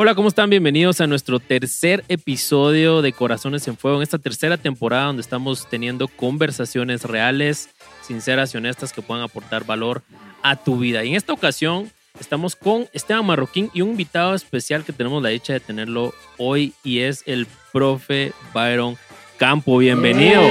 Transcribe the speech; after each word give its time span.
Hola, 0.00 0.14
¿cómo 0.14 0.28
están? 0.28 0.48
Bienvenidos 0.48 1.00
a 1.00 1.08
nuestro 1.08 1.40
tercer 1.40 2.04
episodio 2.06 3.02
de 3.02 3.12
Corazones 3.12 3.66
en 3.66 3.76
Fuego, 3.76 3.96
en 3.96 4.04
esta 4.04 4.18
tercera 4.18 4.56
temporada 4.56 5.06
donde 5.06 5.22
estamos 5.22 5.68
teniendo 5.68 6.06
conversaciones 6.06 7.02
reales, 7.02 7.70
sinceras 8.02 8.54
y 8.54 8.58
honestas 8.58 8.92
que 8.92 9.02
puedan 9.02 9.24
aportar 9.24 9.66
valor 9.66 10.02
a 10.44 10.54
tu 10.54 10.78
vida. 10.78 11.02
Y 11.02 11.08
en 11.08 11.14
esta 11.16 11.32
ocasión 11.32 11.90
estamos 12.20 12.56
con 12.56 12.86
Esteban 12.92 13.26
Marroquín 13.26 13.70
y 13.74 13.82
un 13.82 13.90
invitado 13.90 14.34
especial 14.34 14.84
que 14.84 14.92
tenemos 14.92 15.22
la 15.22 15.30
dicha 15.30 15.52
de 15.52 15.60
tenerlo 15.60 16.12
hoy 16.36 16.74
y 16.84 17.00
es 17.00 17.22
el 17.26 17.46
profe 17.72 18.32
Byron 18.54 18.96
Campo. 19.38 19.78
Bienvenido. 19.78 20.42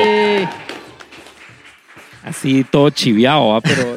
Así 2.24 2.66
todo 2.66 2.90
chiviado, 2.90 3.48
¿va? 3.50 3.62
pero 3.62 3.96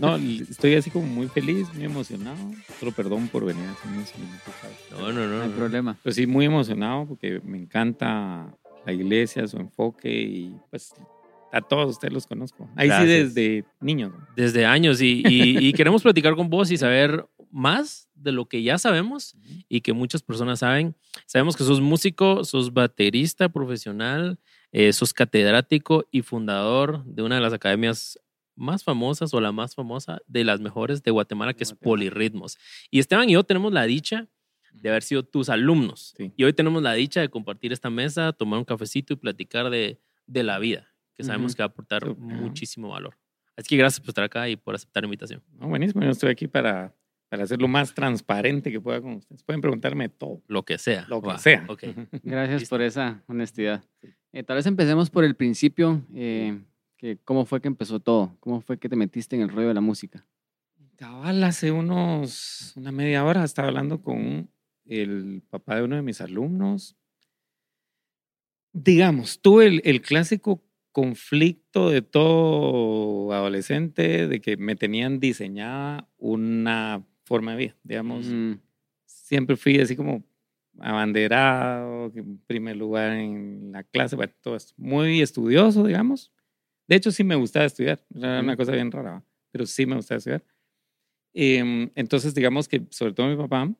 no, 0.00 0.16
estoy 0.16 0.76
así 0.76 0.90
como 0.90 1.06
muy 1.06 1.26
feliz, 1.28 1.66
muy 1.74 1.84
emocionado. 1.84 2.38
Solo 2.78 2.92
perdón 2.92 3.28
por 3.28 3.44
venir 3.44 3.64
hace 3.68 3.88
unos 3.88 4.12
minutos. 4.16 4.54
No, 4.92 5.12
no, 5.12 5.26
no. 5.26 5.36
No 5.38 5.42
hay 5.42 5.48
no. 5.48 5.56
problema. 5.56 5.96
Pero 6.02 6.14
sí, 6.14 6.26
muy 6.26 6.44
emocionado 6.44 7.06
porque 7.06 7.40
me 7.44 7.58
encanta 7.58 8.54
la 8.86 8.92
iglesia, 8.92 9.46
su 9.48 9.56
enfoque 9.56 10.10
y 10.10 10.56
pues 10.70 10.94
a 11.52 11.60
todos 11.60 11.90
ustedes 11.90 12.12
los 12.14 12.26
conozco. 12.26 12.68
Ahí 12.76 12.88
Gracias. 12.88 13.08
sí 13.08 13.24
desde 13.24 13.64
niños. 13.80 14.12
¿no? 14.12 14.26
Desde 14.34 14.64
años 14.66 15.00
y, 15.00 15.22
y- 15.28 15.58
y 15.68 15.72
queremos 15.74 16.02
platicar 16.02 16.34
con 16.34 16.48
vos 16.50 16.70
y 16.70 16.76
saber 16.78 17.26
más 17.50 18.08
de 18.14 18.32
lo 18.32 18.46
que 18.46 18.62
ya 18.62 18.78
sabemos 18.78 19.36
y 19.68 19.80
que 19.82 19.92
muchas 19.92 20.22
personas 20.22 20.60
saben. 20.60 20.96
Sabemos 21.26 21.56
que 21.56 21.64
sos 21.64 21.80
músico, 21.80 22.44
sos 22.44 22.72
baterista 22.72 23.48
profesional, 23.50 24.38
eh, 24.72 24.92
sos 24.92 25.12
catedrático 25.12 26.06
y 26.10 26.22
fundador 26.22 27.04
de 27.04 27.22
una 27.22 27.34
de 27.36 27.40
las 27.42 27.52
academias 27.52 28.18
más 28.54 28.84
famosas 28.84 29.34
o 29.34 29.40
la 29.40 29.50
más 29.52 29.74
famosa 29.74 30.20
de 30.26 30.44
las 30.44 30.60
mejores 30.60 31.02
de 31.02 31.10
Guatemala, 31.10 31.52
que 31.54 31.64
es. 31.64 31.72
Polirritmos. 31.74 32.58
Y 32.90 32.98
Esteban 33.00 33.28
y 33.28 33.32
yo 33.34 33.44
tenemos 33.44 33.72
la 33.72 33.84
dicha 33.84 34.28
de 34.72 34.88
haber 34.88 35.02
sido 35.02 35.22
tus 35.22 35.48
alumnos. 35.50 36.14
Sí. 36.16 36.32
Y 36.36 36.44
hoy 36.44 36.52
tenemos 36.54 36.82
la 36.82 36.92
dicha 36.94 37.20
de 37.20 37.28
compartir 37.28 37.72
esta 37.72 37.90
mesa, 37.90 38.32
tomar 38.32 38.58
un 38.58 38.64
cafecito 38.64 39.12
y 39.12 39.16
platicar 39.16 39.68
de, 39.68 39.98
de 40.26 40.42
la 40.42 40.58
vida, 40.58 40.91
que 41.22 41.26
sabemos 41.26 41.54
que 41.54 41.62
va 41.62 41.66
a 41.66 41.68
aportar 41.68 42.16
muchísimo 42.16 42.88
valor. 42.90 43.16
Así 43.56 43.68
que 43.68 43.76
gracias 43.76 44.00
por 44.00 44.08
estar 44.10 44.24
acá 44.24 44.48
y 44.48 44.56
por 44.56 44.74
aceptar 44.74 45.02
la 45.02 45.06
invitación. 45.06 45.42
No, 45.58 45.68
buenísimo, 45.68 46.02
yo 46.02 46.10
estoy 46.10 46.30
aquí 46.30 46.48
para, 46.48 46.94
para 47.28 47.44
hacer 47.44 47.60
lo 47.60 47.68
más 47.68 47.94
transparente 47.94 48.70
que 48.72 48.80
pueda 48.80 49.00
con 49.00 49.14
ustedes. 49.14 49.42
Pueden 49.42 49.60
preguntarme 49.60 50.08
todo. 50.08 50.42
Lo 50.46 50.64
que 50.64 50.78
sea. 50.78 51.06
Lo 51.08 51.20
que 51.20 51.38
sea. 51.38 51.64
ok. 51.68 51.82
Gracias 52.22 52.60
Listo. 52.62 52.74
por 52.74 52.82
esa 52.82 53.22
honestidad. 53.26 53.84
Eh, 54.32 54.42
tal 54.42 54.56
vez 54.56 54.66
empecemos 54.66 55.10
por 55.10 55.24
el 55.24 55.34
principio. 55.36 56.02
eh, 56.14 56.60
que 56.96 57.18
¿Cómo 57.24 57.44
fue 57.44 57.60
que 57.60 57.68
empezó 57.68 57.98
todo? 58.00 58.36
¿Cómo 58.40 58.60
fue 58.60 58.78
que 58.78 58.88
te 58.88 58.96
metiste 58.96 59.34
en 59.36 59.42
el 59.42 59.48
rollo 59.48 59.68
de 59.68 59.74
la 59.74 59.80
música? 59.80 60.24
Cabal, 60.96 61.42
hace 61.42 61.72
unos, 61.72 62.72
una 62.76 62.92
media 62.92 63.24
hora 63.24 63.42
estaba 63.44 63.68
hablando 63.68 64.00
con 64.02 64.48
el 64.84 65.42
papá 65.50 65.76
de 65.76 65.82
uno 65.82 65.96
de 65.96 66.02
mis 66.02 66.20
alumnos. 66.20 66.96
Digamos, 68.72 69.40
tuve 69.42 69.66
el, 69.66 69.82
el 69.84 70.00
clásico 70.00 70.62
conflicto 70.92 71.90
de 71.90 72.02
todo 72.02 73.32
adolescente 73.32 74.28
de 74.28 74.40
que 74.40 74.56
me 74.56 74.76
tenían 74.76 75.20
diseñada 75.20 76.08
una 76.18 77.04
forma 77.24 77.52
de 77.52 77.58
vida. 77.58 77.76
Digamos, 77.84 78.26
Mm, 78.26 78.54
siempre 79.06 79.56
fui 79.56 79.80
así 79.80 79.96
como 79.96 80.24
abanderado, 80.80 82.12
en 82.14 82.38
primer 82.46 82.76
lugar 82.76 83.12
en 83.12 83.72
la 83.72 83.82
clase, 83.84 84.16
bueno, 84.16 84.32
todo 84.40 84.56
esto. 84.56 84.74
Muy 84.76 85.20
estudioso, 85.22 85.84
digamos. 85.86 86.32
De 86.88 86.96
hecho, 86.96 87.10
sí 87.12 87.24
me 87.24 87.36
gustaba 87.36 87.66
estudiar. 87.66 88.04
Era 88.14 88.40
una 88.40 88.56
cosa 88.56 88.72
bien 88.72 88.90
rara, 88.92 89.24
pero 89.52 89.66
sí 89.66 89.86
me 89.86 89.96
gustaba 89.96 90.18
estudiar. 90.18 90.44
Em, 91.34 91.90
entonces, 91.94 92.34
digamos 92.34 92.68
que 92.68 92.82
sobre 92.90 93.12
todo 93.14 93.28
mi 93.28 93.36
papá, 93.36 93.72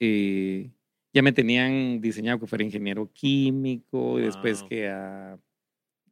eh, 0.00 0.72
ya 1.14 1.22
me 1.22 1.32
tenían 1.32 2.00
diseñado 2.00 2.40
que 2.40 2.46
fuera 2.46 2.64
ingeniero 2.64 3.10
químico 3.12 4.18
y 4.20 4.24
después 4.24 4.62
Wow. 4.62 4.68
que 4.70 4.88
a 4.88 5.38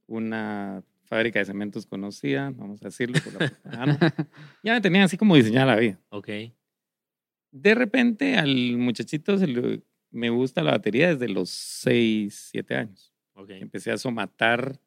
una 0.08 0.82
fábrica 1.04 1.38
de 1.38 1.44
cementos 1.44 1.86
conocida, 1.86 2.50
vamos 2.56 2.82
a 2.82 2.86
decirlo, 2.86 3.18
por 3.22 3.32
la 3.34 3.38
propaganda. 3.62 4.14
ya 4.64 4.72
me 4.74 4.80
tenían 4.80 5.04
así 5.04 5.16
como 5.16 5.36
diseñada 5.36 5.66
la 5.74 5.76
vida 5.76 6.00
Ok. 6.10 6.28
de 7.50 7.74
repente 7.74 8.36
al 8.36 8.76
muchachito 8.76 9.38
se 9.38 9.46
le- 9.46 9.82
me 10.10 10.30
gusta 10.30 10.62
la 10.62 10.72
batería 10.72 11.08
desde 11.14 11.28
los 11.28 11.50
6, 11.50 12.48
7 12.50 12.74
años. 12.76 13.12
Ok. 13.34 13.50
Empecé 13.50 13.90
a 13.92 13.98
somatar. 13.98 14.80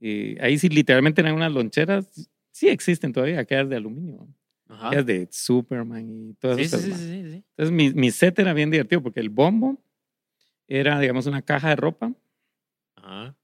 eh, 0.00 0.36
ahí 0.40 0.58
sí, 0.58 0.68
literalmente 0.68 1.20
eran 1.20 1.34
unas 1.34 1.52
loncheras. 1.52 2.28
Sí 2.50 2.68
existen 2.68 3.12
todavía, 3.12 3.40
aquellas 3.40 3.68
de 3.68 3.76
aluminio. 3.76 4.26
Ajá. 4.68 4.88
Aquellas 4.88 5.06
de 5.06 5.28
Superman 5.30 6.08
y 6.30 6.34
todas 6.34 6.56
Sí, 6.58 6.62
esas. 6.64 6.80
sí, 6.82 6.90
ma. 6.90 6.96
sí, 6.96 7.04
sí, 7.04 7.30
sí. 7.32 7.44
Entonces 7.56 7.72
mi, 7.72 7.90
mi 7.94 8.10
set 8.10 8.38
era 8.38 8.52
bien 8.52 8.70
divertido 8.70 9.02
porque 9.02 9.20
el 9.20 9.28
bombo 9.30 9.78
era, 10.66 10.98
digamos, 11.00 11.26
una 11.26 11.42
caja 11.42 11.68
de 11.70 11.76
ropa 11.76 12.12
Ajá. 12.96 13.36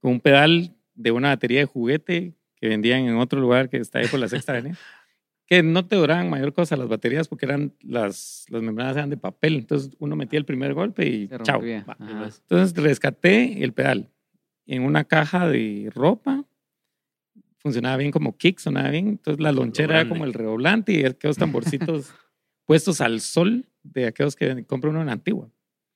Con 0.00 0.12
un 0.12 0.20
pedal 0.20 0.74
de 0.94 1.10
una 1.10 1.28
batería 1.28 1.60
de 1.60 1.66
juguete 1.66 2.34
que 2.56 2.68
vendían 2.68 3.00
en 3.06 3.16
otro 3.16 3.40
lugar 3.40 3.68
que 3.68 3.76
está 3.78 3.98
ahí 3.98 4.06
por 4.08 4.20
la 4.20 4.28
sexta 4.28 4.52
avenida. 4.52 4.76
Que 5.48 5.62
no 5.62 5.86
te 5.86 5.94
duraban 5.94 6.28
mayor 6.28 6.52
cosa 6.52 6.74
las 6.76 6.88
baterías 6.88 7.28
porque 7.28 7.46
eran 7.46 7.72
las, 7.80 8.46
las 8.48 8.62
membranas 8.62 8.96
eran 8.96 9.10
de 9.10 9.16
papel. 9.16 9.54
Entonces 9.54 9.92
uno 10.00 10.16
metía 10.16 10.40
el 10.40 10.44
primer 10.44 10.74
golpe 10.74 11.06
y 11.06 11.28
chao. 11.44 11.62
Entonces 11.62 12.74
rescaté 12.74 13.62
el 13.62 13.72
pedal 13.72 14.10
en 14.66 14.82
una 14.82 15.04
caja 15.04 15.46
de 15.46 15.88
ropa. 15.94 16.44
Funcionaba 17.58 17.96
bien 17.96 18.10
como 18.10 18.36
kick, 18.36 18.58
sonaba 18.58 18.90
bien. 18.90 19.06
Entonces 19.06 19.40
la 19.40 19.52
lonchera 19.52 20.00
era 20.00 20.08
como 20.08 20.24
el 20.24 20.32
redoblante 20.32 20.92
y 20.92 21.04
aquellos 21.04 21.36
tamborcitos 21.36 22.12
puestos 22.64 23.00
al 23.00 23.20
sol 23.20 23.66
de 23.84 24.06
aquellos 24.06 24.34
que 24.34 24.64
compra 24.64 24.90
uno 24.90 25.00
en 25.00 25.06
la 25.06 25.12
antigua. 25.12 25.48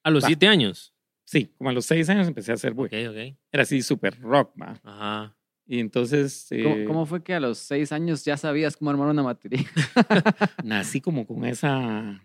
A 0.05 0.11
los 0.11 0.22
Va. 0.22 0.28
siete 0.28 0.47
años. 0.47 0.94
Sí, 1.30 1.46
como 1.56 1.70
a 1.70 1.72
los 1.72 1.86
seis 1.86 2.08
años 2.08 2.26
empecé 2.26 2.50
a 2.50 2.54
hacer 2.54 2.74
buey. 2.74 2.88
Ok, 2.88 3.10
ok. 3.10 3.38
Era 3.52 3.62
así 3.62 3.82
súper 3.82 4.18
rock, 4.20 4.52
va. 4.60 4.80
Ajá. 4.82 5.36
Y 5.64 5.78
entonces 5.78 6.48
¿Cómo, 6.50 6.76
eh, 6.76 6.84
cómo 6.84 7.06
fue 7.06 7.22
que 7.22 7.34
a 7.34 7.38
los 7.38 7.58
seis 7.58 7.92
años 7.92 8.24
ya 8.24 8.36
sabías 8.36 8.76
cómo 8.76 8.91
armar 8.91 9.06
una 9.08 9.22
batería? 9.22 9.64
nací 10.64 11.00
como 11.00 11.24
con 11.28 11.44
esa, 11.44 12.20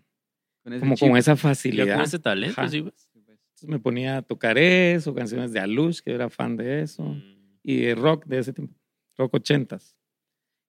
Con 0.64 0.74
ese 0.74 0.80
como 0.80 0.96
chip? 0.96 1.08
con 1.08 1.18
esa 1.18 1.36
facilidad. 1.36 1.98
con 1.98 2.06
ese 2.06 2.18
talento, 2.18 2.60
Ajá. 2.60 2.70
sí, 2.70 2.82
pues. 2.82 3.08
Entonces 3.14 3.70
me 3.70 3.80
ponía 3.80 4.18
a 4.18 4.22
tocar 4.24 4.58
eso, 4.58 5.14
canciones 5.14 5.52
de 5.54 5.60
Alush, 5.60 6.00
que 6.02 6.12
era 6.12 6.30
fan 6.32 6.58
de 6.58 6.82
eso, 6.82 7.04
Mm. 7.04 7.22
y 7.64 7.82
de 7.82 7.94
rock 7.96 8.26
de 8.26 8.40
ese 8.40 8.52
tiempo, 8.54 8.74
rock 9.18 9.36
ochentas. 9.36 9.96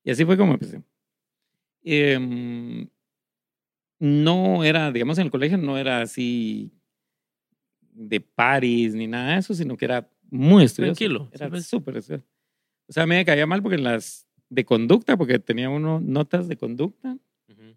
Y 0.04 0.10
así 0.10 0.25
fue 0.26 0.36
como 0.36 0.52
empecé. 0.52 0.82
Em, 1.82 2.86
no 3.98 4.62
era, 4.64 4.92
digamos, 4.92 5.19
en 5.19 5.25
el 5.25 5.30
colegio 5.30 5.56
no 5.58 5.78
era 5.78 6.00
así 6.02 6.72
de 7.96 8.20
paris 8.20 8.94
ni 8.94 9.06
nada 9.06 9.32
de 9.32 9.38
eso, 9.38 9.54
sino 9.54 9.76
que 9.76 9.84
era 9.86 10.08
muy 10.30 10.64
estudioso. 10.64 10.98
Tranquilo, 10.98 11.28
Era 11.32 11.46
sí, 11.46 11.50
pues. 11.50 11.66
súper 11.66 11.96
estudioso. 11.96 12.24
O 12.88 12.92
sea, 12.92 13.02
a 13.04 13.06
mí 13.06 13.14
me 13.14 13.24
caía 13.24 13.46
mal 13.46 13.62
porque 13.62 13.76
en 13.76 13.84
las 13.84 14.26
de 14.48 14.64
conducta, 14.64 15.16
porque 15.16 15.38
tenía 15.38 15.68
uno 15.70 15.98
notas 16.00 16.46
de 16.46 16.56
conducta, 16.56 17.16
Ujú. 17.48 17.76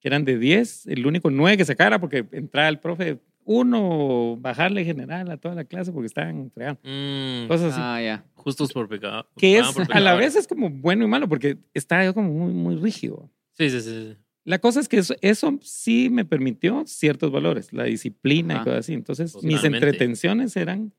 que 0.00 0.08
eran 0.08 0.24
de 0.24 0.38
10, 0.38 0.86
el 0.88 1.06
único 1.06 1.30
9 1.30 1.56
que 1.56 1.64
sacara 1.64 1.98
porque 1.98 2.26
entraba 2.32 2.68
el 2.68 2.78
profe, 2.78 3.20
uno, 3.46 4.36
bajarle 4.40 4.84
general 4.84 5.30
a 5.30 5.36
toda 5.36 5.54
la 5.54 5.64
clase 5.64 5.92
porque 5.92 6.06
estaban 6.06 6.50
fregando. 6.50 6.80
Mm, 6.82 7.46
Cosas 7.48 7.72
así. 7.72 7.80
Ah, 7.82 8.02
ya. 8.02 8.24
justos 8.34 8.72
por 8.72 8.88
pecado. 8.88 9.28
que 9.36 9.54
es, 9.58 9.62
pagaban 9.66 9.86
por 9.86 9.96
a 9.96 10.00
la 10.00 10.14
vez 10.14 10.34
es 10.36 10.46
como 10.46 10.68
bueno 10.70 11.04
y 11.04 11.08
malo 11.08 11.28
porque 11.28 11.58
estaba 11.74 12.04
yo 12.04 12.12
como 12.14 12.30
muy, 12.32 12.52
muy 12.52 12.76
rígido. 12.76 13.30
Sí, 13.52 13.70
sí, 13.70 13.80
sí. 13.80 14.16
La 14.44 14.58
cosa 14.58 14.80
es 14.80 14.88
que 14.88 14.98
eso, 14.98 15.14
eso 15.22 15.58
sí 15.62 16.10
me 16.10 16.24
permitió 16.24 16.84
ciertos 16.86 17.30
valores, 17.32 17.72
la 17.72 17.84
disciplina 17.84 18.54
y 18.54 18.58
cosas 18.58 18.78
así. 18.80 18.92
Entonces, 18.92 19.34
mis 19.42 19.64
entretenciones 19.64 20.56
eran 20.56 20.92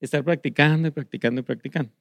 estar 0.00 0.24
practicando 0.24 0.88
y 0.88 0.90
practicando 0.90 1.40
y 1.40 1.44
practicando. 1.44 1.92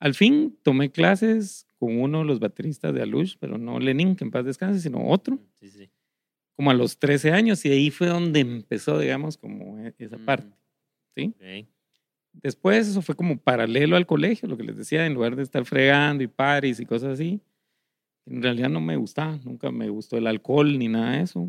Al 0.00 0.14
fin 0.14 0.56
tomé 0.62 0.90
clases 0.90 1.66
con 1.78 1.98
uno 2.00 2.18
de 2.20 2.24
los 2.26 2.38
bateristas 2.40 2.94
de 2.94 3.02
Alush, 3.02 3.36
pero 3.40 3.58
no 3.58 3.80
Lenin, 3.80 4.14
que 4.16 4.24
en 4.24 4.30
paz 4.30 4.44
descanse, 4.44 4.80
sino 4.80 5.06
otro. 5.08 5.38
Sí, 5.60 5.68
sí. 5.70 5.90
como 6.56 6.72
a 6.72 6.74
los 6.74 6.98
13 6.98 7.30
años 7.30 7.64
y 7.64 7.70
ahí 7.70 7.88
fue 7.90 8.08
donde 8.08 8.40
empezó, 8.40 8.98
digamos, 8.98 9.36
como 9.38 9.78
e- 9.78 9.94
esa 9.96 10.18
Mm. 10.18 10.24
parte. 10.24 10.56
¿sí? 11.16 11.32
Después 12.32 12.88
eso 12.88 13.00
fue 13.00 13.14
como 13.14 13.38
paralelo 13.38 13.96
al 13.96 14.06
colegio, 14.06 14.48
lo 14.48 14.56
que 14.56 14.64
les 14.64 14.76
decía, 14.76 15.06
en 15.06 15.14
lugar 15.14 15.36
de 15.36 15.42
estar 15.44 15.64
fregando 15.64 16.22
y 16.24 16.26
paris 16.26 16.80
y 16.80 16.84
cosas 16.86 17.14
así. 17.14 17.40
En 18.30 18.42
realidad 18.42 18.68
no 18.68 18.80
me 18.80 18.96
gustaba, 18.96 19.38
nunca 19.44 19.70
me 19.70 19.88
gustó 19.88 20.16
el 20.18 20.26
alcohol 20.26 20.78
ni 20.78 20.88
nada 20.88 21.12
de 21.16 21.22
eso. 21.22 21.48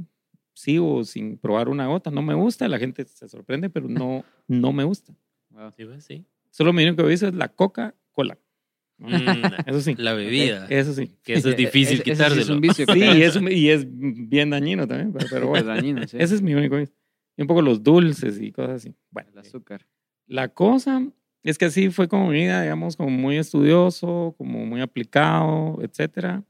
Sigo 0.53 1.03
sin 1.03 1.37
probar 1.37 1.69
una 1.69 1.87
gota, 1.87 2.11
no 2.11 2.21
me 2.21 2.33
gusta, 2.33 2.67
la 2.67 2.79
gente 2.79 3.05
se 3.05 3.27
sorprende, 3.27 3.69
pero 3.69 3.87
no, 3.87 4.23
no 4.47 4.71
me 4.73 4.83
gusta. 4.83 5.13
Wow. 5.51 5.71
Sí, 5.75 5.85
pues, 5.85 6.03
sí. 6.03 6.25
Solo 6.51 6.71
lo 6.71 6.77
único 6.81 7.05
que 7.05 7.13
hice 7.13 7.27
es 7.27 7.33
la 7.33 7.47
Coca-Cola. 7.49 8.37
Mm, 8.97 9.07
Eso 9.67 9.81
sí, 9.81 9.95
la 9.97 10.13
bebida. 10.13 10.65
eso 10.69 10.93
sí. 10.93 11.15
Que 11.23 11.33
eso 11.33 11.49
es 11.49 11.55
difícil 11.65 12.01
ese 12.01 12.03
sí 12.03 12.11
es 12.11 12.17
quitárselo. 12.17 12.55
un 12.55 12.61
vicio. 12.61 12.85
Sí, 12.91 12.99
y 12.99 13.21
es, 13.23 13.39
y 13.49 13.69
es 13.69 13.85
bien 13.89 14.49
dañino 14.49 14.87
también, 14.87 15.13
pero, 15.13 15.25
pero 15.29 15.47
bueno. 15.47 15.67
dañino, 15.67 16.05
sí. 16.07 16.17
Ese 16.19 16.35
es 16.35 16.41
mi 16.41 16.53
único 16.53 16.75
vicio. 16.77 16.95
y 17.37 17.41
un 17.43 17.47
poco 17.47 17.61
los 17.61 17.81
dulces 17.83 18.41
y 18.41 18.51
cosas 18.51 18.75
así. 18.83 18.95
Bueno, 19.11 19.29
El 19.33 19.39
azúcar. 19.39 19.85
la 20.27 20.49
cosa 20.49 21.01
es 21.43 21.57
que 21.57 21.65
así 21.65 21.89
fue 21.89 22.09
como 22.09 22.27
mi 22.27 22.39
vida, 22.41 22.61
digamos, 22.61 22.97
como 22.97 23.09
muy 23.09 23.37
estudioso, 23.37 24.35
como 24.37 24.65
muy 24.65 24.81
aplicado, 24.81 25.79
etcétera, 25.81 26.43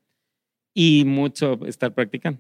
y 0.82 1.04
mucho 1.04 1.60
estar 1.66 1.94
practicando. 1.94 2.40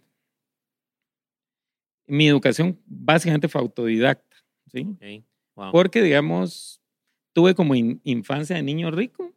Mi 2.07 2.27
educación 2.27 2.79
básicamente 2.85 3.49
fue 3.49 3.59
autodidacta, 3.59 4.37
¿sí? 4.67 4.87
Wow. 5.55 5.71
Porque, 5.73 6.01
digamos, 6.01 6.81
tuve 7.33 7.53
como 7.53 7.75
in- 7.75 7.99
infancia 8.05 8.55
de 8.55 8.63
niño 8.63 8.91
rico 8.91 9.33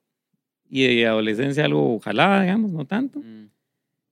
y 0.68 0.84
de 0.96 1.06
adolescencia 1.06 1.64
algo 1.64 1.98
jalada, 1.98 2.42
digamos, 2.42 2.70
no 2.70 2.86
tanto. 2.86 3.18
Mm. 3.18 3.50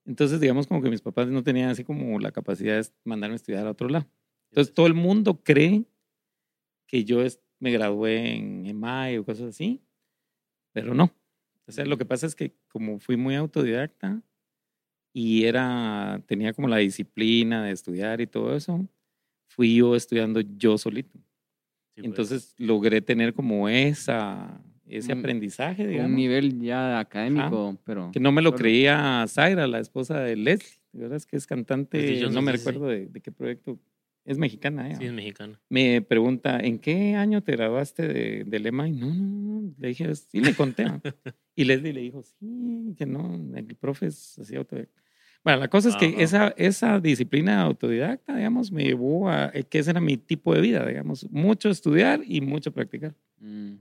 Entonces, 0.06 0.40
digamos, 0.40 0.66
como 0.66 0.82
que 0.82 0.90
mis 0.90 1.00
papás 1.02 1.28
no 1.28 1.44
tenían 1.44 1.70
así 1.70 1.84
como 1.84 2.18
la 2.18 2.32
capacidad 2.32 2.82
de 2.82 2.88
mandarme 3.04 3.34
a 3.34 3.36
estudiar 3.36 3.64
a 3.66 3.70
otro 3.70 3.88
lado. 3.88 4.06
Entonces, 4.50 4.74
todo 4.74 4.88
el 4.88 4.94
mundo 4.94 5.40
cree 5.44 5.84
que 6.88 7.04
yo 7.04 7.22
es- 7.22 7.40
me 7.60 7.70
gradué 7.70 8.34
en 8.36 8.66
EMAI 8.66 9.18
o 9.18 9.24
cosas 9.24 9.50
así, 9.50 9.80
pero 10.72 10.94
no. 10.94 11.14
O 11.68 11.72
sea, 11.72 11.86
lo 11.86 11.96
que 11.96 12.04
pasa 12.04 12.26
es 12.26 12.34
que 12.34 12.56
como 12.68 12.98
fui 12.98 13.16
muy 13.16 13.36
autodidacta 13.36 14.20
y 15.12 15.44
era, 15.44 16.22
tenía 16.26 16.52
como 16.52 16.68
la 16.68 16.76
disciplina 16.78 17.64
de 17.64 17.72
estudiar 17.72 18.20
y 18.20 18.26
todo 18.26 18.54
eso, 18.56 18.86
fui 19.48 19.76
yo 19.76 19.96
estudiando 19.96 20.40
yo 20.40 20.78
solito. 20.78 21.18
Sí, 21.18 21.22
pues. 22.02 22.04
Entonces 22.06 22.54
logré 22.58 23.00
tener 23.02 23.34
como 23.34 23.68
esa, 23.68 24.60
ese 24.86 25.12
Un- 25.12 25.18
aprendizaje, 25.18 25.82
Un 25.84 25.90
digamos, 25.90 26.10
nivel 26.12 26.60
ya 26.60 26.98
académico, 27.00 27.76
pero. 27.84 28.10
que 28.12 28.20
no 28.20 28.30
me 28.32 28.42
lo 28.42 28.50
solo- 28.50 28.58
creía 28.58 29.24
Zaira, 29.28 29.66
la 29.66 29.80
esposa 29.80 30.20
de 30.20 30.36
Leslie. 30.36 30.78
De 30.92 31.00
verdad 31.02 31.16
es 31.16 31.26
que 31.26 31.36
es 31.36 31.46
cantante, 31.46 31.98
Johnson, 32.20 32.34
no 32.34 32.42
me 32.42 32.52
sí, 32.52 32.58
recuerdo 32.58 32.86
de, 32.88 33.06
de 33.06 33.20
qué 33.20 33.30
proyecto. 33.32 33.78
Es 34.24 34.38
mexicana, 34.38 34.86
ella. 34.86 34.96
Sí, 34.96 35.06
es 35.06 35.12
mexicano. 35.12 35.58
Me 35.68 36.02
pregunta, 36.02 36.60
¿en 36.60 36.78
qué 36.78 37.14
año 37.14 37.42
te 37.42 37.52
graduaste 37.52 38.06
de, 38.06 38.44
del 38.44 38.66
EMAI? 38.66 38.92
No, 38.92 39.14
no, 39.14 39.24
no. 39.62 39.74
Le 39.78 39.88
dije, 39.88 40.14
sí, 40.14 40.40
le 40.40 40.54
conté. 40.54 40.84
¿no? 40.84 41.00
y 41.56 41.64
Leslie 41.64 41.92
le 41.92 42.00
dijo, 42.02 42.22
sí, 42.22 42.94
que 42.96 43.06
no, 43.06 43.40
el 43.56 43.76
profe 43.76 44.06
es 44.06 44.38
así 44.38 44.56
autodidacta. 44.56 45.00
Bueno, 45.42 45.60
la 45.60 45.68
cosa 45.68 45.88
es 45.88 45.96
que 45.96 46.06
Ajá. 46.06 46.22
esa, 46.22 46.48
esa 46.58 47.00
disciplina 47.00 47.62
autodidacta, 47.62 48.36
digamos, 48.36 48.70
me 48.70 48.84
llevó 48.84 49.30
a 49.30 49.50
eh, 49.54 49.64
que 49.64 49.78
ese 49.78 49.90
era 49.90 50.00
mi 50.00 50.18
tipo 50.18 50.54
de 50.54 50.60
vida, 50.60 50.84
digamos, 50.86 51.28
mucho 51.30 51.70
estudiar 51.70 52.20
y 52.26 52.42
mucho 52.42 52.72
practicar. 52.72 53.14
Mm. 53.38 53.76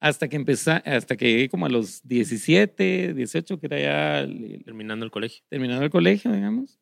Hasta 0.00 0.28
que 0.28 0.36
empecé, 0.36 0.70
hasta 0.70 1.16
que 1.16 1.30
llegué 1.30 1.48
como 1.48 1.66
a 1.66 1.68
los 1.68 2.06
17, 2.06 3.14
18, 3.14 3.60
que 3.60 3.66
era 3.66 3.78
ya 3.78 4.26
Terminando 4.64 5.04
el 5.04 5.10
colegio. 5.10 5.44
terminando 5.48 5.84
el 5.84 5.90
colegio, 5.90 6.32
digamos, 6.32 6.78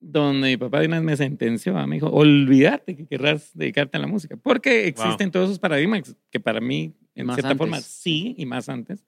donde 0.00 0.48
mi 0.48 0.56
papá 0.56 0.80
de 0.80 0.86
una 0.86 0.96
vez 0.98 1.04
me 1.06 1.16
sentenció, 1.16 1.74
me 1.86 1.96
dijo, 1.96 2.08
olvídate 2.08 2.96
que 2.96 3.06
querrás 3.06 3.50
dedicarte 3.56 3.96
a 3.96 4.00
la 4.00 4.06
música, 4.06 4.36
porque 4.36 4.86
existen 4.86 5.30
todos 5.30 5.46
esos 5.46 5.58
paradigmas 5.58 6.14
que 6.30 6.38
para 6.40 6.60
mí, 6.60 6.92
en 7.14 7.26
Más 7.26 7.36
cierta 7.36 7.54
forma, 7.56 7.80
sí, 7.80 8.34
y 8.36 8.44
más 8.46 8.68
antes, 8.68 9.04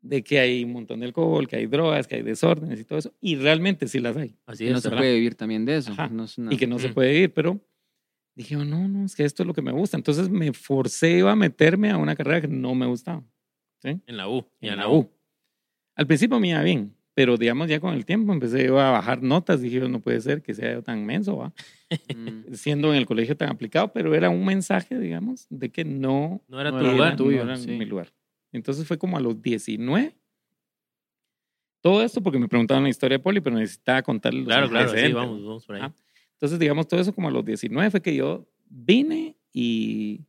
de 0.00 0.22
que 0.22 0.38
hay 0.38 0.64
un 0.64 0.72
montón 0.72 1.00
de 1.00 1.06
alcohol, 1.06 1.48
que 1.48 1.56
hay 1.56 1.66
drogas, 1.66 2.06
que 2.06 2.16
hay 2.16 2.22
desórdenes 2.22 2.78
y 2.80 2.84
todo 2.84 2.98
eso, 2.98 3.12
y 3.20 3.36
realmente 3.36 3.88
sí 3.88 3.98
las 4.00 4.16
hay, 4.16 4.36
Así 4.46 4.66
Y 4.66 4.70
no 4.70 4.76
es. 4.76 4.82
se 4.82 4.88
¿verdad? 4.88 5.00
puede 5.00 5.14
vivir 5.14 5.34
también 5.34 5.64
de 5.64 5.76
eso. 5.76 5.94
No 6.10 6.24
es 6.24 6.36
una- 6.38 6.52
y 6.52 6.56
que 6.56 6.66
no 6.66 6.78
se 6.78 6.88
Mm. 6.90 6.94
puede 6.94 7.14
ir, 7.14 7.32
pero 7.32 7.58
dije, 8.34 8.56
oh, 8.56 8.64
no, 8.64 8.86
no, 8.88 9.04
es 9.06 9.14
que 9.14 9.24
esto 9.24 9.42
es 9.42 9.46
lo 9.46 9.54
que 9.54 9.62
me 9.62 9.72
gusta, 9.72 9.96
entonces 9.96 10.28
me 10.28 10.52
forcé 10.52 11.20
a 11.22 11.34
meterme 11.36 11.90
a 11.90 11.96
una 11.96 12.14
carrera 12.16 12.40
que 12.42 12.48
no 12.48 12.74
me 12.74 12.84
gustaba, 12.86 13.22
¿sí? 13.78 14.00
En 14.06 14.16
la 14.16 14.28
U. 14.28 14.44
y 14.60 14.68
en 14.68 14.76
la 14.76 14.88
U. 14.88 15.10
Al 15.94 16.06
principio 16.06 16.38
me 16.40 16.48
iba 16.48 16.62
bien, 16.62 16.94
pero 17.14 17.36
digamos 17.36 17.68
ya 17.68 17.78
con 17.80 17.94
el 17.94 18.04
tiempo 18.04 18.32
empecé 18.32 18.66
yo 18.66 18.80
a 18.80 18.90
bajar 18.90 19.22
notas. 19.22 19.60
Dije, 19.60 19.76
yo, 19.80 19.88
no 19.88 20.00
puede 20.00 20.20
ser 20.20 20.42
que 20.42 20.52
sea 20.54 20.72
yo 20.74 20.82
tan 20.82 21.06
menso, 21.06 21.36
¿va? 21.36 21.52
Mm. 22.14 22.52
siendo 22.54 22.90
en 22.92 22.96
el 22.98 23.06
colegio 23.06 23.36
tan 23.36 23.48
aplicado, 23.50 23.92
pero 23.92 24.14
era 24.14 24.30
un 24.30 24.44
mensaje, 24.44 24.98
digamos, 24.98 25.46
de 25.50 25.70
que 25.70 25.84
no, 25.84 26.42
No 26.48 26.60
era 26.60 26.70
No 26.70 26.78
tu 26.78 26.84
era 26.84 26.92
lugar. 26.92 27.10
no 27.12 27.16
tuyo, 27.16 27.42
era 27.42 27.56
sí. 27.56 27.70
mi 27.70 27.84
lugar. 27.84 28.12
Entonces 28.52 28.86
fue 28.86 28.98
como 28.98 29.16
a 29.16 29.20
los 29.20 29.40
19. 29.40 30.14
Todo 31.80 32.02
esto 32.02 32.22
porque 32.22 32.38
me 32.38 32.48
preguntaban 32.48 32.82
la 32.84 32.88
historia 32.88 33.18
de 33.18 33.22
Poli, 33.22 33.40
pero 33.40 33.56
necesitaba 33.56 34.02
contarles 34.02 34.44
los 34.44 34.48
Claro, 34.48 34.68
claro. 34.70 34.88
Sí, 34.88 35.12
vamos, 35.12 35.40
¿no? 35.40 35.46
vamos 35.48 35.66
por 35.66 35.76
ahí. 35.76 35.82
Ah, 35.84 35.92
Entonces, 36.32 36.58
digamos, 36.58 36.88
todo 36.88 37.00
eso 37.00 37.14
como 37.14 37.28
a 37.28 37.30
los 37.30 37.44
19 37.44 37.90
fue 37.90 38.00
que 38.00 38.14
yo 38.16 38.48
vine 38.68 39.36
y 39.52 40.20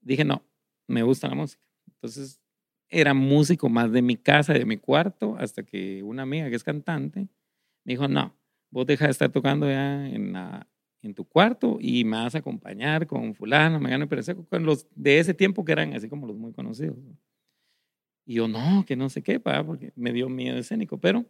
dije, 0.00 0.24
no, 0.24 0.42
me 0.86 1.02
gusta 1.02 1.28
la 1.28 1.34
música. 1.34 1.62
Entonces, 1.88 2.40
era 2.94 3.12
músico 3.12 3.68
más 3.68 3.90
de 3.90 4.02
mi 4.02 4.16
casa, 4.16 4.52
de 4.52 4.64
mi 4.64 4.76
cuarto, 4.76 5.36
hasta 5.38 5.64
que 5.64 6.02
una 6.02 6.22
amiga 6.22 6.48
que 6.48 6.56
es 6.56 6.64
cantante 6.64 7.28
me 7.84 7.92
dijo, 7.92 8.08
no, 8.08 8.34
vos 8.70 8.86
deja 8.86 9.06
de 9.06 9.10
estar 9.10 9.30
tocando 9.30 9.68
ya 9.68 10.06
en, 10.08 10.32
la, 10.32 10.68
en 11.02 11.14
tu 11.14 11.24
cuarto 11.24 11.78
y 11.80 12.04
me 12.04 12.18
vas 12.18 12.34
a 12.34 12.38
acompañar 12.38 13.06
con 13.06 13.34
fulano, 13.34 13.80
megano 13.80 14.04
y 14.04 14.08
pereseco, 14.08 14.46
con 14.46 14.64
los 14.64 14.86
de 14.94 15.18
ese 15.18 15.34
tiempo 15.34 15.64
que 15.64 15.72
eran 15.72 15.92
así 15.92 16.08
como 16.08 16.26
los 16.26 16.36
muy 16.36 16.52
conocidos. 16.52 16.96
¿no? 16.96 17.16
Y 18.26 18.34
yo, 18.34 18.48
no, 18.48 18.84
que 18.86 18.96
no 18.96 19.10
sé 19.10 19.22
qué, 19.22 19.40
pa, 19.40 19.64
porque 19.64 19.92
me 19.96 20.12
dio 20.12 20.28
miedo 20.28 20.56
escénico, 20.56 20.98
pero 20.98 21.26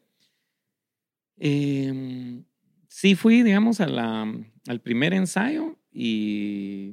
eh, 1.38 2.42
sí 2.88 3.14
fui, 3.14 3.42
digamos, 3.42 3.80
a 3.80 3.88
la, 3.88 4.32
al 4.68 4.80
primer 4.80 5.12
ensayo 5.14 5.76
y 5.90 6.92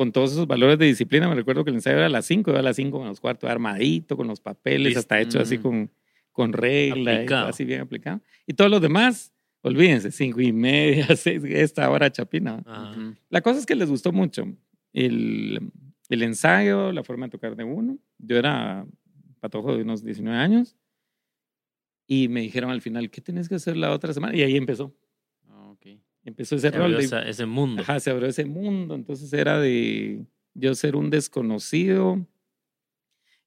con 0.00 0.12
todos 0.12 0.32
esos 0.32 0.46
valores 0.46 0.78
de 0.78 0.86
disciplina, 0.86 1.28
me 1.28 1.34
recuerdo 1.34 1.62
que 1.62 1.68
el 1.68 1.76
ensayo 1.76 1.98
era 1.98 2.06
a 2.06 2.08
las 2.08 2.24
5, 2.24 2.52
iba 2.52 2.60
a 2.60 2.62
las 2.62 2.76
5 2.76 2.96
con 2.96 3.06
los 3.06 3.20
cuartos 3.20 3.50
armadito, 3.50 4.16
con 4.16 4.28
los 4.28 4.40
papeles, 4.40 4.96
hasta 4.96 5.20
hecho 5.20 5.38
así 5.40 5.58
con, 5.58 5.90
con 6.32 6.54
regla, 6.54 7.22
y 7.22 7.26
así 7.30 7.66
bien 7.66 7.82
aplicado. 7.82 8.22
Y 8.46 8.54
todos 8.54 8.70
los 8.70 8.80
demás, 8.80 9.30
olvídense, 9.60 10.10
5 10.10 10.40
y 10.40 10.52
media, 10.54 11.06
6, 11.14 11.44
esta 11.44 11.90
hora 11.90 12.10
chapina. 12.10 12.62
Ajá. 12.64 13.14
La 13.28 13.42
cosa 13.42 13.58
es 13.60 13.66
que 13.66 13.74
les 13.74 13.90
gustó 13.90 14.10
mucho 14.10 14.46
el, 14.94 15.70
el 16.08 16.22
ensayo, 16.22 16.92
la 16.92 17.04
forma 17.04 17.26
de 17.26 17.32
tocar 17.32 17.54
de 17.54 17.64
uno. 17.64 17.98
Yo 18.16 18.38
era 18.38 18.86
patojo 19.40 19.76
de 19.76 19.82
unos 19.82 20.02
19 20.02 20.34
años 20.34 20.78
y 22.06 22.28
me 22.28 22.40
dijeron 22.40 22.70
al 22.70 22.80
final, 22.80 23.10
¿qué 23.10 23.20
tienes 23.20 23.50
que 23.50 23.56
hacer 23.56 23.76
la 23.76 23.90
otra 23.90 24.14
semana? 24.14 24.34
Y 24.34 24.40
ahí 24.40 24.56
empezó. 24.56 24.94
Empezó 26.24 26.56
ese 26.56 26.70
Se 26.70 26.76
rol 26.76 26.82
abrió 26.86 26.98
de, 26.98 27.04
esa- 27.04 27.22
ese 27.28 27.46
mundo. 27.46 27.82
Ajá, 27.82 27.98
se 28.00 28.10
abrió 28.10 28.28
ese 28.28 28.44
mundo. 28.44 28.94
Entonces 28.94 29.32
era 29.32 29.58
de 29.60 30.24
yo 30.54 30.74
ser 30.74 30.96
un 30.96 31.10
desconocido. 31.10 32.26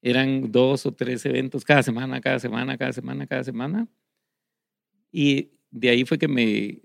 Eran 0.01 0.51
dos 0.51 0.85
o 0.85 0.91
tres 0.93 1.25
eventos 1.25 1.63
cada 1.63 1.81
semana, 1.83 2.19
cada 2.19 2.39
semana, 2.39 2.77
cada 2.77 2.91
semana, 2.91 3.25
cada 3.27 3.43
semana. 3.43 3.87
Y 5.11 5.51
de 5.71 5.89
ahí 5.89 6.03
fue 6.05 6.17
que 6.17 6.27
me, 6.27 6.81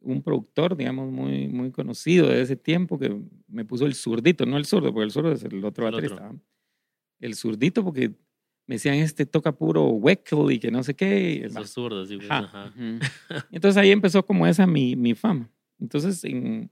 un 0.00 0.22
productor, 0.22 0.76
digamos, 0.76 1.10
muy, 1.12 1.48
muy 1.48 1.70
conocido 1.70 2.28
de 2.28 2.40
ese 2.42 2.56
tiempo, 2.56 2.98
que 2.98 3.16
me 3.48 3.64
puso 3.64 3.86
el 3.86 3.94
zurdito, 3.94 4.44
no 4.46 4.56
el 4.56 4.64
zurdo, 4.64 4.92
porque 4.92 5.04
el 5.04 5.10
zurdo 5.12 5.32
es 5.32 5.44
el 5.44 5.64
otro 5.64 5.86
El 5.86 5.94
otro. 5.94 6.08
baterista. 6.08 6.28
¿va? 6.32 6.40
El 7.20 7.34
zurdito, 7.34 7.84
porque 7.84 8.12
me 8.66 8.74
decían, 8.76 8.96
este 8.96 9.26
toca 9.26 9.52
puro 9.52 9.84
Weckel 9.90 10.50
y 10.52 10.58
que 10.58 10.70
no 10.70 10.82
sé 10.82 10.94
qué. 10.94 11.44
Esos 11.46 11.70
zurdos, 11.70 12.08
sí, 12.08 12.16
pues, 12.16 12.30
Ajá. 12.30 12.64
ajá. 12.66 13.46
Entonces 13.50 13.76
ahí 13.76 13.90
empezó 13.90 14.24
como 14.26 14.46
esa 14.46 14.66
mi, 14.66 14.96
mi 14.96 15.14
fama. 15.14 15.48
Entonces, 15.78 16.24
en 16.24 16.70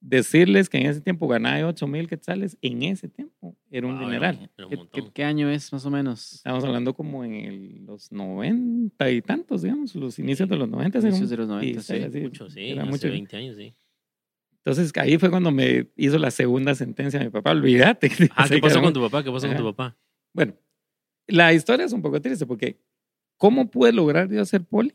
decirles 0.00 0.68
que 0.68 0.78
en 0.78 0.86
ese 0.86 1.00
tiempo 1.00 1.26
ganaba 1.26 1.66
8 1.68 1.86
mil 1.86 2.06
quetzales, 2.08 2.56
en 2.62 2.82
ese 2.82 3.08
tiempo 3.08 3.56
era 3.70 3.86
un 3.86 3.94
Wow, 3.94 4.02
era 4.02 4.08
dineral. 4.10 4.36
un- 4.36 4.50
era 4.56 4.66
un 4.66 4.86
¿Qué, 4.92 5.02
qué- 5.02 5.10
qué 5.12 5.24
año 5.24 5.48
es 5.50 5.72
más 5.72 5.84
o 5.86 5.90
menos? 5.90 6.34
Estamos 6.34 6.64
hablando 6.64 6.94
como 6.94 7.24
en 7.24 7.34
el- 7.34 7.84
los 7.86 8.12
90 8.12 9.10
y 9.10 9.22
tantos, 9.22 9.62
digamos, 9.62 9.94
los 9.94 10.18
inicios 10.18 10.48
de 10.48 10.56
los 10.56 10.68
90. 10.68 10.98
era 10.98 11.08
Inicios 11.08 11.30
de 11.30 11.36
los 11.38 11.48
90, 11.48 11.80
sí. 11.80 11.94
era 11.94 12.06
así, 12.06 12.20
Mucho, 12.20 12.50
sí. 12.50 12.60
era 12.70 12.82
hace 12.82 12.90
mucho. 12.90 13.08
20 13.08 13.36
años, 13.36 13.56
sí. 13.56 13.74
Entonces 14.64 14.92
ahí 14.96 15.16
fue 15.18 15.30
cuando 15.30 15.50
me 15.52 15.88
hizo 15.96 16.18
la 16.18 16.30
segunda 16.30 16.74
sentencia 16.74 17.20
mi 17.20 17.28
papá, 17.30 17.52
olvídate. 17.52 18.10
Ah, 18.34 18.46
Se 18.48 18.54
¿qué 18.56 18.60
pasó 18.60 18.80
con 18.82 18.92
tu 18.92 19.00
papá? 19.00 19.22
¿Qué 19.22 19.30
pasó 19.30 19.46
con 19.46 19.56
tu 19.56 19.62
Ajá. 19.62 19.72
papá? 19.76 19.96
Bueno, 20.32 20.54
la 21.26 21.52
historia 21.52 21.86
es 21.86 21.92
un 21.92 22.02
poco 22.02 22.20
triste 22.20 22.46
porque 22.46 22.78
¿cómo 23.36 23.70
pude 23.70 23.92
lograr 23.92 24.30
yo 24.30 24.44
ser 24.44 24.64
poli? 24.64 24.94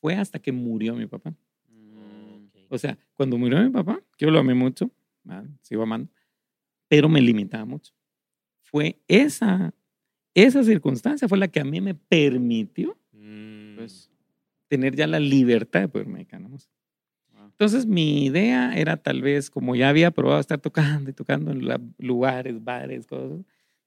Fue 0.00 0.14
hasta 0.14 0.38
que 0.38 0.52
murió 0.52 0.94
mi 0.94 1.06
papá. 1.06 1.34
Mm. 1.68 2.46
O 2.68 2.78
sea, 2.78 2.96
cuando 3.14 3.36
murió 3.38 3.62
mi 3.62 3.70
papá, 3.70 4.00
yo 4.18 4.30
lo 4.30 4.38
amé 4.38 4.54
mucho, 4.54 4.90
ah, 5.28 5.44
sigo 5.62 5.82
amando, 5.82 6.10
pero 6.88 7.08
me 7.08 7.20
limitaba 7.20 7.64
mucho. 7.64 7.92
Fue 8.62 8.98
esa, 9.08 9.74
esa 10.34 10.62
circunstancia 10.62 11.26
fue 11.28 11.38
la 11.38 11.48
que 11.48 11.60
a 11.60 11.64
mí 11.64 11.80
me 11.80 11.94
permitió 11.94 12.96
Mm, 13.12 13.76
Pues, 13.76 14.10
tener 14.68 14.94
ya 14.94 15.06
la 15.06 15.18
libertad 15.18 15.80
de 15.80 15.88
poderme 15.88 16.14
dedicar 16.18 16.38
a 16.40 16.42
la 16.42 16.48
música. 16.48 16.72
wow. 17.34 17.46
Entonces 17.46 17.86
mi 17.86 18.24
idea 18.26 18.76
era 18.76 18.96
tal 18.98 19.22
vez, 19.22 19.50
como 19.50 19.74
ya 19.74 19.88
había 19.88 20.10
probado 20.10 20.38
estar 20.40 20.60
tocando 20.60 21.10
y 21.10 21.12
tocando 21.14 21.50
en 21.50 21.66
la- 21.66 21.80
lugares, 21.98 22.62
bares, 22.62 23.06
cosas, 23.06 23.40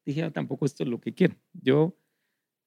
dije, 0.06 0.24
"Ah, 0.24 0.32
tampoco 0.32 0.66
esto 0.66 0.84
es 0.84 0.90
lo 0.90 1.00
que 1.00 1.14
quiero. 1.14 1.36
Yo 1.54 1.96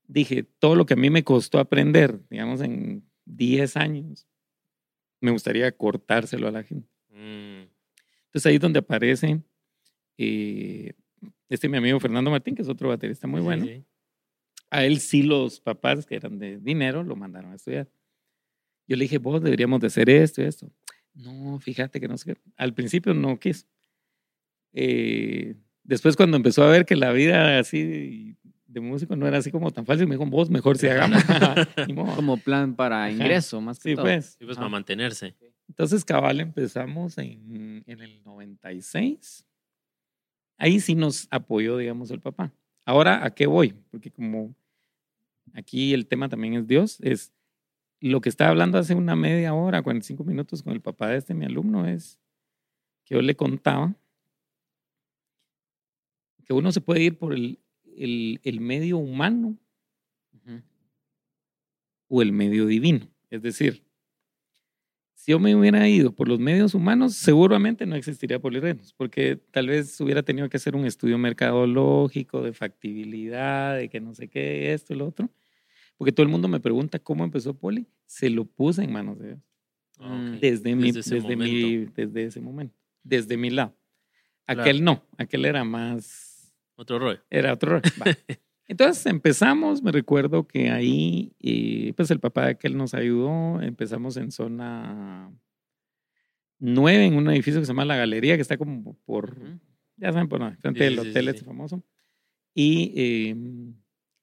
dije, 0.07 0.43
todo 0.59 0.75
lo 0.75 0.87
que 0.87 0.95
a 0.95 0.97
mí 0.99 1.11
me 1.11 1.25
costó 1.25 1.59
aprender, 1.59 2.21
digamos, 2.29 2.61
en 2.61 3.05
10 3.25 3.76
años, 3.76 4.26
me 5.21 5.31
gustaría 5.31 5.71
cortárselo 5.76 6.47
a 6.49 6.50
la 6.50 6.62
gente. 6.62 6.88
mm, 7.11 7.62
Entonces 8.26 8.47
ahí 8.47 8.57
es 8.57 8.61
donde 8.61 8.81
aparece 8.81 9.41
eh, 10.19 10.93
este 11.49 11.69
mi 11.69 11.79
amigo 11.79 11.99
Fernando 12.00 12.31
Martín, 12.31 12.55
que 12.55 12.62
es 12.62 12.69
otro 12.69 12.88
baterista 12.88 13.26
muy 13.26 13.41
sí, 13.41 13.45
bueno. 13.45 13.64
sí. 13.64 13.85
A 14.71 14.85
él 14.85 14.99
sí 15.00 15.23
los 15.23 15.61
papás, 15.61 16.05
que 16.05 16.17
eran 16.17 16.38
de 16.38 16.59
dinero, 16.59 17.03
lo 17.05 17.14
mandaron 17.17 17.53
a 17.53 17.57
estudiar. 17.57 17.88
Yo 18.88 18.97
le 18.97 19.05
dije, 19.05 19.19
vos 19.19 19.41
deberíamos 19.43 19.81
de 19.81 19.87
hacer 19.87 20.11
esto 20.11 20.43
y 20.43 20.45
esto. 20.47 20.71
No, 21.14 21.59
fíjate 21.61 22.00
que 22.00 22.09
no 22.09 22.19
sé. 22.19 22.37
Al 22.57 22.75
principio 22.75 23.14
no 23.14 23.38
quiso. 23.38 23.67
Eh, 24.73 25.55
después 25.85 26.17
cuando 26.17 26.37
empezó 26.37 26.64
a 26.64 26.71
ver 26.71 26.85
que 26.87 26.97
la 26.97 27.12
vida 27.12 27.59
así 27.59 28.37
de 28.67 28.81
músico 28.81 29.14
no 29.14 29.26
era 29.29 29.38
así 29.38 29.50
como 29.53 29.71
tan 29.71 29.87
fácil, 29.87 30.07
me 30.09 30.17
dijo, 30.17 30.26
vos 30.26 30.50
mejor 30.50 30.76
si 30.79 30.88
hagamos. 30.88 31.23
Como 32.17 32.37
plan 32.38 32.75
para 32.75 33.09
ingreso, 33.11 33.61
más 33.61 33.79
que 33.79 33.91
Sí, 33.91 33.95
todo. 33.95 34.05
pues. 34.07 34.37
Sí, 34.38 34.45
pues 34.45 34.57
Ah. 34.57 34.61
para 34.62 34.71
mantenerse. 34.71 35.35
Entonces, 35.69 36.05
cabal, 36.05 36.41
empezamos 36.41 37.17
en, 37.19 37.85
en 37.87 38.00
el 38.00 38.23
96. 38.25 39.47
Ahí 40.59 40.81
sí 40.81 40.95
nos 40.95 41.29
apoyó, 41.31 41.76
digamos, 41.79 42.11
el 42.11 42.21
papá. 42.21 42.53
Ahora, 42.85 43.25
¿a 43.25 43.31
qué 43.31 43.47
voy? 43.47 43.75
Porque 43.91 44.11
como 44.11 44.55
aquí 45.55 45.95
el 45.95 46.07
tema 46.07 46.29
también 46.29 46.55
es 46.55 46.67
Dios, 46.67 46.99
es 47.00 47.33
lo 48.00 48.21
que 48.21 48.29
estaba 48.29 48.50
hablando 48.50 48.76
hace 48.79 48.95
una 48.95 49.17
media 49.17 49.55
hora, 49.55 49.83
45 49.83 50.25
minutos 50.25 50.62
con 50.62 50.73
el 50.75 50.81
papá 50.81 51.09
de 51.09 51.17
este, 51.19 51.33
mi 51.33 51.47
alumno, 51.47 51.87
es 51.88 52.19
que 53.05 53.14
yo 53.14 53.23
le 53.23 53.35
contaba 53.37 53.95
que 56.45 56.53
uno 56.53 56.73
se 56.73 56.81
puede 56.81 57.03
ir 57.03 57.19
por 57.19 57.33
el, 57.35 57.59
el, 57.97 58.41
el 58.43 58.61
medio 58.61 58.99
humano 58.99 59.57
o 62.09 62.23
el 62.23 62.33
medio 62.33 62.67
divino. 62.67 63.09
Es 63.31 63.43
decir, 63.43 63.83
si 65.15 65.33
yo 65.33 65.39
me 65.39 65.57
hubiera 65.57 65.89
ido 65.89 66.13
por 66.13 66.29
los 66.29 66.39
medios 66.39 66.75
humanos, 66.75 67.15
seguramente 67.15 67.87
no 67.87 67.97
existiría 67.97 68.39
Polirenos, 68.39 68.93
porque 68.93 69.37
tal 69.51 69.69
vez 69.69 69.99
hubiera 70.01 70.23
tenido 70.23 70.49
que 70.49 70.59
hacer 70.59 70.77
un 70.77 70.85
estudio 70.85 71.17
mercadológico 71.19 72.43
de 72.43 72.53
factibilidad, 72.53 73.77
de 73.77 73.89
que 73.89 74.01
no 74.01 74.15
sé 74.15 74.29
qué, 74.29 74.73
esto 74.75 74.93
y 74.93 74.97
lo 74.97 75.09
otro. 75.09 75.31
Porque 75.97 76.13
todo 76.13 76.25
el 76.25 76.31
mundo 76.31 76.47
me 76.47 76.61
pregunta 76.61 76.99
cómo 76.99 77.25
empezó 77.25 77.55
Poli. 77.55 77.87
Se 78.05 78.29
lo 78.29 78.45
puse 78.45 78.85
en 78.85 78.93
manos 78.93 79.19
de 79.19 79.29
Dios. 79.29 79.41
Ah. 79.99 80.37
Desde, 80.41 80.75
mi, 80.75 80.93
Desde 80.93 81.01
ese 81.01 81.15
desde, 81.15 81.37
mi, 81.37 81.87
desde 81.87 82.25
ese 82.25 82.41
momento. 82.41 82.77
Desde 83.03 83.37
mi 83.37 83.51
lado. 83.51 83.75
Claro. 84.45 84.61
Aquel 84.61 84.85
no, 84.85 85.03
aquel 85.17 85.45
era 85.47 85.65
más 85.65 86.24
Otro 86.76 86.99
rollo. 86.99 87.21
era 87.31 87.52
otro. 87.52 87.81
Va. 88.00 88.04
Entonces 88.66 89.04
empezamos, 89.07 89.83
me 89.83 89.93
recuerdo 89.93 90.47
que 90.49 90.71
ahí, 90.71 91.33
eh, 91.40 91.93
pues 91.97 92.11
el 92.11 92.19
papá 92.19 92.47
de 92.47 92.50
aquel 92.52 92.76
nos 92.76 92.95
ayudó, 92.95 93.61
empezamos 93.61 94.16
en 94.16 94.31
zona 94.31 95.31
9, 96.61 97.04
en 97.04 97.14
un 97.16 97.28
edificio 97.31 97.61
que 97.61 97.66
se 97.66 97.73
llama 97.73 97.85
La 97.85 97.97
Galería, 97.97 98.37
que 98.37 98.43
está 98.43 98.57
como 98.57 98.97
por, 99.04 99.37
ya 99.97 100.12
saben, 100.12 100.28
por 100.28 100.40
la 100.40 100.57
frente 100.57 100.78
Sí, 100.81 100.85
del 100.85 100.95
sí, 101.04 101.11
hotel 101.11 101.25
sí, 101.25 101.31
este 101.31 101.45
famoso. 101.45 101.83
Y 102.54 102.93
eh, 102.97 103.37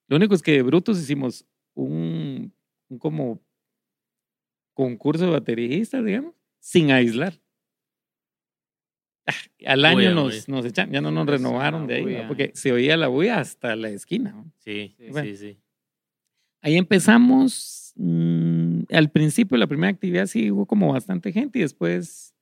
lo 0.07 0.17
único 0.17 0.33
es 0.33 0.41
que 0.41 0.53
de 0.53 0.61
Brutos 0.63 0.99
hicimos 0.99 1.45
un, 1.75 2.51
un 2.89 2.97
como 2.97 3.41
concurso 4.73 5.25
de 5.25 5.31
bateristas, 5.31 6.03
digamos, 6.03 6.33
sin 6.59 6.89
aislar. 6.91 7.39
Al 9.65 9.85
año 9.85 9.95
Bulla, 9.97 10.13
nos, 10.13 10.49
nos 10.49 10.65
echan, 10.65 10.91
ya 10.91 11.01
no 11.01 11.11
nos 11.11 11.27
renovaron 11.27 11.87
de 11.87 11.95
ahí, 11.95 12.01
bulla. 12.03 12.27
porque 12.27 12.51
se 12.53 12.71
oía 12.71 12.97
la 12.97 13.07
bulla 13.07 13.39
hasta 13.39 13.75
la 13.75 13.89
esquina. 13.89 14.33
¿va? 14.35 14.45
Sí, 14.57 14.95
Sí. 14.97 15.11
sí, 15.23 15.37
sí. 15.37 15.57
Ahí 16.61 16.77
empezamos. 16.77 17.93
mm, 17.95 18.83
al 18.91 19.11
principio, 19.11 19.57
la 19.57 19.67
primera 19.67 19.89
actividad 19.91 20.25
sí 20.27 20.49
hubo 20.51 20.65
como 20.65 20.91
bastante 20.93 21.31
gente 21.31 21.59
y 21.59 21.61
después, 21.63 22.33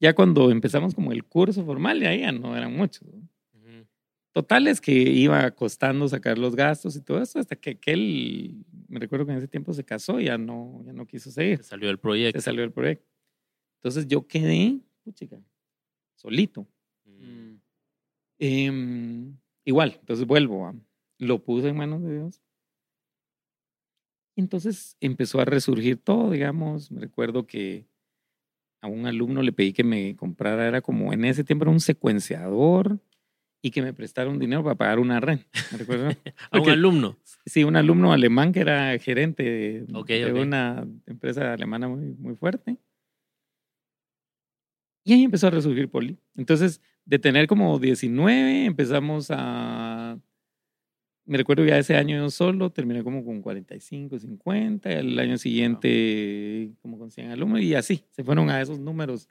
ya 0.00 0.14
cuando 0.14 0.50
empezamos 0.50 0.94
como 0.94 1.12
el 1.12 1.24
curso 1.24 1.64
formal, 1.64 2.00
ya, 2.00 2.14
ya 2.14 2.32
no 2.32 2.56
eran 2.56 2.74
muchos. 2.76 3.06
¿no? 3.08 3.20
Ujú. 3.54 3.86
Total 4.32 4.66
es 4.66 4.80
que 4.80 4.92
iba 4.92 5.50
costando 5.52 6.08
sacar 6.08 6.36
los 6.38 6.56
gastos 6.56 6.96
y 6.96 7.00
todo 7.00 7.22
eso 7.22 7.38
hasta 7.38 7.56
que 7.56 7.70
aquel, 7.70 8.64
me 8.88 8.98
recuerdo 9.00 9.24
que 9.26 9.32
en 9.32 9.38
ese 9.38 9.48
tiempo 9.48 9.72
se 9.72 9.84
casó 9.84 10.18
y 10.20 10.24
ya 10.24 10.36
no, 10.38 10.82
ya 10.84 10.92
no 10.92 11.06
quiso 11.06 11.30
seguir. 11.30 11.58
Se 11.58 11.64
salió 11.70 11.90
el 11.90 11.98
proyecto. 11.98 12.38
Se 12.40 12.44
salió 12.44 12.62
del 12.62 12.72
proyecto. 12.72 13.06
Entonces 13.80 14.06
yo 14.08 14.26
quedé, 14.26 14.80
puchica, 15.04 15.38
solito. 16.18 16.66
Mm. 17.04 17.54
Em, 18.38 19.36
igual, 19.64 19.96
entonces 20.00 20.26
vuelvo, 20.26 20.66
a- 20.66 20.74
lo 21.18 21.42
puse 21.42 21.68
en 21.68 21.76
manos 21.76 22.02
de 22.02 22.14
Dios. 22.14 22.42
Entonces 24.36 24.96
empezó 25.00 25.40
a 25.40 25.44
resurgir 25.44 25.96
todo, 25.96 26.30
digamos. 26.30 26.92
Me 26.92 27.00
recuerdo 27.00 27.46
que 27.46 27.86
a 28.80 28.86
un 28.86 29.06
alumno 29.06 29.42
le 29.42 29.52
pedí 29.52 29.72
que 29.72 29.82
me 29.82 30.14
comprara, 30.14 30.68
era 30.68 30.80
como 30.80 31.12
en 31.12 31.24
ese 31.24 31.42
tiempo 31.42 31.64
era 31.64 31.72
un 31.72 31.80
secuenciador 31.80 33.00
y 33.60 33.72
que 33.72 33.82
me 33.82 33.92
prestara 33.92 34.30
un 34.30 34.38
dinero 34.38 34.62
para 34.62 34.76
pagar 34.76 35.00
una 35.00 35.18
renta. 35.18 35.46
Me 35.72 35.78
recuerdo. 35.78 36.08
A 36.52 36.60
un 36.60 36.68
alumno. 36.70 37.18
Sí, 37.44 37.64
un 37.64 37.74
alumno 37.74 38.12
alemán 38.12 38.52
que 38.52 38.60
era 38.60 38.96
gerente 38.98 39.42
de, 39.42 39.86
una 40.40 40.86
empresa 41.06 41.52
alemana 41.52 41.88
muy, 41.88 42.14
muy 42.14 42.36
fuerte. 42.36 42.76
Y 45.08 45.14
ahí 45.14 45.24
empezó 45.24 45.46
a 45.46 45.50
resurgir 45.50 45.88
Poli. 45.88 46.18
Entonces, 46.36 46.82
de 47.06 47.18
tener 47.18 47.46
como 47.46 47.78
19, 47.78 48.66
empezamos 48.66 49.28
a... 49.30 50.20
Me 51.24 51.38
recuerdo 51.38 51.64
ya 51.64 51.78
ese 51.78 51.96
año 51.96 52.18
yo 52.18 52.28
solo, 52.28 52.70
terminé 52.70 53.02
como 53.02 53.24
con 53.24 53.40
45, 53.40 54.18
50, 54.18 54.90
el 54.92 55.18
año 55.18 55.38
siguiente 55.38 56.72
como 56.82 56.98
con 56.98 57.10
100 57.10 57.30
alumnos 57.30 57.62
y 57.62 57.74
así, 57.74 58.04
se 58.10 58.22
fueron 58.22 58.50
a 58.50 58.60
esos 58.60 58.78
números 58.78 59.28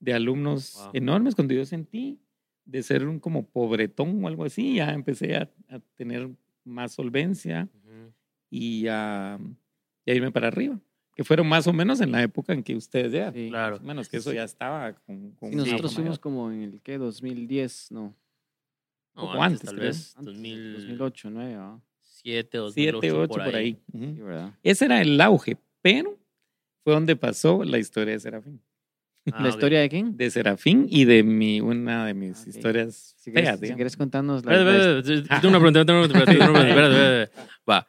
de 0.00 0.12
alumnos 0.12 0.74
Wow. 0.86 0.90
enormes 0.94 1.36
cuando 1.36 1.54
yo 1.54 1.64
sentí 1.64 2.18
de 2.64 2.82
ser 2.82 3.06
un 3.06 3.20
como 3.20 3.46
pobretón 3.48 4.24
o 4.24 4.28
algo 4.28 4.44
así, 4.44 4.74
ya 4.74 4.92
empecé 4.92 5.36
a, 5.36 5.48
a 5.68 5.78
tener 5.94 6.30
más 6.64 6.92
solvencia 6.94 7.68
Ujú. 7.72 8.12
y 8.50 8.86
a, 8.88 9.38
y 10.04 10.10
a 10.10 10.14
irme 10.14 10.32
para 10.32 10.48
arriba, 10.48 10.80
que 11.22 11.26
fueron 11.26 11.48
más 11.48 11.66
o 11.66 11.72
menos 11.72 12.00
en 12.00 12.10
la 12.12 12.22
época 12.22 12.52
en 12.52 12.62
que 12.62 12.74
ustedes 12.76 13.12
ya, 13.12 13.32
Sí. 13.32 13.48
Claro. 13.48 13.76
más 13.76 13.80
o 13.82 13.86
menos 13.86 14.08
que 14.08 14.16
eso 14.18 14.32
ya 14.32 14.44
estaba 14.44 14.92
con, 14.92 15.30
con 15.32 15.50
Sí, 15.50 15.56
nosotros 15.56 15.94
fuimos 15.94 16.18
como 16.18 16.50
en 16.50 16.62
el 16.62 16.80
que 16.80 16.98
2010, 16.98 17.90
no, 17.92 18.14
No, 19.14 19.22
poco 19.22 19.42
antes, 19.42 19.60
antes, 19.60 19.62
tal 19.66 19.74
creo. 19.76 19.86
vez. 19.88 20.14
antes, 20.16 20.34
2007, 20.34 20.72
2008, 20.72 21.30
9, 21.30 21.54
¿ah? 21.58 21.78
2008, 22.24 22.72
7, 22.72 23.12
8 23.12 23.28
por 23.44 23.54
ahí. 23.54 23.76
Ujú. 23.92 24.04
Sí, 24.14 24.20
¿verdad? 24.22 24.52
Ese 24.62 24.84
era 24.84 25.00
el 25.02 25.20
auge, 25.20 25.56
pero 25.80 26.18
fue 26.84 26.92
donde 26.94 27.16
pasó 27.16 27.62
la 27.64 27.78
historia 27.78 28.14
de 28.14 28.20
Serafín. 28.20 28.60
Ah, 29.32 29.40
¿La 29.42 29.48
historia 29.50 29.80
de 29.80 29.88
quién? 29.88 30.16
De 30.16 30.30
Serafín 30.30 30.86
y 30.88 31.04
de 31.04 31.22
mi, 31.22 31.60
una 31.60 32.06
de 32.06 32.14
mis 32.14 32.40
Ok. 32.40 32.46
historias 32.48 33.14
Si 33.18 33.30
feas, 33.30 33.34
quieres, 33.44 33.54
si 33.58 33.62
digamos. 33.62 33.76
quieres 33.76 33.96
contarnos 33.96 34.44
la, 34.44 34.52
Espérate, 34.52 34.64
la- 34.64 34.78
espérate, 34.98 35.14
espérate, 35.14 35.40
Tengo 35.40 35.48
una 35.48 35.58
pregunta, 35.58 35.84
tengo 35.86 35.98
una 36.00 36.08
pregunta, 36.08 36.32
tengo 36.32 36.44
una 36.44 36.52
pregunta, 36.52 36.68
espérate, 36.68 36.94
espérate, 36.94 37.22
espérate. 37.32 37.52
Va. 37.70 37.88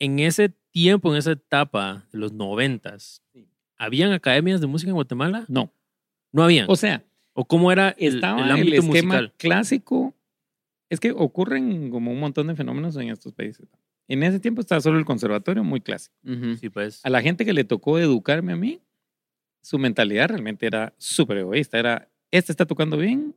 En 0.00 0.18
ese 0.18 0.48
tiempo, 0.72 1.12
en 1.12 1.18
esa 1.18 1.32
etapa 1.32 2.06
de 2.12 2.18
los 2.18 2.32
noventas. 2.32 3.22
¿habían 3.78 4.12
academias 4.12 4.60
de 4.60 4.66
música 4.66 4.90
en 4.90 4.94
Guatemala? 4.94 5.46
No, 5.48 5.72
No 6.32 6.42
habían. 6.42 6.66
o 6.68 6.76
sea, 6.76 7.02
¿O 7.32 7.46
cómo 7.46 7.70
era 7.72 7.90
el, 7.96 8.16
estaba 8.16 8.40
el 8.40 8.46
el, 8.46 8.50
ámbito 8.50 8.82
esquema 8.82 9.14
musical? 9.14 9.32
clásico. 9.38 10.14
Es 10.90 10.98
que 11.00 11.12
ocurren 11.12 11.90
como 11.90 12.10
un 12.10 12.18
montón 12.20 12.48
de 12.48 12.56
fenómenos 12.56 12.96
en 12.96 13.08
estos 13.08 13.32
países. 13.32 13.68
En 14.08 14.22
ese 14.24 14.40
tiempo 14.40 14.60
estaba 14.60 14.80
solo 14.80 14.98
el 14.98 15.04
conservatorio 15.04 15.62
muy 15.64 15.80
clásico. 15.80 16.14
Sí, 16.60 16.68
pues. 16.68 17.00
A 17.06 17.08
la 17.10 17.22
gente 17.22 17.44
que 17.46 17.52
le 17.52 17.62
tocó 17.64 17.98
educarme 17.98 18.52
a 18.52 18.56
mí, 18.56 18.80
su 19.62 19.78
mentalidad 19.78 20.28
realmente 20.28 20.66
era 20.66 20.92
súper 20.98 21.38
egoísta. 21.38 21.78
Era, 21.78 22.10
este 22.32 22.50
está 22.52 22.66
tocando 22.66 22.96
bien, 22.98 23.34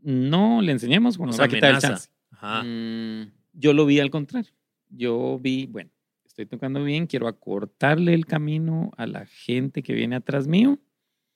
no 0.00 0.62
le 0.62 0.72
enseñemos, 0.72 1.16
porque 1.18 1.28
Nos 1.28 1.36
nos 1.38 1.40
va 1.42 1.44
a 1.44 1.48
quitar 1.54 1.74
el 1.74 1.80
chance. 1.80 2.08
Ajá. 2.30 2.62
Mm, 2.64 3.30
Yo 3.52 3.72
lo 3.74 3.84
vi 3.86 4.00
al 4.00 4.10
contrario. 4.10 4.50
Yo 4.96 5.38
vi, 5.40 5.66
bueno, 5.66 5.90
estoy 6.24 6.46
tocando 6.46 6.82
bien, 6.84 7.06
quiero 7.06 7.28
acortarle 7.28 8.14
el 8.14 8.26
camino 8.26 8.90
a 8.96 9.06
la 9.06 9.26
gente 9.26 9.82
que 9.82 9.92
viene 9.94 10.16
atrás 10.16 10.46
mío 10.46 10.78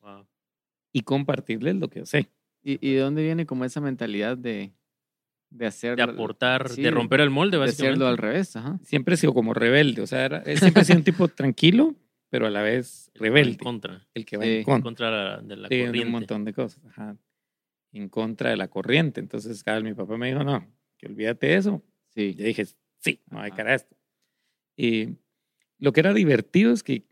Wow. 0.00 0.26
y 0.92 1.00
compartirles 1.02 1.76
lo 1.76 1.88
que 1.88 2.00
yo 2.00 2.06
sé. 2.06 2.28
¿Y, 2.62 2.78
¿Y 2.86 2.94
de 2.94 3.00
dónde 3.00 3.22
viene 3.22 3.46
como 3.46 3.64
esa 3.64 3.80
mentalidad 3.80 4.36
de, 4.36 4.72
de 5.50 5.66
hacer 5.66 5.96
De 5.96 6.02
aportar, 6.02 6.68
sí, 6.68 6.82
de 6.82 6.90
romper 6.90 7.20
el 7.20 7.30
molde, 7.30 7.56
de 7.56 7.64
básicamente. 7.64 7.90
hacerlo 7.92 8.06
al 8.08 8.18
revés? 8.18 8.54
Ajá. 8.56 8.78
Siempre 8.82 9.14
he 9.14 9.16
sido 9.16 9.34
como 9.34 9.54
rebelde, 9.54 10.02
o 10.02 10.06
sea, 10.06 10.24
era- 10.24 10.44
siempre 10.56 10.82
he 10.82 10.84
sido 10.84 10.98
un 10.98 11.04
tipo 11.04 11.28
tranquilo, 11.28 11.94
pero 12.30 12.46
a 12.46 12.50
la 12.50 12.62
vez 12.62 13.10
El 13.14 13.20
que 13.20 13.20
va 13.20 13.26
En 13.28 13.34
rebelde, 13.34 13.58
contra. 13.64 14.06
el 14.14 14.24
que 14.26 14.36
va 14.36 14.44
Sí, 14.44 14.50
en 14.50 14.56
En 14.58 14.82
contra. 14.82 15.40
de 15.40 15.56
la 15.56 15.68
Sí, 15.68 15.76
de 15.76 15.86
corriente. 15.86 16.06
un 16.06 16.12
montón 16.12 16.44
de 16.44 16.52
cosas. 16.52 16.84
Ajá. 16.86 17.16
En 17.92 18.08
contra 18.10 18.50
de 18.50 18.56
la 18.56 18.68
corriente. 18.68 19.20
Entonces, 19.20 19.64
cada 19.64 19.78
vez 19.78 19.84
mi 19.84 19.94
papá 19.94 20.16
me 20.18 20.28
dijo, 20.28 20.44
no, 20.44 20.66
que 20.98 21.06
olvídate 21.06 21.46
de 21.46 21.54
eso. 21.56 21.82
Sí. 22.10 22.34
Yo 22.34 22.44
dije, 22.44 22.66
sí, 22.98 23.20
me 23.30 23.36
voy 23.36 23.40
a 23.40 23.44
dedicar 23.44 23.68
a 23.68 23.74
esto. 23.74 23.96
Y 24.76 25.16
lo 25.78 25.92
que 25.92 26.00
era 26.00 26.12
divertido 26.14 26.72
es 26.72 26.82
que 26.82 27.04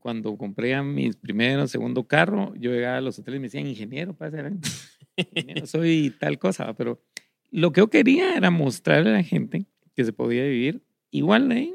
cuando 0.00 0.36
compré 0.36 0.74
a 0.74 0.82
mi 0.82 1.10
primero, 1.12 1.66
segundo 1.68 2.04
carro, 2.04 2.54
yo 2.56 2.70
llegaba 2.72 2.96
a 2.96 3.00
los 3.00 3.18
hoteles 3.18 3.38
y 3.38 3.40
me 3.40 3.46
decían, 3.46 3.66
ingeniero, 3.66 4.16
soy 5.66 6.14
tal 6.18 6.38
cosa, 6.38 6.72
pero 6.74 7.00
lo 7.50 7.72
que 7.72 7.80
yo 7.80 7.88
quería 7.88 8.36
era 8.36 8.50
mostrarle 8.50 9.10
a 9.10 9.14
la 9.14 9.22
gente 9.22 9.66
que 9.94 10.04
se 10.04 10.12
podía 10.12 10.44
vivir 10.44 10.82
igual 11.10 11.48
de 11.48 11.54
ahí, 11.54 11.74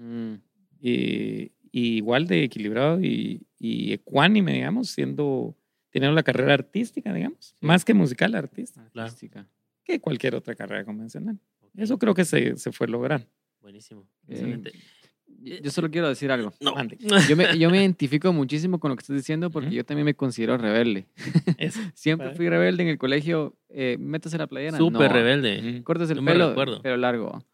Mm, 0.00 0.34
y, 0.80 1.50
y 1.72 1.96
igual 1.96 2.28
de 2.28 2.44
equilibrado 2.44 3.00
y, 3.02 3.42
y 3.58 3.92
ecuánime, 3.94 4.52
digamos, 4.52 4.90
siendo, 4.90 5.56
teniendo 5.90 6.14
la 6.14 6.22
carrera 6.22 6.54
artística, 6.54 7.12
digamos, 7.12 7.54
Sí. 7.58 7.66
más 7.66 7.84
que 7.84 7.94
musical 7.94 8.36
artista, 8.36 8.88
Claro. 8.92 9.06
artística. 9.08 9.48
que 9.82 9.98
cualquier 10.00 10.36
otra 10.36 10.54
carrera 10.54 10.84
convencional. 10.84 11.40
Eso 11.78 11.98
creo 11.98 12.14
que 12.14 12.24
se, 12.24 12.56
se 12.56 12.72
fue 12.72 12.88
logrando. 12.88 13.26
Buenísimo. 13.60 14.02
Eh, 14.28 14.32
Excelente. 14.34 14.72
yo 15.62 15.70
solo 15.70 15.90
quiero 15.90 16.08
decir 16.08 16.30
algo. 16.30 16.52
No. 16.60 16.74
Yo 17.28 17.36
me, 17.36 17.58
yo 17.58 17.70
me 17.70 17.78
identifico 17.82 18.32
muchísimo 18.32 18.78
con 18.80 18.90
lo 18.90 18.96
que 18.96 19.02
estás 19.02 19.16
diciendo 19.16 19.50
porque 19.50 19.68
Ujú. 19.68 19.76
yo 19.76 19.84
también 19.84 20.04
me 20.06 20.14
considero 20.14 20.56
rebelde. 20.58 21.06
Eso. 21.58 21.80
Siempre 21.94 22.34
fui 22.34 22.48
rebelde 22.48 22.82
en 22.82 22.88
el 22.88 22.98
colegio. 22.98 23.56
Eh, 23.68 23.96
métase 23.98 24.38
la 24.38 24.46
playera. 24.46 24.78
Súper 24.78 25.08
No. 25.10 25.16
rebelde. 25.16 25.74
Ujú. 25.76 25.84
Cortes 25.84 26.10
el 26.10 26.22
me 26.22 26.32
pelo, 26.32 26.54
pero 26.82 26.96
largo. 26.96 27.44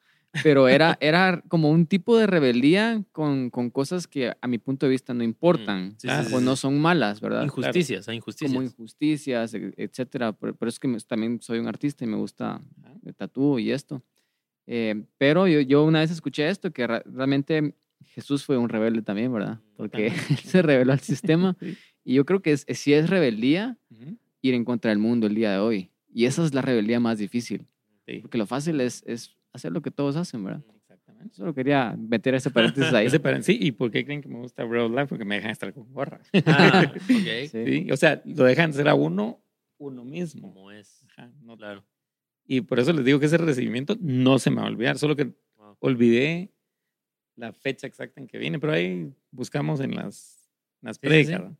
Pero 0.42 0.66
era, 0.66 0.98
era 1.00 1.42
como 1.46 1.70
un 1.70 1.86
tipo 1.86 2.18
de 2.18 2.26
rebeldía 2.26 3.04
con, 3.12 3.50
con 3.50 3.70
cosas 3.70 4.08
que 4.08 4.32
a 4.40 4.48
mi 4.48 4.58
punto 4.58 4.84
de 4.86 4.90
vista 4.90 5.14
no 5.14 5.22
importan. 5.22 5.92
Sí, 5.92 6.08
sí, 6.08 6.08
Ah, 6.10 6.24
sí, 6.24 6.34
o 6.34 6.40
sí. 6.40 6.44
no 6.44 6.56
son 6.56 6.80
malas, 6.80 7.20
¿verdad? 7.20 7.44
Injusticias, 7.44 8.08
hay 8.08 8.16
injusticias. 8.16 8.50
Como 8.52 8.62
injusticias, 8.66 9.54
e- 9.54 9.72
etcétera. 9.76 10.36
Eso 10.42 10.56
es 10.66 10.80
que 10.80 10.88
me- 10.88 10.98
también 11.00 11.40
soy 11.40 11.60
un 11.60 11.68
artista 11.68 12.02
y 12.04 12.08
me 12.08 12.16
gusta 12.16 12.60
el 13.06 13.14
tatú 13.14 13.60
y 13.60 13.70
esto. 13.70 14.02
Eh, 14.66 15.04
pero 15.18 15.46
yo, 15.46 15.60
yo 15.60 15.84
una 15.84 16.00
vez 16.00 16.10
escuché 16.10 16.48
esto, 16.48 16.72
que 16.72 16.86
realmente 16.86 17.74
Jesús 18.06 18.44
fue 18.44 18.56
un 18.56 18.68
rebelde 18.68 19.02
también, 19.02 19.32
¿verdad? 19.32 19.60
Porque 19.76 20.06
él 20.30 20.36
se 20.38 20.62
rebeló 20.62 20.92
al 20.92 21.00
sistema. 21.00 21.56
Sí. 21.60 21.76
Y 22.04 22.14
yo 22.14 22.24
creo 22.24 22.40
que 22.42 22.52
es, 22.52 22.66
si 22.68 22.92
es 22.94 23.08
rebeldía, 23.10 23.78
ir 24.42 24.54
en 24.54 24.64
contra 24.64 24.90
del 24.90 24.98
mundo 24.98 25.26
el 25.26 25.34
día 25.34 25.52
de 25.52 25.58
hoy. 25.58 25.90
Y 26.12 26.26
esa 26.26 26.44
es 26.44 26.52
la 26.54 26.62
rebeldía 26.62 27.00
más 27.00 27.18
difícil. 27.18 27.66
Sí. 28.06 28.18
Porque 28.20 28.38
lo 28.38 28.46
fácil 28.46 28.80
es, 28.80 29.02
es 29.06 29.34
hacer 29.52 29.72
lo 29.72 29.80
que 29.82 29.90
todos 29.90 30.16
hacen, 30.16 30.44
¿verdad? 30.44 30.62
Exactamente. 30.76 31.34
Solo 31.34 31.54
quería 31.54 31.96
meter 31.98 32.34
ese 32.34 32.50
paréntesis 32.50 32.92
ahí. 32.92 33.06
Ese 33.06 33.18
para- 33.20 33.42
sí, 33.42 33.56
¿y 33.60 33.72
por 33.72 33.90
qué 33.90 34.04
creen 34.04 34.20
que 34.20 34.28
me 34.28 34.38
gusta 34.38 34.64
Real 34.64 34.90
Life? 34.90 35.06
Porque 35.06 35.24
me 35.24 35.36
dejan 35.36 35.50
estar 35.50 35.72
con 35.72 35.90
gorra. 35.92 36.20
Ah, 36.46 36.84
ok. 36.94 36.98
Sí. 37.06 37.48
Sí, 37.48 37.90
O 37.90 37.96
sea, 37.96 38.20
lo 38.26 38.44
dejan 38.44 38.72
ser 38.74 38.88
a 38.88 38.94
uno, 38.94 39.42
uno 39.78 40.04
mismo. 40.04 40.52
Como 40.52 40.70
es. 40.70 41.04
Ajá, 41.16 41.30
no- 41.42 41.56
Claro. 41.56 41.82
Y 42.46 42.60
por 42.62 42.78
eso 42.78 42.92
les 42.92 43.04
digo 43.04 43.18
que 43.20 43.26
ese 43.26 43.38
recibimiento 43.38 43.96
no 44.00 44.38
se 44.38 44.50
me 44.50 44.56
va 44.56 44.64
a 44.66 44.70
olvidar, 44.70 44.98
solo 44.98 45.16
que 45.16 45.32
Wow. 45.56 45.76
olvidé 45.80 46.50
la 47.36 47.52
fecha 47.52 47.86
exacta 47.86 48.20
en 48.20 48.26
que 48.26 48.38
viene, 48.38 48.58
pero 48.58 48.72
ahí 48.74 49.10
buscamos 49.30 49.80
en 49.80 49.94
las, 49.94 50.50
las 50.82 50.96
Sí, 50.96 51.00
prédicas, 51.06 51.42
sí. 51.50 51.56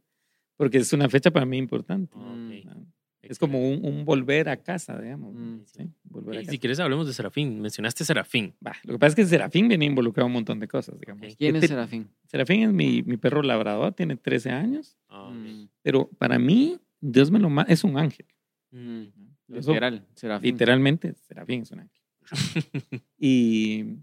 porque 0.57 0.79
es 0.79 0.93
una 0.93 1.09
fecha 1.09 1.31
para 1.31 1.47
mí 1.47 1.57
importante. 1.59 2.13
Ah, 2.17 2.33
ok. 2.33 2.49
¿verdad? 2.65 2.77
Es 3.23 3.39
como 3.39 3.59
un, 3.67 3.83
un 3.83 4.05
volver 4.05 4.51
a 4.51 4.59
casa, 4.59 5.01
digamos. 5.01 5.35
Mm. 5.35 5.61
¿sí? 5.65 5.89
Volver 6.05 6.37
a 6.37 6.41
casa. 6.41 6.51
si 6.51 6.59
quieres 6.59 6.79
hablemos 6.79 7.07
de 7.07 7.15
Serafín. 7.15 7.59
Mencionaste 7.63 8.05
Serafín. 8.05 8.55
Va, 8.65 8.75
Lo 8.85 8.93
que 8.93 8.99
pasa 8.99 9.09
es 9.09 9.15
que 9.15 9.25
Serafín 9.25 9.67
viene 9.67 9.87
involucrado 9.87 10.27
en 10.27 10.33
un 10.33 10.35
montón 10.35 10.61
de 10.61 10.69
cosas, 10.69 11.01
digamos. 11.01 11.27
Ok. 11.27 11.35
¿Quién 11.39 11.55
Yo 11.55 11.61
es 11.63 11.69
Serafín? 11.69 12.11
Serafín 12.27 12.63
es 12.65 12.73
mi, 12.75 13.03
mi 13.03 13.17
perro 13.17 13.43
labrador, 13.43 13.95
tiene 13.95 14.17
13 14.17 14.51
años, 14.51 14.99
Ah, 15.09 15.23
ok. 15.29 15.35
Mm, 15.35 15.65
pero 15.81 16.09
para 16.19 16.39
mí, 16.39 16.79
Dios 17.01 17.31
me 17.31 17.39
lo 17.39 17.49
es 17.67 17.83
un 17.85 17.97
ángel. 17.97 18.27
Mm. 18.71 19.05
Literal, 19.49 20.07
Serafín. 20.15 20.51
Literalmente, 20.51 21.15
Serafín 21.15 21.65
ángel. 21.73 21.91
y 23.19 23.99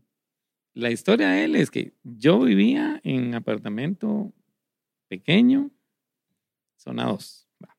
la 0.74 0.92
historia 0.92 1.30
de 1.30 1.46
él 1.46 1.56
es 1.56 1.72
que 1.72 1.94
yo 2.04 2.40
vivía 2.42 3.02
en 3.04 3.34
apartamento 3.34 4.34
pequeño, 5.08 5.72
zona 6.78 7.06
2. 7.06 7.48
va. 7.64 7.78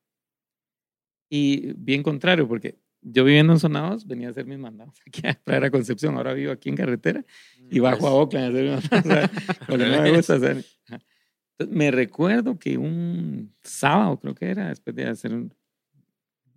Y 1.29 1.73
bien 1.73 2.03
contrario, 2.03 2.47
porque 2.47 2.77
yo 3.01 3.23
viviendo 3.23 3.53
en 3.53 3.59
zona 3.59 3.89
2 3.89 4.05
venía 4.05 4.27
a 4.27 4.31
hacer 4.31 4.45
mis 4.45 4.59
mandados 4.59 4.99
aquí 5.07 5.25
a 5.27 5.33
Praia 5.33 5.71
Concepción, 5.71 6.15
ahora 6.15 6.33
vivo 6.33 6.51
aquí 6.51 6.69
en 6.69 6.75
carretera 6.75 7.25
y 7.69 7.79
bajo 7.79 8.07
a 8.07 8.11
Oakland 8.11 8.45
a 8.45 8.49
hacer 8.49 8.63
mis 8.63 8.91
mandados. 8.91 9.31
o 9.67 9.77
sea, 9.77 9.87
no 9.97 10.01
me 10.01 10.15
gusta 10.15 10.35
hacer. 10.35 10.65
Entonces, 11.57 11.75
me 11.75 11.91
recuerdo 11.91 12.57
que 12.59 12.77
un 12.77 13.53
sábado, 13.61 14.19
creo 14.19 14.35
que 14.35 14.49
era, 14.49 14.69
después 14.69 14.95
de 14.95 15.05
hacer 15.05 15.31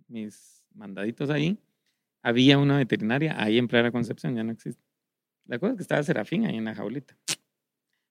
mis 0.07 0.56
mandaditos 0.77 1.29
ahí, 1.29 1.59
había 2.21 2.57
una 2.57 2.77
veterinaria 2.77 3.41
ahí 3.41 3.57
en 3.57 3.67
Praia 3.67 3.91
Concepción, 3.91 4.35
ya 4.35 4.43
no 4.43 4.51
existe. 4.51 4.83
La 5.45 5.59
cosa 5.59 5.71
es 5.71 5.77
que 5.77 5.83
estaba 5.83 6.03
Serafín 6.03 6.45
ahí 6.45 6.57
en 6.57 6.65
la 6.65 6.75
jaulita. 6.75 7.17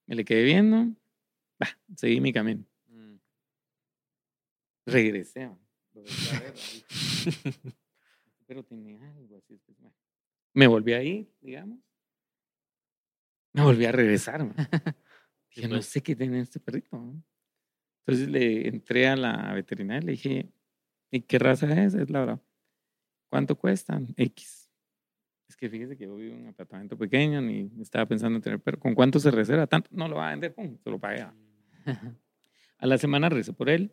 Me 0.06 0.14
le 0.14 0.24
quedé 0.24 0.44
viendo, 0.44 0.94
bah, 1.58 1.78
seguí 1.96 2.20
mi 2.20 2.32
camino. 2.32 2.64
Mm. 2.88 3.16
Regresé. 4.86 5.50
Pero 8.46 8.62
tenía 8.62 9.00
algo 9.10 9.36
así. 9.36 9.60
Me 10.54 10.66
volví 10.66 10.92
a 10.92 11.02
ir, 11.02 11.28
digamos. 11.40 11.80
Me 13.52 13.62
volví 13.62 13.84
a 13.84 13.92
regresar. 13.92 14.44
man. 14.44 14.54
Dije, 15.54 15.68
no 15.68 15.82
sé 15.82 16.02
qué 16.02 16.14
tiene 16.14 16.40
este 16.40 16.60
perrito. 16.60 16.96
man". 16.98 17.24
Entonces 18.06 18.28
le 18.28 18.68
entré 18.68 19.08
a 19.08 19.16
la 19.16 19.52
veterinaria 19.52 20.02
y 20.02 20.06
le 20.06 20.12
dije, 20.12 20.52
¿y 21.10 21.22
qué 21.22 21.38
raza 21.38 21.66
es? 21.82 21.94
Es 21.94 22.08
la 22.08 22.20
verdad. 22.20 22.40
¿Cuánto 23.36 23.54
cuesta? 23.54 24.00
X. 24.16 24.70
Es 25.48 25.56
que 25.56 25.68
fíjese 25.68 25.94
que 25.96 26.04
yo 26.04 26.16
vivo 26.16 26.34
en 26.34 26.42
un 26.44 26.48
apartamento 26.48 26.96
pequeño 26.96 27.40
ni 27.42 27.70
estaba 27.82 28.06
pensando 28.06 28.36
en 28.36 28.42
tener 28.42 28.58
perro. 28.60 28.78
¿Con 28.80 28.94
cuánto 28.94 29.20
se 29.20 29.30
reserva? 29.30 29.66
Tanto. 29.66 29.90
No 29.92 30.08
lo 30.08 30.16
va 30.16 30.28
a 30.28 30.30
vender, 30.30 30.54
pum, 30.54 30.76
se 30.82 30.88
lo 30.90 30.98
pagué. 30.98 31.22
va. 31.24 31.34
A 32.78 32.86
la 32.86 32.96
semana 32.98 33.28
recé 33.28 33.52
por 33.52 33.68
él. 33.68 33.92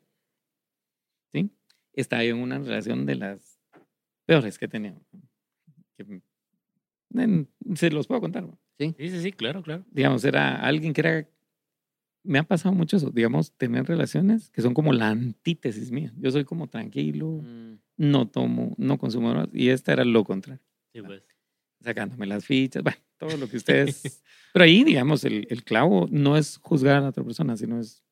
¿Sí? 1.34 1.50
Estaba 1.94 2.24
yo 2.24 2.36
en 2.36 2.42
una 2.42 2.58
relación 2.58 3.06
de 3.06 3.16
las 3.16 3.60
peores 4.26 4.58
que 4.58 4.68
tenido. 4.70 5.02
Que, 5.98 6.22
en- 7.16 7.50
se 7.76 7.90
los 7.92 8.08
puedo 8.08 8.22
contar. 8.22 8.44
¿no? 8.44 8.58
Sí, 8.80 8.96
sí, 8.98 9.22
sí, 9.22 9.32
claro, 9.34 9.62
claro. 9.62 9.84
Digamos, 9.92 10.24
era 10.24 10.56
alguien 10.56 10.94
que 10.94 11.02
era. 11.02 11.28
Me 12.24 12.40
ha 12.40 12.44
pasado 12.44 12.74
mucho 12.74 12.96
eso, 12.96 13.10
digamos, 13.12 13.52
tener 13.58 13.86
relaciones 13.86 14.50
que 14.50 14.62
son 14.62 14.74
como 14.74 14.94
la 14.94 15.10
antítesis 15.10 15.92
mía. 15.92 16.14
Yo 16.18 16.32
soy 16.32 16.46
como 16.46 16.68
tranquilo, 16.68 17.42
Mm. 17.44 17.74
No 17.98 18.28
tomo, 18.28 18.74
no 18.78 18.98
consumo 18.98 19.30
drogas, 19.30 19.50
y 19.54 19.70
esta 19.70 19.94
era 19.94 20.04
lo 20.06 20.24
contrario, 20.24 20.62
Sí, 20.94 21.02
pues. 21.02 21.24
sacándome 21.82 22.26
las 22.26 22.46
fichas, 22.46 22.84
bueno, 22.84 22.98
todo 23.18 23.38
lo 23.38 23.48
que 23.48 23.58
ustedes. 23.58 24.24
Pero 24.54 24.66
ahí, 24.66 24.84
digamos, 24.84 25.24
el, 25.26 25.48
el 25.50 25.64
clavo 25.64 26.08
no 26.12 26.38
es 26.38 26.58
juzgar 26.58 26.98
a 26.98 27.02
la 27.02 27.10
otra 27.10 27.24
persona, 27.24 27.58
sino 27.58 27.80
es. 27.80 28.04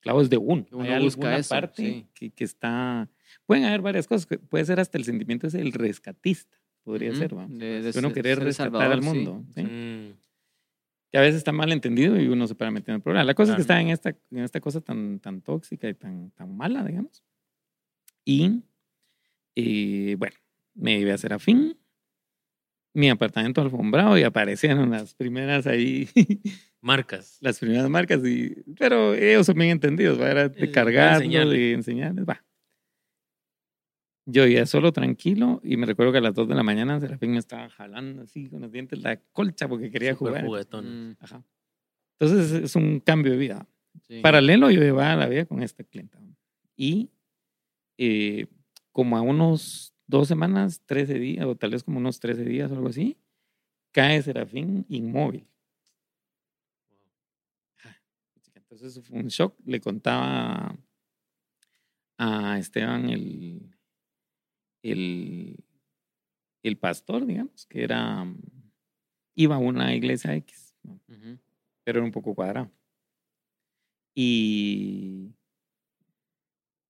Clavo 0.00 0.20
es 0.20 0.28
de 0.28 0.36
uno. 0.36 0.66
Uno 0.72 0.82
Hay 0.82 1.02
busca 1.02 1.20
alguna 1.22 1.36
eso, 1.38 1.48
parte 1.48 1.82
sí. 1.82 2.06
que, 2.12 2.30
que 2.30 2.44
está. 2.44 3.08
Pueden 3.46 3.64
haber 3.64 3.80
varias 3.80 4.06
cosas, 4.06 4.26
que 4.26 4.38
puede 4.38 4.64
ser 4.66 4.78
hasta 4.78 4.98
el 4.98 5.04
sentimiento 5.04 5.46
ese 5.46 5.58
del 5.58 5.72
rescatista, 5.72 6.58
podría 6.82 7.10
Ujú. 7.10 7.18
ser, 7.20 7.38
¿va? 7.38 7.46
De- 7.48 7.80
de 7.80 7.98
uno 7.98 8.08
ser- 8.08 8.12
querer 8.12 8.36
ser 8.38 8.44
rescatar 8.44 8.72
salvador, 8.72 8.92
al 8.92 9.02
sí. 9.02 9.08
mundo. 9.08 9.44
¿sí? 9.54 9.62
Mm. 9.62 10.16
que 11.10 11.18
a 11.18 11.20
veces 11.20 11.36
está 11.36 11.52
mal 11.52 11.70
entendido 11.72 12.20
y 12.20 12.26
uno 12.26 12.46
se 12.48 12.54
para 12.56 12.70
metiendo 12.72 12.92
en 12.92 12.96
el 12.96 13.02
problema. 13.02 13.24
La 13.24 13.34
cosa 13.34 13.52
es 13.52 13.56
que 13.58 13.64
Claro. 13.64 13.78
está 13.78 13.80
en 13.80 13.88
esta, 13.90 14.08
en 14.32 14.44
esta 14.44 14.60
cosa 14.60 14.80
tan, 14.80 15.20
tan 15.20 15.40
tóxica 15.42 15.88
y 15.88 15.94
tan, 15.94 16.32
tan 16.32 16.54
mala, 16.56 16.82
digamos. 16.84 17.22
Y, 18.24 18.62
eh, 19.56 20.16
bueno, 20.18 20.36
me 20.74 20.98
iba 20.98 21.12
a 21.12 21.14
hacer 21.14 21.32
afín. 21.32 21.78
Mi 22.96 23.10
apartamento 23.10 23.60
alfombrado 23.60 24.16
y 24.18 24.22
aparecieron 24.22 24.90
las 24.90 25.14
primeras 25.14 25.66
ahí, 25.66 26.08
Marcas. 26.80 27.38
las 27.40 27.58
primeras 27.58 27.90
marcas. 27.90 28.24
Y, 28.24 28.54
pero 28.78 29.14
ellos 29.14 29.46
son 29.46 29.56
bien 29.56 29.70
entendidos, 29.70 30.20
¿va? 30.20 30.30
Era 30.30 30.42
Eh, 30.44 30.48
de 30.50 30.66
de 30.66 30.70
cargarlo, 30.70 31.50
de 31.50 31.72
enseñarles, 31.72 32.24
va. 32.24 32.44
Yo 34.26 34.46
ya 34.46 34.64
solo 34.64 34.92
tranquilo 34.92 35.60
y 35.62 35.76
me 35.76 35.86
recuerdo 35.86 36.12
que 36.12 36.18
a 36.18 36.22
las 36.22 36.34
2 36.34 36.48
de 36.48 36.54
la 36.54 36.62
mañana 36.62 36.98
Serafín 36.98 37.32
me 37.32 37.38
estaba 37.38 37.68
jalando 37.68 38.22
así 38.22 38.48
con 38.48 38.62
los 38.62 38.72
dientes 38.72 39.00
la 39.02 39.18
colcha 39.32 39.68
porque 39.68 39.90
quería 39.90 40.14
Súper 40.14 40.28
jugar. 40.28 40.44
juguetón. 40.46 41.10
Mm, 41.10 41.16
Ajá. 41.20 41.44
Entonces 42.18 42.52
es- 42.52 42.62
es 42.64 42.76
un 42.76 43.00
cambio 43.00 43.32
de 43.32 43.38
vida. 43.38 43.66
sí. 44.02 44.20
Paralelo 44.22 44.70
yo 44.70 44.80
llevaba 44.80 45.14
la 45.16 45.26
vida 45.28 45.44
con 45.44 45.62
esta 45.62 45.84
clienta. 45.84 46.18
Y 46.76 47.10
eh, 47.98 48.46
como 48.94 49.16
a 49.16 49.22
unos 49.22 49.92
dos 50.06 50.28
semanas, 50.28 50.80
13 50.86 51.18
días, 51.18 51.44
o 51.46 51.56
tal 51.56 51.72
vez 51.72 51.82
como 51.82 51.98
unos 51.98 52.20
13 52.20 52.44
días 52.44 52.70
o 52.70 52.74
algo 52.74 52.88
así, 52.88 53.18
cae 53.90 54.22
Serafín 54.22 54.86
inmóvil. 54.88 55.48
Entonces 58.54 59.04
fue 59.04 59.18
un 59.18 59.26
shock. 59.26 59.58
Le 59.66 59.80
contaba 59.80 60.78
a 62.18 62.58
Esteban 62.58 63.10
el, 63.10 63.76
el, 64.82 65.64
el 66.62 66.78
pastor, 66.78 67.26
digamos, 67.26 67.66
que 67.66 67.82
era, 67.82 68.24
iba 69.34 69.56
a 69.56 69.58
una 69.58 69.92
iglesia 69.92 70.36
X. 70.36 70.76
pero 71.82 71.98
era 71.98 72.06
un 72.06 72.12
poco 72.12 72.32
cuadrado. 72.32 72.70
Y, 74.14 75.34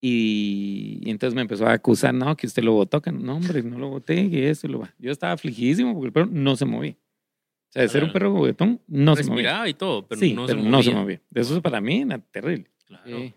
y, 0.06 1.00
y 1.02 1.10
entonces 1.10 1.34
me 1.34 1.40
empezó 1.40 1.66
a 1.66 1.72
acusar, 1.72 2.12
no, 2.12 2.36
que 2.36 2.46
usted 2.46 2.62
lo 2.62 2.72
botó, 2.72 3.00
que 3.00 3.10
no, 3.10 3.36
hombre, 3.36 3.62
no 3.62 3.78
lo 3.78 3.88
boté, 3.88 4.28
que 4.28 4.50
eso, 4.50 4.68
lo 4.68 4.80
va. 4.80 4.94
Yo 4.98 5.10
estaba 5.10 5.32
afligidísimo 5.32 5.94
porque 5.94 6.08
el 6.08 6.12
perro 6.12 6.28
no 6.30 6.56
se 6.56 6.66
movía. 6.66 6.92
O 6.92 7.72
sea, 7.72 7.82
de 7.82 7.88
ser 7.88 8.04
un 8.04 8.12
perro 8.12 8.30
juguetón, 8.36 8.82
no 8.86 9.16
se 9.16 9.24
movía. 9.24 9.66
Y 9.66 9.72
todo, 9.72 10.06
pero 10.06 10.20
sí, 10.20 10.34
no 10.34 10.44
pero 10.44 10.60
se 10.62 10.68
no 10.68 10.82
se 10.82 10.90
movía. 10.92 11.22
Eso 11.34 11.62
para 11.62 11.80
mí 11.80 12.02
era 12.02 12.18
terrible. 12.18 12.70
Claro. 12.84 13.04
Sí. 13.06 13.32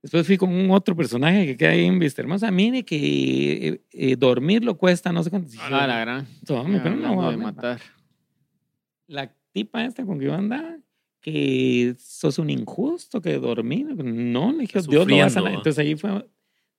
Después 0.00 0.26
fui 0.28 0.36
con 0.36 0.50
un 0.54 0.70
otro 0.70 0.94
personaje 0.94 1.44
que 1.44 1.56
queda 1.56 1.70
ahí 1.70 1.84
en 1.84 1.98
Vista 1.98 2.22
Hermosa. 2.22 2.52
Mire 2.52 2.84
que 2.84 3.68
eh, 3.68 3.80
eh, 3.90 4.16
dormirlo 4.16 4.78
cuesta 4.78 5.12
no 5.12 5.24
sé 5.24 5.30
cuánto. 5.30 5.50
Ah, 5.60 5.86
la 5.88 5.98
gran. 5.98 6.26
"No, 6.48 6.62
perro 6.84 6.94
no 6.96 7.20
dormir, 7.20 7.40
va". 7.40 7.52
matar. 7.52 7.80
la 9.08 9.34
tipa 9.50 9.84
esta 9.84 10.04
con 10.06 10.20
que 10.20 10.26
yo 10.26 10.34
andaba, 10.34 10.76
que 11.20 11.94
sos 11.98 12.38
un 12.38 12.50
injusto, 12.50 13.20
que 13.20 13.38
dormir. 13.38 13.86
No, 14.04 14.52
le 14.52 14.60
dije, 14.60 14.80
Dios 14.82 15.06
lo 15.06 15.16
va 15.16 15.24
a 15.24 15.30
sanar. 15.30 15.54
Entonces 15.54 15.78
ahí 15.78 15.96
fue 15.96 16.28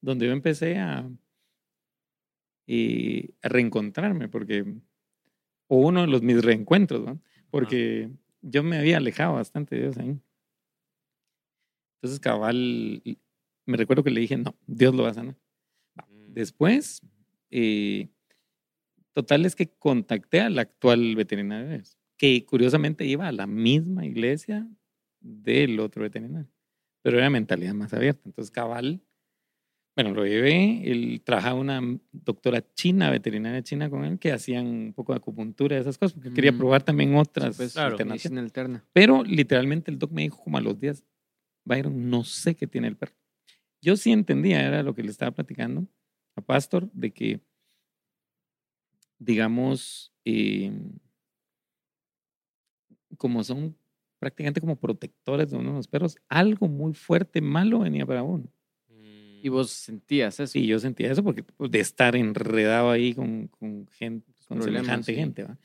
donde 0.02 0.28
yo 0.28 0.32
empecé 0.32 0.78
a, 0.78 1.10
eh, 2.68 3.30
a 3.42 3.50
reencontrarme, 3.50 4.30
porque, 4.30 4.66
o 5.68 5.78
uno 5.78 6.02
de 6.02 6.08
los 6.08 6.22
mis 6.22 6.44
reencuentros, 6.44 7.06
¿no? 7.06 7.22
Porque 7.50 8.10
yo 8.42 8.64
me 8.64 8.78
había 8.78 8.98
alejado 8.98 9.34
bastante 9.34 9.76
de 9.76 9.82
Dios 9.82 9.98
ahí. 9.98 10.20
Entonces, 11.96 12.20
cabal, 12.20 13.02
me 13.66 13.78
recuerdo 13.78 14.04
que 14.04 14.12
le 14.12 14.22
dije, 14.22 14.38
no, 14.38 14.56
Dios 14.68 14.96
lo 14.96 15.04
va 15.04 15.10
a 15.10 15.14
sanar. 15.16 15.36
Mm. 15.96 16.34
Después, 16.34 17.02
eh, 17.52 18.08
total 19.14 19.46
es 19.46 19.56
que 19.56 19.68
contacté 19.68 20.40
al 20.40 20.58
actual 20.60 21.16
veterinario, 21.16 21.82
que 22.20 22.46
curiosamente 22.46 23.06
iba 23.06 23.28
a 23.28 23.32
la 23.32 23.48
misma 23.48 24.06
iglesia 24.06 24.68
del 25.22 25.80
otro 25.80 26.04
veterinario, 26.04 26.52
pero 27.02 27.18
era 27.18 27.30
mentalidad 27.30 27.74
más 27.74 27.94
abierta. 27.94 28.22
Entonces, 28.26 28.52
cabal, 28.52 29.02
bueno, 29.96 30.14
lo 30.14 30.26
llevé, 30.26 30.82
él 30.92 31.22
trabajaba 31.24 31.60
una 31.60 31.82
doctora 32.12 32.62
china, 32.74 33.10
veterinaria 33.10 33.64
china 33.64 33.90
con 33.90 34.04
él, 34.04 34.20
que 34.20 34.34
hacían 34.34 34.68
un 34.68 34.94
poco 34.94 35.14
de 35.14 35.18
acupuntura 35.18 35.78
y 35.78 35.80
esas 35.80 35.98
cosas, 35.98 36.14
porque 36.14 36.34
quería 36.34 36.52
Mm. 36.52 36.58
probar 36.58 36.84
también 36.84 37.16
otras 37.16 37.56
Pues, 37.56 37.72
claro, 37.74 37.92
alternativas. 37.94 38.38
alterna. 38.38 38.86
Pero 38.92 39.24
literalmente 39.24 39.90
el 39.90 39.98
doc 39.98 40.12
me 40.12 40.24
dijo 40.24 40.44
como 40.44 40.58
a 40.58 40.62
los 40.62 40.78
días, 40.78 41.06
Byron, 41.66 42.10
no 42.10 42.26
sé 42.26 42.54
qué 42.56 42.68
tiene 42.68 42.90
el 42.90 42.98
perro. 42.98 43.16
Yo 43.82 43.96
sí 43.96 44.12
entendía, 44.12 44.62
era 44.68 44.84
lo 44.84 44.94
que 44.94 45.04
le 45.04 45.10
estaba 45.10 45.32
platicando 45.32 45.88
a 46.36 46.42
Pastor, 46.42 46.92
de 46.92 47.12
que, 47.12 47.40
digamos, 49.18 50.14
eh, 50.26 50.72
como 53.20 53.44
son 53.44 53.78
prácticamente 54.18 54.60
como 54.60 54.76
protectores 54.78 55.52
de 55.52 55.58
uno 55.58 55.70
de 55.70 55.76
los 55.78 55.88
perros, 55.88 56.18
algo 56.28 56.68
muy 56.68 56.94
fuerte, 56.94 57.40
malo 57.42 57.80
venía 57.80 58.06
para 58.06 58.24
uno. 58.24 58.46
Mm. 58.90 59.46
Y 59.46 59.50
vos 59.50 59.70
sentías 59.70 60.40
eso. 60.40 60.52
Sí, 60.52 60.66
yo 60.66 60.80
sentía 60.80 61.12
eso 61.12 61.24
porque 61.24 61.44
pues, 61.44 61.70
de 61.70 61.80
estar 61.80 62.16
enredado 62.16 62.90
ahí 62.90 63.14
con, 63.14 63.48
con 63.48 63.88
gente, 63.92 64.34
con 64.48 64.62
semejante 64.64 65.14
sí. 65.14 65.16
gente, 65.16 65.44
¿va? 65.44 65.58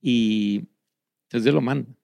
Y 0.00 0.64
entonces 1.24 1.44
yo 1.44 1.52
lo 1.52 1.60
mando. 1.60 1.94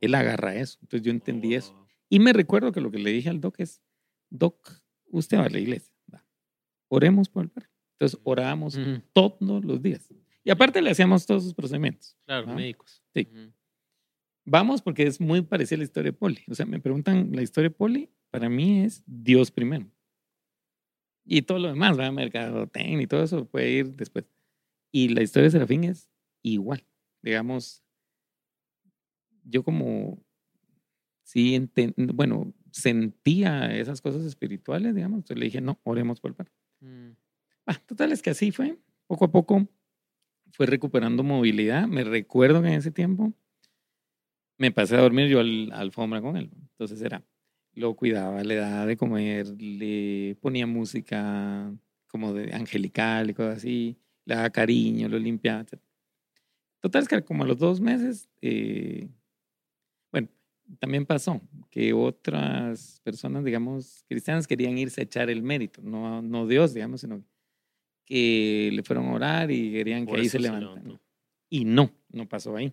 Él 0.00 0.14
agarra 0.14 0.54
eso. 0.56 0.78
Entonces 0.82 1.06
yo 1.06 1.10
entendí 1.12 1.54
eso. 1.54 1.72
Oh. 1.74 1.86
Y 2.10 2.18
me 2.18 2.32
recuerdo 2.32 2.72
que 2.72 2.80
lo 2.80 2.90
que 2.90 2.98
le 2.98 3.10
dije 3.10 3.28
al 3.30 3.40
doc 3.40 3.58
es, 3.60 3.80
doc, 4.28 4.82
usted 5.10 5.38
va 5.38 5.44
a 5.44 5.48
la 5.48 5.58
iglesia, 5.58 5.94
va. 6.12 6.24
oremos 6.88 7.28
por 7.28 7.44
el 7.44 7.50
perro. 7.50 7.70
Entonces 7.92 8.20
orábamos 8.24 8.76
Ujú. 8.76 9.00
todos 9.14 9.64
los 9.64 9.80
días. 9.80 10.12
Y 10.44 10.50
aparte 10.50 10.82
le 10.82 10.90
hacíamos 10.90 11.24
todos 11.26 11.42
sus 11.44 11.54
procedimientos. 11.54 12.16
Claro, 12.26 12.46
Ah. 12.50 12.54
médicos. 12.54 13.02
Sí. 13.14 13.26
Vamos 14.46 14.80
porque 14.80 15.02
es 15.06 15.20
muy 15.20 15.42
parecida 15.42 15.76
a 15.76 15.78
la 15.78 15.84
historia 15.84 16.12
de 16.12 16.16
Poli. 16.16 16.38
O 16.48 16.54
sea, 16.54 16.66
me 16.66 16.80
preguntan, 16.80 17.30
la 17.32 17.42
historia 17.42 17.68
de 17.70 17.74
Poli 17.74 18.10
para 18.30 18.48
mí 18.48 18.80
es 18.84 19.02
Dios 19.06 19.50
primero. 19.50 19.86
Y 21.24 21.42
todo 21.42 21.58
lo 21.58 21.68
demás, 21.68 21.98
va, 21.98 22.10
mercadotecnia 22.12 23.02
y 23.02 23.06
todo 23.08 23.24
eso 23.24 23.46
puede 23.48 23.70
ir 23.70 23.96
después. 23.96 24.24
Y 24.92 25.08
la 25.08 25.22
historia 25.22 25.44
de 25.46 25.50
Serafín 25.50 25.84
es 25.84 26.08
igual. 26.42 26.86
Digamos, 27.22 27.82
yo 29.44 29.64
como, 29.64 30.22
sí, 31.24 31.56
enten- 31.56 31.94
bueno, 32.14 32.52
sentía 32.70 33.74
esas 33.76 34.00
cosas 34.00 34.24
espirituales, 34.24 34.94
digamos. 34.94 35.18
Entonces 35.18 35.38
le 35.38 35.46
dije, 35.46 35.60
no, 35.60 35.80
oremos 35.84 36.20
por 36.20 36.30
el 36.30 36.36
perro. 36.36 36.52
Mm. 36.80 37.10
Ah, 37.66 37.80
total, 37.86 38.12
es 38.12 38.22
que 38.22 38.30
así 38.30 38.52
fue. 38.52 38.78
Poco 39.08 39.24
a 39.24 39.32
poco 39.32 39.68
fue 40.52 40.66
recuperando 40.66 41.22
movilidad. 41.24 41.88
Me 41.88 42.04
recuerdo 42.04 42.62
que 42.62 42.68
en 42.68 42.74
ese 42.74 42.92
tiempo 42.92 43.32
me 44.58 44.70
pasé 44.70 44.96
a 44.96 45.00
dormir 45.00 45.28
yo 45.28 45.40
al, 45.40 45.70
a 45.72 45.80
alfombra 45.80 46.20
con 46.20 46.36
él. 46.36 46.50
Entonces 46.70 47.00
era, 47.02 47.22
lo 47.74 47.94
cuidaba, 47.94 48.42
le 48.42 48.56
daba 48.56 48.86
de 48.86 48.96
comer, 48.96 49.48
le 49.60 50.36
ponía 50.40 50.66
música 50.66 51.72
como 52.06 52.32
de 52.32 52.54
angelical 52.54 53.30
y 53.30 53.34
cosas 53.34 53.58
así, 53.58 53.96
le 54.24 54.34
daba 54.34 54.50
cariño, 54.50 55.08
lo 55.08 55.18
limpiaba. 55.18 55.60
etc. 55.60 55.80
Total, 56.80 57.02
es 57.02 57.08
que 57.08 57.22
como 57.22 57.44
a 57.44 57.46
los 57.46 57.58
dos 57.58 57.80
meses, 57.80 58.28
eh, 58.40 59.08
bueno, 60.10 60.28
también 60.78 61.04
pasó 61.04 61.40
que 61.70 61.92
otras 61.92 63.00
personas, 63.04 63.44
digamos, 63.44 64.04
cristianas 64.08 64.46
querían 64.46 64.78
irse 64.78 65.02
a 65.02 65.04
echar 65.04 65.30
el 65.30 65.42
mérito, 65.42 65.82
no, 65.82 66.22
no 66.22 66.46
Dios, 66.46 66.72
digamos, 66.72 67.00
sino 67.02 67.22
que 68.06 68.70
le 68.72 68.82
fueron 68.82 69.06
a 69.06 69.14
orar 69.14 69.50
y 69.50 69.72
querían 69.72 70.06
Por 70.06 70.14
que 70.14 70.20
ahí 70.22 70.26
se 70.28 70.38
se 70.38 70.40
levantaran. 70.40 71.00
Y 71.50 71.64
no, 71.64 71.90
no 72.08 72.28
pasó 72.28 72.56
ahí. 72.56 72.72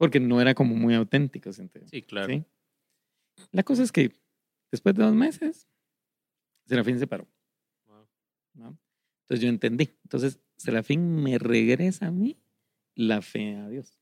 Porque 0.00 0.18
no 0.18 0.40
era 0.40 0.54
como 0.54 0.74
muy 0.74 0.94
auténtico. 0.94 1.52
Sí, 1.52 2.00
claro. 2.00 2.32
¿sí? 2.32 2.42
La 3.52 3.62
cosa 3.62 3.82
es 3.82 3.92
que 3.92 4.10
después 4.72 4.94
de 4.94 5.02
dos 5.02 5.14
meses, 5.14 5.68
Serafín 6.64 6.98
se 6.98 7.06
paró. 7.06 7.28
Wow. 7.86 8.08
¿no? 8.54 8.78
Entonces 9.24 9.44
yo 9.44 9.50
entendí. 9.50 9.90
Entonces 10.04 10.40
Serafín 10.56 11.22
me 11.22 11.36
regresa 11.36 12.06
a 12.06 12.10
mí 12.12 12.38
la 12.94 13.20
fe 13.20 13.56
a 13.56 13.68
Dios. 13.68 13.98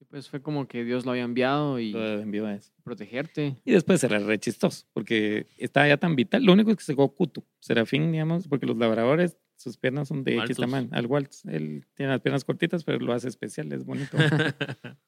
Sí, 0.00 0.04
pues 0.04 0.28
fue 0.28 0.42
como 0.42 0.66
que 0.66 0.82
Dios 0.82 1.04
lo 1.04 1.12
había 1.12 1.22
enviado 1.22 1.78
y 1.78 1.92
Lo 1.92 2.20
envió 2.20 2.46
a 2.46 2.54
eso. 2.54 2.72
protegerte. 2.82 3.56
Y 3.64 3.70
después 3.70 4.02
era 4.02 4.18
re 4.18 4.36
chistoso, 4.40 4.88
porque 4.92 5.46
estaba 5.58 5.86
ya 5.86 5.96
tan 5.96 6.16
vital. 6.16 6.42
Lo 6.42 6.54
único 6.54 6.72
es 6.72 6.78
que 6.78 6.82
se 6.82 6.96
cuto. 6.96 7.46
Serafín, 7.60 8.10
digamos, 8.10 8.48
porque 8.48 8.66
los 8.66 8.76
labradores, 8.78 9.38
sus 9.54 9.76
piernas 9.76 10.08
son 10.08 10.24
de 10.24 10.38
X 10.38 10.56
tamaño. 10.56 10.88
Al 10.90 11.06
Waltz, 11.06 11.44
él 11.44 11.86
tiene 11.94 12.10
las 12.10 12.20
piernas 12.20 12.44
cortitas, 12.44 12.82
pero 12.82 12.98
lo 12.98 13.12
hace 13.12 13.28
especial, 13.28 13.72
es 13.72 13.84
bonito. 13.84 14.16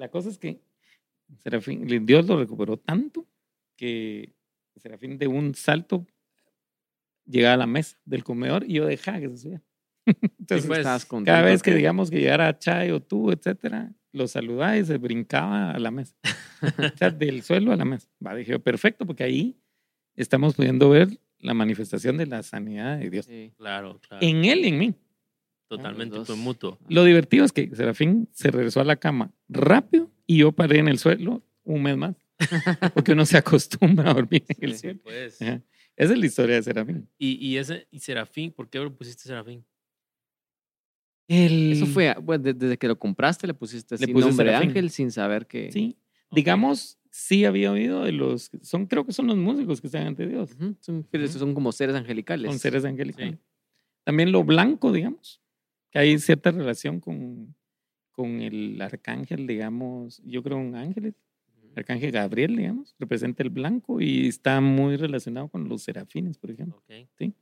La 0.00 0.08
cosa 0.08 0.30
es 0.30 0.38
que 0.38 0.62
Serafín, 1.42 1.86
Dios 2.06 2.26
lo 2.26 2.38
recuperó 2.38 2.78
tanto 2.78 3.28
que 3.76 4.32
Serafín 4.76 5.18
de 5.18 5.26
un 5.26 5.54
salto 5.54 6.06
llegaba 7.26 7.52
a 7.52 7.58
la 7.58 7.66
mesa 7.66 7.98
del 8.06 8.24
comedor 8.24 8.64
y 8.66 8.76
yo 8.76 8.86
dejaba 8.86 9.20
que 9.20 9.28
se 9.28 9.36
subiera. 9.36 9.62
Entonces, 10.38 10.66
pues, 10.66 11.06
cada 11.26 11.42
vez 11.42 11.62
que 11.62 11.74
digamos 11.74 12.10
que 12.10 12.18
llegara 12.18 12.58
Chay 12.58 12.92
o 12.92 13.00
tú, 13.02 13.30
etcétera, 13.30 13.92
lo 14.12 14.26
saludaba 14.26 14.78
y 14.78 14.86
se 14.86 14.96
brincaba 14.96 15.72
a 15.72 15.78
la 15.78 15.90
mesa. 15.90 16.16
o 16.94 16.96
sea, 16.96 17.10
del 17.10 17.42
suelo 17.42 17.70
a 17.70 17.76
la 17.76 17.84
mesa. 17.84 18.08
Va, 18.26 18.34
dije, 18.34 18.58
perfecto, 18.58 19.04
porque 19.04 19.24
ahí 19.24 19.60
estamos 20.16 20.54
pudiendo 20.54 20.88
ver 20.88 21.08
la 21.40 21.52
manifestación 21.52 22.16
de 22.16 22.24
la 22.24 22.42
sanidad 22.42 22.98
de 22.98 23.10
Dios. 23.10 23.26
Sí. 23.26 23.52
claro, 23.58 24.00
claro. 24.00 24.26
En 24.26 24.46
él 24.46 24.64
y 24.64 24.68
en 24.68 24.78
mí. 24.78 24.94
Totalmente 25.70 26.24
fue 26.24 26.34
mutuo. 26.36 26.78
Lo 26.88 27.04
divertido 27.04 27.44
es 27.44 27.52
que 27.52 27.70
Serafín 27.74 28.28
se 28.32 28.50
regresó 28.50 28.80
a 28.80 28.84
la 28.84 28.96
cama 28.96 29.32
rápido 29.48 30.10
y 30.26 30.38
yo 30.38 30.50
paré 30.52 30.78
en 30.80 30.88
el 30.88 30.98
suelo 30.98 31.42
un 31.64 31.82
mes 31.82 31.96
más. 31.96 32.16
Porque 32.94 33.12
uno 33.12 33.24
se 33.24 33.36
acostumbra 33.38 34.10
a 34.10 34.14
dormir 34.14 34.44
en 34.48 34.64
el 34.64 34.72
Sí. 34.74 34.80
suelo. 34.80 35.00
Pues. 35.04 35.40
Esa 35.40 35.62
es 36.12 36.18
la 36.18 36.26
historia 36.26 36.56
de 36.56 36.62
Serafín. 36.64 37.08
Y, 37.18 37.34
y 37.46 37.56
ese, 37.58 37.86
y 37.90 38.00
Serafín, 38.00 38.50
¿por 38.50 38.68
qué 38.68 38.80
le 38.80 38.90
pusiste 38.90 39.22
Serafín? 39.24 39.64
El- 41.28 41.72
Eso 41.72 41.86
fue, 41.86 42.14
bueno, 42.20 42.52
desde 42.52 42.76
que 42.76 42.88
lo 42.88 42.98
compraste 42.98 43.46
le 43.46 43.54
pusiste 43.54 43.94
así 43.94 44.06
puse 44.08 44.26
nombre 44.26 44.46
de 44.46 44.50
Serafín. 44.50 44.68
ángel 44.70 44.90
sin 44.90 45.10
saber 45.12 45.46
que... 45.46 45.70
Sí. 45.70 45.96
Digamos, 46.32 46.98
sí 47.10 47.44
había 47.44 47.72
oído 47.72 48.04
de 48.04 48.12
los. 48.12 48.50
Son, 48.62 48.86
creo 48.86 49.04
que 49.04 49.12
son 49.12 49.26
los 49.26 49.36
músicos 49.36 49.80
que 49.80 49.88
están 49.88 50.06
ante 50.06 50.28
Dios. 50.28 50.50
Son, 50.80 51.04
son 51.10 51.54
como 51.54 51.72
seres 51.72 51.96
angelicales. 51.96 52.48
Son 52.50 52.58
seres 52.60 52.84
angelicales. 52.84 53.36
También 54.04 54.30
lo 54.30 54.44
blanco, 54.44 54.92
digamos, 54.92 55.39
que 55.90 55.98
hay 55.98 56.18
cierta 56.18 56.50
relación 56.50 57.00
con, 57.00 57.54
con 58.12 58.40
el 58.40 58.80
arcángel, 58.80 59.46
digamos, 59.46 60.20
yo 60.24 60.42
creo 60.42 60.58
un 60.58 60.74
ángel, 60.74 61.14
arcángel 61.76 62.12
Gabriel, 62.12 62.56
digamos, 62.56 62.94
representa 62.98 63.42
el 63.42 63.50
blanco 63.50 64.00
y 64.00 64.28
está 64.28 64.60
muy 64.60 64.96
relacionado 64.96 65.48
con 65.48 65.68
los 65.68 65.82
serafines, 65.82 66.38
por 66.38 66.50
ejemplo. 66.50 66.82
Ok. 66.88 67.32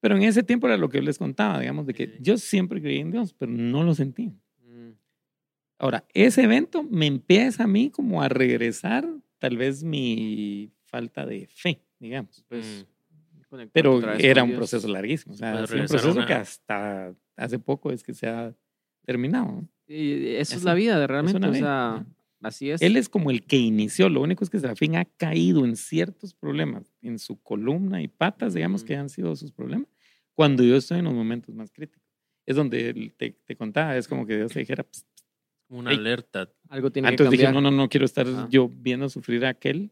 Pero 0.00 0.16
en 0.16 0.24
ese 0.24 0.42
tiempo 0.42 0.66
era 0.66 0.76
lo 0.76 0.88
que 0.88 0.98
yo 0.98 1.04
les 1.04 1.18
contaba, 1.18 1.60
digamos, 1.60 1.86
de 1.86 1.92
Sí, 1.92 1.96
que 1.98 2.06
sí. 2.08 2.18
yo 2.20 2.36
siempre 2.36 2.80
creí 2.82 2.98
en 2.98 3.12
Dios, 3.12 3.32
pero 3.34 3.52
no 3.52 3.84
lo 3.84 3.94
sentía. 3.94 4.32
Mm, 4.64 4.90
Ahora, 5.78 6.04
ese 6.12 6.42
evento 6.42 6.82
me 6.82 7.06
empieza 7.06 7.64
a 7.64 7.66
mí 7.68 7.90
como 7.90 8.22
a 8.22 8.28
regresar 8.28 9.08
tal 9.38 9.56
vez 9.56 9.84
mi 9.84 10.72
falta 10.86 11.24
de 11.26 11.46
fe, 11.46 11.80
digamos. 12.00 12.44
Pues, 12.48 12.86
Pero 13.72 13.96
otra 13.96 14.12
vez 14.14 14.24
era 14.24 14.40
con 14.42 14.50
un 14.50 14.56
Dios. 14.56 14.58
proceso 14.58 14.88
larguísimo. 14.88 15.34
O 15.34 15.36
sea, 15.36 15.52
un 15.60 15.66
proceso 15.66 16.12
una- 16.12 16.26
que 16.26 16.34
hasta 16.34 17.14
hace 17.36 17.58
poco 17.58 17.90
es 17.90 18.02
que 18.02 18.14
se 18.14 18.26
ha 18.28 18.54
terminado. 19.04 19.62
Y 19.86 20.34
eso 20.36 20.52
es 20.54 20.58
Así, 20.58 20.64
la 20.64 20.74
vida, 20.74 20.98
de 20.98 21.06
realmente. 21.06 21.46
O 21.46 21.54
sea, 21.54 22.06
así 22.40 22.70
es. 22.70 22.80
Él 22.82 22.96
es 22.96 23.08
como 23.08 23.30
el 23.30 23.44
que 23.44 23.56
inició. 23.56 24.08
Lo 24.08 24.20
único 24.22 24.44
es 24.44 24.50
que 24.50 24.58
Serafín 24.60 24.96
ha 24.96 25.04
caído 25.04 25.64
en 25.64 25.76
ciertos 25.76 26.34
problemas, 26.34 26.92
en 27.02 27.18
su 27.18 27.40
columna 27.42 28.00
y 28.02 28.08
patas, 28.08 28.54
digamos, 28.54 28.84
que 28.84 28.96
Mm. 28.96 29.00
han 29.00 29.08
sido 29.08 29.34
sus 29.36 29.52
problemas, 29.52 29.88
cuando 30.34 30.62
yo 30.62 30.76
estoy 30.76 31.00
en 31.00 31.04
los 31.04 31.14
momentos 31.14 31.54
más 31.54 31.70
críticos. 31.72 32.02
Es 32.46 32.56
donde 32.56 32.88
él 32.90 33.12
te, 33.16 33.30
te 33.44 33.54
contaba, 33.56 33.96
es 33.96 34.08
como 34.08 34.26
que 34.26 34.36
Dios 34.36 34.52
te 34.52 34.60
dijera, 34.60 34.82
"Psst, 34.84 35.06
Una 35.68 35.90
Ey. 35.90 35.96
alerta. 35.96 36.50
Algo 36.68 36.90
tiene 36.92 37.08
Entonces 37.08 37.30
que 37.30 37.36
dije, 37.36 37.44
cambiar. 37.44 37.62
no, 37.62 37.70
no, 37.70 37.74
no 37.76 37.88
quiero 37.88 38.04
estar 38.04 38.26
Ajá. 38.26 38.46
yo 38.50 38.68
viendo 38.68 39.08
sufrir 39.08 39.46
a 39.46 39.48
aquel 39.50 39.90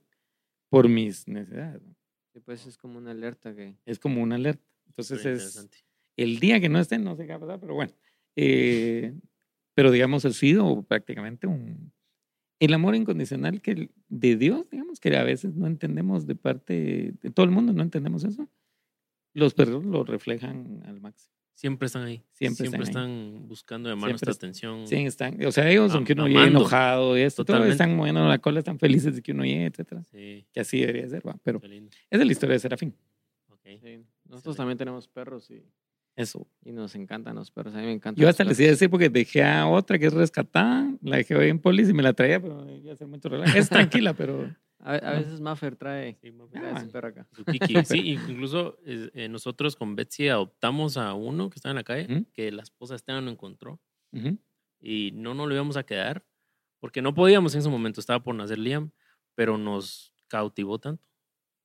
por 0.68 0.88
mis 0.90 1.26
necesidades. 1.26 1.80
¿no? 1.82 1.94
Pues 2.44 2.66
es 2.66 2.76
como 2.76 2.98
una 2.98 3.10
alerta 3.12 3.54
que... 3.54 3.76
Es 3.86 3.98
como 3.98 4.22
una 4.22 4.36
alerta. 4.36 4.62
Entonces 4.88 5.24
es 5.26 5.68
el 6.16 6.38
día 6.40 6.60
que 6.60 6.68
no 6.68 6.78
esté, 6.80 6.98
no 6.98 7.16
sé 7.16 7.24
qué 7.24 7.30
va 7.32 7.36
a 7.36 7.40
pasar, 7.40 7.60
pero 7.60 7.74
bueno. 7.74 7.92
Eh, 8.36 9.14
pero 9.74 9.90
digamos, 9.90 10.24
ha 10.24 10.32
sido 10.32 10.82
prácticamente 10.82 11.46
un... 11.46 11.92
El 12.58 12.74
amor 12.74 12.94
incondicional 12.94 13.62
que 13.62 13.70
el- 13.70 13.90
de 14.08 14.36
Dios, 14.36 14.68
digamos, 14.70 15.00
que 15.00 15.16
a 15.16 15.24
veces 15.24 15.54
no 15.54 15.66
entendemos 15.66 16.26
de 16.26 16.34
parte 16.34 17.14
de 17.22 17.30
todo 17.30 17.44
el 17.46 17.52
mundo, 17.52 17.72
no 17.72 17.82
entendemos 17.82 18.24
eso. 18.24 18.48
Los 19.32 19.54
perros 19.54 19.84
lo 19.84 20.04
reflejan 20.04 20.82
al 20.84 21.00
máximo. 21.00 21.32
Siempre 21.60 21.84
están 21.84 22.04
ahí. 22.04 22.22
Siempre 22.32 22.68
Siempre, 22.68 22.84
están 22.84 23.46
buscando 23.46 23.90
llamar 23.90 24.08
Siempre 24.08 24.28
nuestra 24.28 24.46
atención. 24.46 24.86
Sí, 24.86 24.96
están, 25.04 25.44
o 25.44 25.52
sea, 25.52 25.68
ellos, 25.68 25.94
aunque 25.94 26.14
uno 26.14 26.26
llegue 26.26 26.46
enojado 26.46 27.18
y 27.18 27.20
esto, 27.20 27.44
todo, 27.44 27.62
están 27.66 27.94
moviendo 27.96 28.26
la 28.26 28.38
cola, 28.38 28.60
están 28.60 28.78
felices 28.78 29.14
de 29.14 29.20
que 29.20 29.32
uno 29.32 29.44
llegue, 29.44 29.66
etcétera. 29.66 30.02
Sí, 30.04 30.46
Que 30.54 30.60
así 30.60 30.80
debería 30.80 31.06
ser, 31.10 31.28
va. 31.28 31.36
Pero 31.42 31.60
esa 31.62 31.82
es 32.08 32.24
la 32.24 32.32
historia 32.32 32.54
de 32.54 32.60
Serafín. 32.60 32.96
Ok. 33.50 33.60
Sí. 33.78 34.02
Nosotros 34.24 34.56
también 34.56 34.78
tenemos 34.78 35.06
perros 35.06 35.50
y, 35.50 35.62
Eso. 36.16 36.48
y 36.64 36.72
nos 36.72 36.94
encantan 36.94 37.36
los 37.36 37.50
perros. 37.50 37.74
A 37.74 37.80
mí 37.80 37.84
me 37.84 37.92
encantan. 37.92 38.22
Yo 38.22 38.26
hasta 38.26 38.42
les 38.42 38.58
iba 38.58 38.68
a 38.68 38.70
decir 38.70 38.88
porque 38.88 39.10
dejé 39.10 39.44
a 39.44 39.66
otra 39.66 39.98
que 39.98 40.06
es 40.06 40.14
rescatada, 40.14 40.90
la 41.02 41.18
dejé 41.18 41.36
hoy 41.36 41.50
en 41.50 41.58
polis 41.58 41.90
y 41.90 41.92
me 41.92 42.02
la 42.02 42.14
traía, 42.14 42.40
pero 42.40 42.74
iba 42.74 42.92
a 42.92 42.94
hacer 42.94 43.06
mucho 43.06 43.28
relajo. 43.28 43.58
Es 43.58 43.68
tranquila, 43.68 44.14
pero 44.14 44.50
A, 44.82 44.94
a 44.94 45.12
veces 45.18 45.40
Maffer 45.40 45.76
trae, 45.76 46.16
Sí, 46.22 46.30
bien. 46.30 46.64
Ah, 46.74 46.80
su 46.80 46.90
perro 46.90 47.08
acá. 47.08 47.28
Su 47.32 47.44
Kiki. 47.44 47.84
Sí, 47.84 47.98
incluso 48.40 48.78
eh, 48.86 49.10
eh, 49.14 49.28
nosotros 49.28 49.76
con 49.76 49.94
Betsy 49.94 50.28
adoptamos 50.28 50.96
a 50.96 51.12
uno 51.14 51.50
que 51.50 51.56
estaba 51.56 51.72
en 51.72 51.76
la 51.76 51.84
calle, 51.84 52.06
Ujú. 52.12 52.26
que 52.32 52.50
la 52.50 52.62
esposa 52.62 52.94
Esteban 52.94 53.24
no 53.26 53.30
encontró 53.30 53.78
y 54.80 55.10
no 55.12 55.34
nos 55.34 55.46
lo 55.48 55.54
íbamos 55.54 55.76
a 55.76 55.82
quedar 55.84 56.24
porque 56.80 57.02
no 57.02 57.14
podíamos 57.14 57.54
en 57.54 57.60
ese 57.60 57.68
momento, 57.68 58.00
estaba 58.00 58.22
por 58.22 58.34
nacer 58.34 58.58
Liam, 58.58 58.90
pero 59.34 59.58
nos 59.58 60.14
cautivó 60.28 60.78
tanto 60.78 61.04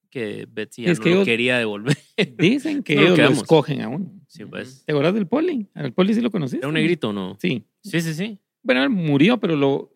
que 0.09 0.45
Betsy 0.49 0.83
ya 0.83 0.91
Es 0.91 0.99
no 0.99 1.03
que 1.03 1.09
lo 1.09 1.15
ellos- 1.17 1.25
quería 1.25 1.57
devolver. 1.57 1.97
dicen 2.37 2.83
que 2.83 2.95
No 2.95 3.01
lo 3.01 3.07
ellos 3.07 3.17
lo 3.17 3.23
quedamos. 3.23 3.37
escogen 3.39 3.81
a 3.81 3.87
uno. 3.89 4.11
Sí, 4.27 4.45
pues. 4.45 4.83
¿Te 4.85 4.91
acuerdas 4.91 5.13
del 5.13 5.27
poli? 5.27 5.67
Al 5.73 5.93
poli 5.93 6.13
sí 6.13 6.21
lo 6.21 6.31
conociste. 6.31 6.57
¿Era 6.59 6.67
un 6.67 6.73
negrito 6.75 7.09
o 7.09 7.13
no? 7.13 7.37
Sí. 7.39 7.65
Sí, 7.81 8.01
sí, 8.01 8.13
sí. 8.13 8.39
Bueno, 8.61 8.83
él 8.83 8.89
murió, 8.89 9.39
pero 9.39 9.55
lo. 9.55 9.91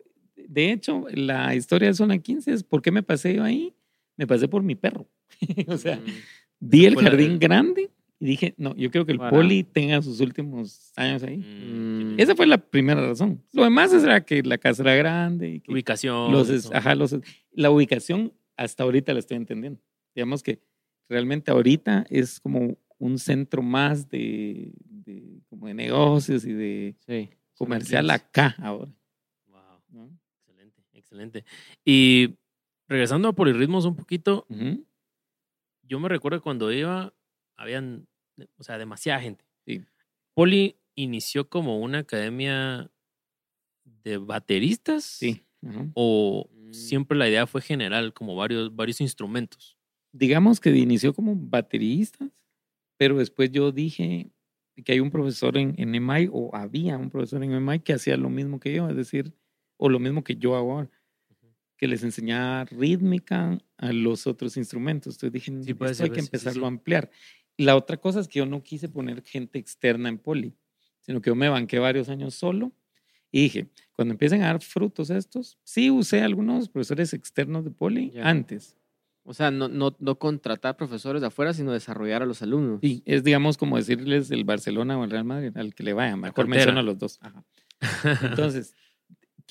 De 0.48 0.72
hecho, 0.72 1.04
la 1.12 1.54
historia 1.54 1.88
de 1.88 1.94
Zona 1.94 2.18
15 2.18 2.52
es 2.52 2.62
por 2.62 2.82
qué 2.82 2.90
me 2.90 3.02
pasé 3.02 3.34
yo 3.34 3.42
ahí. 3.44 3.74
Me 4.16 4.26
pasé 4.26 4.48
por 4.48 4.62
mi 4.62 4.74
perro. 4.74 5.08
o 5.68 5.76
sea, 5.76 5.96
Mm. 5.96 6.04
vi 6.60 6.84
el 6.86 6.96
jardín 6.96 7.38
grande 7.38 7.90
y 8.18 8.26
dije, 8.26 8.54
no, 8.58 8.76
yo 8.76 8.90
quiero 8.90 9.06
que 9.06 9.12
el 9.12 9.18
Para- 9.18 9.30
poli 9.30 9.62
tenga 9.64 10.02
sus 10.02 10.20
últimos 10.20 10.92
años 10.96 11.22
ahí. 11.22 11.38
Mm, 11.38 12.14
Mm. 12.14 12.20
Esa 12.20 12.34
fue 12.36 12.46
la 12.46 12.58
primera 12.58 13.00
razón. 13.06 13.42
Lo 13.52 13.64
demás 13.64 13.92
era 13.94 14.20
que 14.24 14.42
la 14.42 14.58
casa 14.58 14.82
era 14.82 14.94
grande 14.96 15.48
y 15.48 15.60
que 15.60 15.72
ubicación. 15.72 16.30
los, 16.32 16.50
es- 16.50 16.70
ajá, 16.72 16.94
los, 16.94 17.16
la 17.52 17.70
ubicación 17.70 18.32
hasta 18.56 18.82
ahorita 18.82 19.12
la 19.14 19.20
estoy 19.20 19.38
entendiendo. 19.38 19.80
Digamos 20.14 20.42
que 20.42 20.60
realmente 21.08 21.50
ahorita 21.50 22.04
es 22.10 22.40
como 22.40 22.76
un 22.98 23.18
centro 23.18 23.62
más 23.62 24.10
de, 24.10 24.72
de- 24.84 25.40
como 25.48 25.66
de 25.68 25.72
negocios 25.74 26.44
y 26.44 26.52
de 26.52 26.94
Sí. 27.06 27.30
comercial 27.54 28.10
acá 28.10 28.54
ahora. 28.58 28.90
Excelente. 31.10 31.44
Y 31.84 32.36
regresando 32.88 33.28
a 33.28 33.32
polirritmos 33.32 33.84
un 33.84 33.96
poquito, 33.96 34.46
yo 35.82 35.98
me 35.98 36.08
recuerdo 36.08 36.40
cuando 36.40 36.72
iba, 36.72 37.12
habían, 37.56 38.06
o 38.56 38.62
sea, 38.62 38.78
demasiada 38.78 39.20
gente. 39.20 39.44
Sí. 39.66 39.82
Poli 40.34 40.76
inició 40.94 41.48
como 41.48 41.80
una 41.80 41.98
academia 41.98 42.90
de 43.84 44.18
bateristas. 44.18 45.04
Sí. 45.04 45.44
O 45.94 46.48
Mm. 46.52 46.72
siempre 46.72 47.18
la 47.18 47.28
idea 47.28 47.46
fue 47.46 47.60
general, 47.60 48.12
como 48.14 48.36
varios, 48.36 48.74
varios 48.74 49.00
instrumentos. 49.00 49.76
Digamos 50.12 50.60
que 50.60 50.70
inició 50.70 51.12
como 51.12 51.34
bateristas, 51.36 52.30
pero 52.96 53.18
después 53.18 53.50
yo 53.50 53.72
dije 53.72 54.30
que 54.84 54.92
hay 54.92 55.00
un 55.00 55.10
profesor 55.10 55.56
en, 55.58 55.74
en 55.76 55.94
EMI, 55.94 56.28
o 56.32 56.54
había 56.54 56.96
un 56.96 57.10
profesor 57.10 57.42
en 57.44 57.52
EMI 57.52 57.80
que 57.80 57.92
hacía 57.92 58.16
lo 58.16 58.30
mismo 58.30 58.58
que 58.60 58.72
yo, 58.74 58.88
es 58.88 58.96
decir, 58.96 59.34
o 59.76 59.88
lo 59.88 59.98
mismo 59.98 60.24
que 60.24 60.36
yo 60.36 60.56
hago 60.56 60.72
ahora, 60.72 60.90
que 61.80 61.88
les 61.88 62.02
enseñaba 62.04 62.66
rítmica 62.66 63.56
a 63.78 63.92
los 63.94 64.26
otros 64.26 64.58
instrumentos. 64.58 65.14
Entonces 65.14 65.32
dije, 65.32 65.62
Sí, 65.64 65.70
esto 65.70 66.04
hay 66.04 66.10
que 66.10 66.16
sí, 66.16 66.20
sí, 66.20 66.26
empezarlo 66.26 66.60
sí. 66.60 66.64
a 66.66 66.68
ampliar. 66.68 67.10
La 67.56 67.74
otra 67.74 67.96
cosa 67.96 68.20
es 68.20 68.28
que 68.28 68.40
yo 68.40 68.44
no 68.46 68.62
quise 68.62 68.90
poner 68.90 69.22
gente 69.22 69.58
externa 69.58 70.10
en 70.10 70.18
poli, 70.18 70.54
sino 71.00 71.22
que 71.22 71.30
yo 71.30 71.34
me 71.34 71.48
banqué 71.48 71.78
varios 71.78 72.10
años 72.10 72.34
solo 72.34 72.72
y 73.32 73.40
dije, 73.44 73.70
cuando 73.92 74.12
empiecen 74.12 74.42
a 74.42 74.46
dar 74.48 74.60
frutos 74.60 75.08
estos, 75.08 75.58
sí 75.64 75.90
usé 75.90 76.20
algunos 76.20 76.68
profesores 76.68 77.14
externos 77.14 77.64
de 77.64 77.70
poli 77.70 78.10
Ya. 78.10 78.28
antes. 78.28 78.76
O 79.22 79.32
sea, 79.32 79.50
no, 79.50 79.68
no, 79.68 79.96
no 80.00 80.18
contratar 80.18 80.76
profesores 80.76 81.22
de 81.22 81.28
afuera, 81.28 81.54
sino 81.54 81.72
desarrollar 81.72 82.22
a 82.22 82.26
los 82.26 82.42
alumnos. 82.42 82.80
Sí, 82.82 83.02
es 83.06 83.24
digamos 83.24 83.56
como 83.56 83.76
decirles 83.78 84.30
el 84.30 84.44
Barcelona 84.44 84.98
o 84.98 85.04
el 85.04 85.10
Real 85.10 85.24
Madrid, 85.24 85.56
al 85.56 85.74
que 85.74 85.82
le 85.82 85.94
vayan. 85.94 86.20
Mejor 86.20 86.46
menciono 86.46 86.80
a 86.80 86.82
los 86.82 86.98
dos. 86.98 87.18
Ajá. 87.22 87.42
Entonces, 88.22 88.74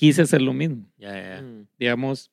quise 0.00 0.22
hacer 0.22 0.40
lo 0.42 0.52
mismo, 0.54 0.86
Ya, 0.98 1.12
ya, 1.12 1.36
ya. 1.36 1.42
Mm. 1.42 1.66
digamos, 1.78 2.30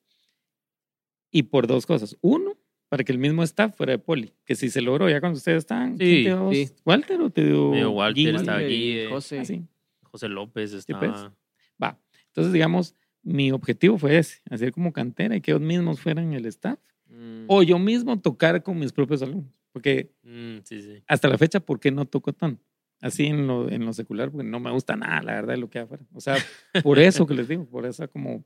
y 1.30 1.42
por 1.44 1.66
dos 1.66 1.84
cosas. 1.86 2.16
Uno, 2.22 2.56
para 2.88 3.04
que 3.04 3.12
el 3.12 3.18
mismo 3.18 3.42
staff 3.42 3.76
fuera 3.76 3.92
de 3.92 3.98
poli, 3.98 4.32
que 4.44 4.54
si 4.54 4.70
se 4.70 4.80
logró 4.80 5.08
ya 5.10 5.20
cuando 5.20 5.36
ustedes 5.36 5.58
estaban. 5.58 5.98
Sí, 5.98 6.26
sí. 6.52 6.70
¿Walter 6.84 7.20
o 7.20 7.30
te 7.30 7.44
dio? 7.44 7.70
Me 7.70 7.76
dio 7.78 7.90
Walter, 7.90 8.14
Guille? 8.24 8.36
estaba 8.36 8.58
Guille. 8.60 9.08
José. 9.10 9.40
Ah, 9.40 9.44
sí. 9.44 9.62
José 10.02 10.28
López 10.28 10.70
pues. 10.70 10.74
estaba. 10.88 11.34
Va. 11.82 11.98
Entonces, 12.28 12.52
digamos, 12.54 12.94
mi 13.22 13.52
objetivo 13.52 13.98
fue 13.98 14.16
ese, 14.16 14.40
hacer 14.48 14.72
como 14.72 14.92
cantera 14.92 15.36
y 15.36 15.40
que 15.42 15.50
ellos 15.50 15.60
mismos 15.60 16.00
fueran 16.00 16.32
el 16.32 16.46
staff. 16.46 16.78
Mm. 17.08 17.44
O 17.48 17.62
yo 17.62 17.78
mismo 17.78 18.18
tocar 18.20 18.62
con 18.62 18.78
mis 18.78 18.92
propios 18.92 19.20
alumnos. 19.22 19.52
Porque 19.72 20.10
Mm, 20.22 20.58
sí, 20.64 20.80
sí. 20.80 21.02
hasta 21.06 21.28
la 21.28 21.36
fecha, 21.36 21.60
¿por 21.60 21.78
qué 21.78 21.90
no 21.90 22.06
toco 22.06 22.32
tanto? 22.32 22.64
Así 23.00 23.26
en 23.26 23.46
lo, 23.46 23.70
en 23.70 23.84
lo 23.84 23.92
secular, 23.92 24.30
porque 24.30 24.46
no 24.48 24.58
me 24.60 24.70
gusta 24.72 24.96
nada, 24.96 25.22
la 25.22 25.34
verdad, 25.34 25.54
de 25.54 25.60
lo 25.60 25.70
que 25.70 25.78
hay 25.78 25.84
afuera. 25.84 26.04
O 26.12 26.20
sea, 26.20 26.36
por 26.82 26.98
eso 26.98 27.26
que 27.26 27.34
les 27.34 27.46
digo, 27.48 27.64
por 27.66 27.86
esa 27.86 28.08
como 28.08 28.44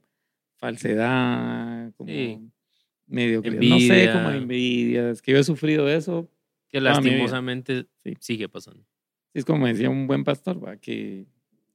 falsedad, 0.72 1.92
como 1.96 2.08
Sí. 2.10 2.38
medio 3.06 3.42
que 3.42 3.50
no 3.50 3.78
sé, 3.80 4.10
como 4.12 4.30
envidia. 4.30 5.10
Es 5.10 5.20
que 5.22 5.32
yo 5.32 5.38
he 5.38 5.44
sufrido 5.44 5.88
eso. 5.88 6.30
Que 6.68 6.80
lastimosamente 6.80 7.86
Sí. 8.04 8.14
sigue 8.20 8.48
pasando. 8.48 8.82
Es 9.34 9.44
como 9.44 9.66
decía 9.66 9.90
un 9.90 10.06
buen 10.06 10.24
pastor, 10.24 10.62
¿va? 10.64 10.76
que 10.76 11.26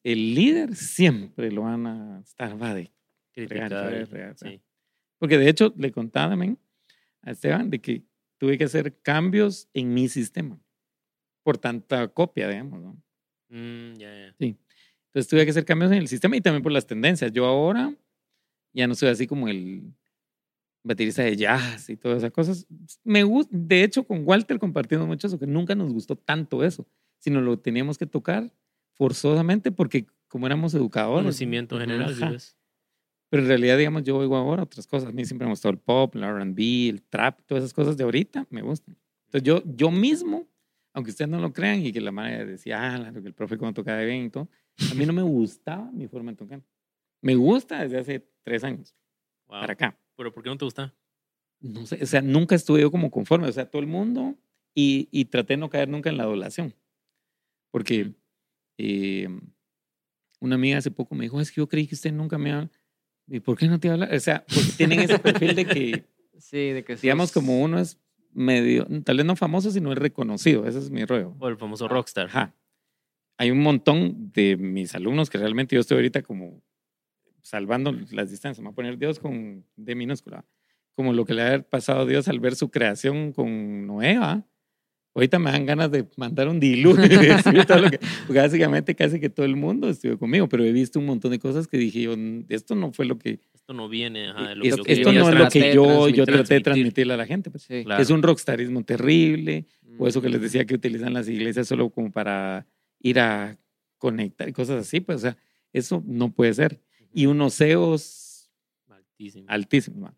el 0.04 0.34
líder 0.36 0.76
siempre 0.76 1.52
lo 1.52 1.63
van 1.63 1.86
a 1.88 2.20
estar, 2.22 2.60
va, 2.62 2.74
de 2.74 2.92
Criticar. 3.34 3.70
real, 3.72 4.08
real. 4.08 4.36
sí. 4.38 4.62
Porque 5.20 5.38
de 5.38 5.50
hecho 5.50 5.74
le 5.78 5.92
contaba 5.92 6.30
también 6.32 6.58
a 7.22 7.32
Esteban 7.32 7.70
de 7.70 7.80
que 7.82 8.04
tuve 8.38 8.58
que 8.58 8.63
hacer 8.66 8.96
cambios 9.02 9.68
en 9.74 9.94
mi 9.94 10.08
sistema 10.08 10.60
por 11.47 11.57
tanta 11.57 12.10
copia, 12.10 12.49
digamos, 12.49 12.81
¿no? 12.81 13.01
Mm, 13.47 13.93
ya, 13.93 14.13
ya. 14.13 14.36
Entonces 14.38 15.29
tuve 15.29 15.45
que 15.45 15.51
hacer 15.51 15.63
cambios 15.63 15.93
en 15.93 15.99
el 15.99 16.10
sistema 16.10 16.36
y 16.36 16.41
también 16.41 16.62
por 16.62 16.73
las 16.73 16.86
tendencias. 16.86 17.31
Yo 17.31 17.45
ahora 17.45 17.95
ya 18.73 18.86
no 18.86 18.95
soy 18.95 19.07
así 19.07 19.27
como 19.27 19.47
el 19.47 19.93
baterista 20.83 21.23
de 21.23 21.38
jazz 21.38 21.89
y 21.89 21.95
todas 21.95 22.17
esas 22.17 22.31
cosas. 22.31 22.67
Me 23.05 23.23
gusta, 23.23 23.55
de 23.57 23.81
hecho, 23.81 24.03
con 24.03 24.27
Walter 24.27 24.60
compartimos 24.60 25.07
mucho 25.07 25.27
eso, 25.27 25.39
que 25.39 25.47
nunca 25.47 25.73
nos 25.73 25.93
gustó 25.93 26.17
tanto 26.17 26.65
eso, 26.65 26.86
sino 27.17 27.39
lo 27.39 27.57
teníamos 27.57 27.97
que 27.97 28.07
tocar 28.07 28.51
forzosamente 28.95 29.71
porque 29.71 30.05
como 30.27 30.47
éramos 30.47 30.73
educadores. 30.73 31.23
¿no? 31.23 31.29
Conocimiento 31.29 31.79
general, 31.79 32.13
¿sí 32.13 32.23
Ajá. 32.23 32.36
Pero 33.29 33.43
en 33.43 33.47
realidad, 33.47 33.77
digamos, 33.77 34.03
yo 34.03 34.17
oigo 34.17 34.36
ahora 34.36 34.63
otras 34.63 34.86
cosas. 34.86 35.07
A 35.07 35.12
mí 35.13 35.23
siempre 35.23 35.45
me 35.45 35.53
gustó 35.53 35.69
el 35.69 35.77
pop, 35.77 36.13
el 36.13 36.25
R&B, 36.25 36.89
el 36.89 37.03
trap, 37.03 37.39
todas 37.45 37.63
esas 37.63 37.73
cosas 37.73 37.95
de 37.95 38.03
ahorita 38.03 38.47
me 38.49 38.62
gustan. 38.62 38.97
Entonces 39.27 39.43
yo, 39.43 39.63
yo 39.77 39.91
mismo, 39.91 40.45
aunque 40.97 41.12
ustedes 41.12 41.29
no 41.29 41.39
lo 41.39 41.53
crean 41.53 41.86
y 41.86 41.91
que 41.91 42.01
la 42.01 42.12
madre 42.12 42.43
decía, 42.43 42.79
ah, 42.81 42.97
claro, 42.97 43.21
que 43.21 43.27
el 43.27 43.36
profe 43.36 43.55
como 43.55 43.71
tocaba 43.71 44.01
bien 44.01 44.25
y 44.25 44.29
todo, 44.31 44.49
a 44.91 44.95
mí 44.95 45.05
no 45.05 45.13
me 45.13 45.21
gustaba 45.21 45.91
mi 45.91 46.07
forma 46.07 46.31
de 46.31 46.38
tocar. 46.38 46.63
Me 47.21 47.36
gusta 47.36 47.83
desde 47.83 47.99
hace 47.99 48.27
tres 48.43 48.63
años 48.63 48.95
Wow. 49.47 49.60
para 49.62 49.73
acá. 49.73 49.99
¿Pero 50.15 50.33
por 50.33 50.41
qué 50.43 50.49
no 50.49 50.57
te 50.57 50.65
gusta? 50.65 50.95
No 51.62 51.86
sé, 51.86 51.99
o 52.01 52.05
sea, 52.07 52.21
nunca 52.21 52.55
estuve 52.55 52.81
yo 52.81 52.89
como 52.89 53.12
conforme, 53.12 53.47
o 53.47 53.51
sea, 53.51 53.69
todo 53.69 53.79
el 53.79 53.88
mundo, 53.88 54.36
y, 54.73 55.07
y 55.12 55.25
traté 55.25 55.53
de 55.53 55.57
no 55.57 55.69
caer 55.69 55.88
nunca 55.88 56.10
en 56.10 56.17
la 56.17 56.23
adulación. 56.23 56.73
Porque 57.71 58.15
eh, 58.79 59.27
una 60.39 60.55
amiga 60.55 60.77
hace 60.79 60.89
poco 60.91 61.13
me 61.15 61.25
dijo, 61.25 61.39
es 61.39 61.51
que 61.51 61.62
yo 61.62 61.67
creí 61.67 61.86
que 61.88 61.95
usted 61.95 62.12
nunca 62.12 62.38
me 62.38 62.51
habla. 62.51 62.69
¿Y 63.27 63.39
por 63.39 63.57
qué 63.57 63.67
no 63.67 63.79
te 63.79 63.89
habla? 63.89 64.10
O 64.12 64.19
sea, 64.19 64.45
porque 64.47 64.71
tienen 64.77 64.99
ese 65.01 65.19
perfil 65.19 65.55
de 65.55 65.65
que, 65.65 66.05
Sí, 66.39 66.69
de 66.71 66.83
que 66.83 66.95
digamos, 66.95 67.29
sos- 67.29 67.33
como 67.33 67.62
uno 67.62 67.79
es 67.79 67.99
medio, 68.38 68.88
tal 69.04 69.17
vez 69.17 69.26
no 69.26 69.36
famoso, 69.36 69.71
sino 69.71 69.91
es 69.91 69.97
reconocido. 69.97 70.65
Ese 70.67 70.80
es 70.80 70.91
mi 70.91 71.04
rollo. 71.04 71.36
O 71.39 71.47
el 71.47 71.58
famoso 71.58 71.88
rockstar. 71.88 72.28
Ajá. 72.28 72.54
Hay 73.38 73.52
un 73.52 73.62
montón 73.62 74.32
de 74.32 74.58
mis 74.58 74.95
alumnos 74.95 75.30
que 75.30 75.38
realmente 75.38 75.76
yo 75.76 75.82
estoy 75.82 75.95
ahorita 75.95 76.21
como 76.21 76.62
salvando 77.41 77.91
las 78.12 78.30
distancias. 78.30 78.60
Me 78.60 78.65
voy 78.65 78.73
a 78.73 78.76
poner 78.76 78.97
Dios 78.97 79.19
con 79.19 79.65
D 79.76 79.95
minúscula. 79.95 80.45
Como 80.95 81.13
lo 81.13 81.26
que 81.26 81.34
le 81.34 81.41
ha 81.43 81.62
pasado 81.62 82.02
a 82.02 82.06
Dios 82.06 82.28
al 82.28 82.39
ver 82.39 82.56
su 82.56 82.69
creación 82.69 83.32
con 83.34 83.86
Noé. 83.86 84.17
¿va? 84.17 84.43
Ahorita 85.17 85.39
me 85.39 85.51
dan 85.51 85.65
ganas 85.65 85.91
de 85.91 86.06
mandar 86.15 86.47
un 86.47 86.60
diluvio. 86.60 87.06
y 87.06 87.10
decir 87.10 87.65
todo 87.65 87.80
lo 87.80 87.89
que- 87.89 87.99
porque 88.27 88.39
básicamente 88.39 88.95
casi 88.95 89.19
que 89.19 89.30
todo 89.30 89.45
el 89.45 89.56
mundo 89.56 89.89
estuvo 89.89 90.17
conmigo, 90.17 90.47
pero 90.47 90.63
he 90.63 90.71
visto 90.71 90.99
un 90.99 91.06
montón 91.08 91.32
de 91.32 91.39
cosas 91.39 91.67
que 91.67 91.77
dije 91.77 92.03
yo, 92.03 92.15
"Mm, 92.15 92.45
esto 92.49 92.75
no 92.75 92.91
fue 92.93 93.06
lo 93.06 93.17
que... 93.17 93.39
Esto 93.53 93.73
no 93.73 93.89
viene 93.89 94.30
ajá, 94.30 94.49
de 94.49 94.56
lo 94.56 94.62
que 94.62 94.69
esto 94.69 94.84
quería 94.84 95.03
no 95.06 95.10
es 95.30 95.34
lo 95.36 95.41
traté 95.41 95.60
que 95.60 95.67
de 95.69 95.73
yo, 95.75 95.84
yo 95.84 96.23
transmitir. 96.23 96.25
traté 96.25 96.53
de 96.53 96.60
Transmitir. 96.62 96.63
transmitirle 96.63 97.13
a 97.13 97.17
la 97.17 97.25
gente. 97.25 97.49
pues. 97.51 97.63
Sí. 97.63 97.84
Claro. 97.84 98.01
Es 98.01 98.10
un 98.12 98.21
rockstarismo 98.23 98.84
terrible. 98.84 99.65
O 99.99 100.08
eso 100.08 100.21
que 100.21 100.30
les 100.30 100.39
Mm. 100.39 100.43
decía 100.43 100.65
que 100.65 100.75
utilizan 100.75 101.13
las 101.13 101.27
iglesias 101.27 101.67
solo 101.67 101.89
como 101.89 102.12
para 102.12 102.67
ir 103.01 103.19
a 103.19 103.58
conectar 103.97 104.47
y 104.47 104.53
cosas 104.53 104.82
así, 104.82 104.99
pues, 104.99 105.17
o 105.17 105.19
sea, 105.21 105.38
eso 105.73 106.03
no 106.06 106.32
puede 106.32 106.53
ser. 106.53 106.80
Y 107.13 107.25
unos 107.25 107.56
CEOs 107.56 108.51
Altísimo. 108.89 109.45
altísimos. 109.47 110.12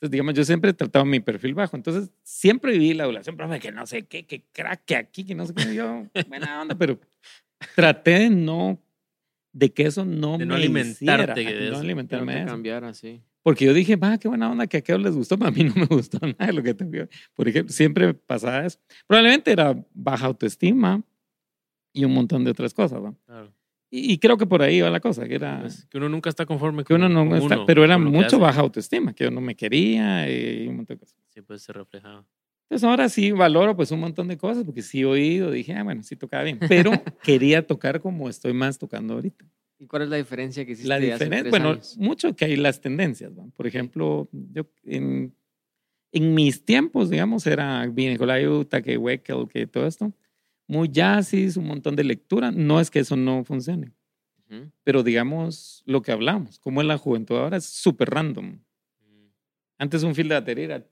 Entonces, 0.00 0.12
digamos, 0.12 0.34
yo 0.34 0.44
siempre 0.44 0.70
he 0.70 0.74
tratado 0.74 1.04
mi 1.04 1.18
perfil 1.18 1.54
bajo. 1.54 1.76
Entonces, 1.76 2.10
siempre 2.22 2.70
viví 2.70 2.94
la 2.94 3.02
adulación, 3.02 3.36
profe, 3.36 3.58
que 3.58 3.72
no 3.72 3.84
sé 3.84 4.06
qué, 4.06 4.24
que 4.26 4.44
crack, 4.52 4.84
que 4.84 4.94
aquí, 4.94 5.24
que 5.24 5.34
no 5.34 5.44
sé 5.44 5.54
qué. 5.54 5.74
Yo, 5.74 6.06
buena 6.28 6.62
onda, 6.62 6.76
pero 6.78 7.00
traté 7.74 8.12
de 8.12 8.30
no, 8.30 8.80
de 9.52 9.72
que 9.72 9.82
eso 9.86 10.04
no 10.04 10.32
De 10.38 10.38
me 10.38 10.46
no 10.46 10.54
alimentarte 10.54 11.42
hiciera, 11.42 11.64
de 11.64 11.70
no 11.72 11.78
alimentarme 11.78 12.26
no 12.26 12.32
de 12.32 12.38
te 12.38 12.44
eso. 12.44 12.52
cambiara, 12.54 12.94
sí. 12.94 13.20
Porque 13.42 13.64
yo 13.64 13.74
dije, 13.74 13.96
va, 13.96 14.18
qué 14.18 14.28
buena 14.28 14.48
onda 14.50 14.68
que 14.68 14.76
a 14.76 14.80
aquellos 14.80 15.02
les 15.02 15.16
gustó, 15.16 15.36
pero 15.36 15.48
a 15.48 15.52
mí 15.52 15.64
no 15.64 15.74
me 15.74 15.86
gustó 15.86 16.18
nada 16.22 16.46
de 16.46 16.52
lo 16.52 16.62
que 16.62 16.74
tengo. 16.74 17.08
Por 17.34 17.48
ejemplo, 17.48 17.72
siempre 17.72 18.14
pasaba 18.14 18.64
eso. 18.66 18.78
Probablemente 19.08 19.50
era 19.50 19.74
baja 19.94 20.26
autoestima 20.26 21.02
y 21.92 22.04
un 22.04 22.14
montón 22.14 22.44
de 22.44 22.52
otras 22.52 22.72
cosas, 22.72 23.02
¿va? 23.02 23.14
Claro. 23.26 23.52
Y, 23.90 24.12
y 24.12 24.18
creo 24.18 24.36
que 24.36 24.46
por 24.46 24.60
ahí 24.62 24.80
va 24.80 24.90
la 24.90 25.00
cosa, 25.00 25.26
que 25.26 25.34
era 25.36 25.60
Pues, 25.60 25.86
que 25.86 25.96
uno 25.98 26.08
nunca 26.08 26.28
está 26.28 26.44
conforme 26.44 26.84
que 26.84 26.92
uno 26.94 27.06
con- 27.06 27.14
no 27.14 27.28
con 27.28 27.38
está, 27.38 27.54
uno, 27.56 27.66
pero 27.66 27.84
era 27.84 27.94
con 27.94 28.04
mucho 28.04 28.38
baja 28.38 28.60
autoestima, 28.60 29.12
que 29.14 29.24
yo 29.24 29.30
no 29.30 29.40
me 29.40 29.54
quería 29.54 30.30
y 30.30 30.68
un 30.68 30.76
montón 30.76 30.96
de 30.96 31.00
cosas. 31.00 31.16
Sí, 31.28 31.40
pues 31.42 31.62
se 31.62 31.72
reflejaba. 31.72 32.24
Entonces 32.70 32.86
ahora 32.86 33.08
sí 33.08 33.32
valoro 33.32 33.74
pues 33.74 33.90
un 33.90 34.00
montón 34.00 34.28
de 34.28 34.36
cosas, 34.36 34.64
porque 34.64 34.82
sí 34.82 35.00
he 35.00 35.06
oído, 35.06 35.50
dije, 35.50 35.72
ah, 35.72 35.82
bueno, 35.84 36.02
sí 36.02 36.16
tocaba 36.16 36.42
bien, 36.44 36.58
pero 36.68 36.90
quería 37.22 37.66
tocar 37.66 37.98
como 38.00 38.28
estoy 38.28 38.52
más 38.52 38.78
tocando 38.78 39.14
ahorita. 39.14 39.46
¿Y 39.78 39.86
cuál 39.86 40.02
es 40.02 40.08
la 40.10 40.16
diferencia 40.16 40.66
que 40.66 40.72
hiciste 40.72 40.88
La 40.88 40.96
hace 40.96 41.04
diferencia, 41.06 41.40
tres 41.44 41.50
bueno, 41.50 41.70
años? 41.70 41.96
mucho 41.98 42.36
que 42.36 42.44
hay 42.44 42.56
las 42.56 42.80
tendencias, 42.82 43.32
¿va? 43.38 43.44
Por 43.56 43.66
ejemplo, 43.66 44.28
yo 44.32 44.66
en, 44.84 45.32
en 46.12 46.34
mis 46.34 46.62
tiempos, 46.64 47.08
digamos, 47.08 47.46
era 47.46 47.86
Vinecolayu, 47.86 48.66
que 48.84 48.98
Weckel, 48.98 49.46
que 49.48 49.66
todo 49.66 49.86
esto, 49.86 50.12
muy 50.68 50.88
jazzis, 50.92 51.56
un 51.56 51.66
montón 51.66 51.96
de 51.96 52.04
lectura. 52.04 52.52
No 52.52 52.78
es 52.78 52.90
que 52.90 53.00
eso 53.00 53.16
no 53.16 53.42
funcione, 53.44 53.92
pero 54.84 55.02
digamos 55.02 55.82
lo 55.84 56.02
que 56.02 56.12
hablamos, 56.12 56.58
como 56.60 56.80
en 56.80 56.88
la 56.88 56.98
juventud 56.98 57.36
ahora 57.36 57.56
es 57.56 57.64
súper 57.64 58.10
random. 58.10 58.60
Mm, 59.00 59.26
Antes 59.78 60.02
un 60.04 60.14
fil 60.14 60.28
de 60.28 60.36
batería 60.36 60.64
era 60.64 60.86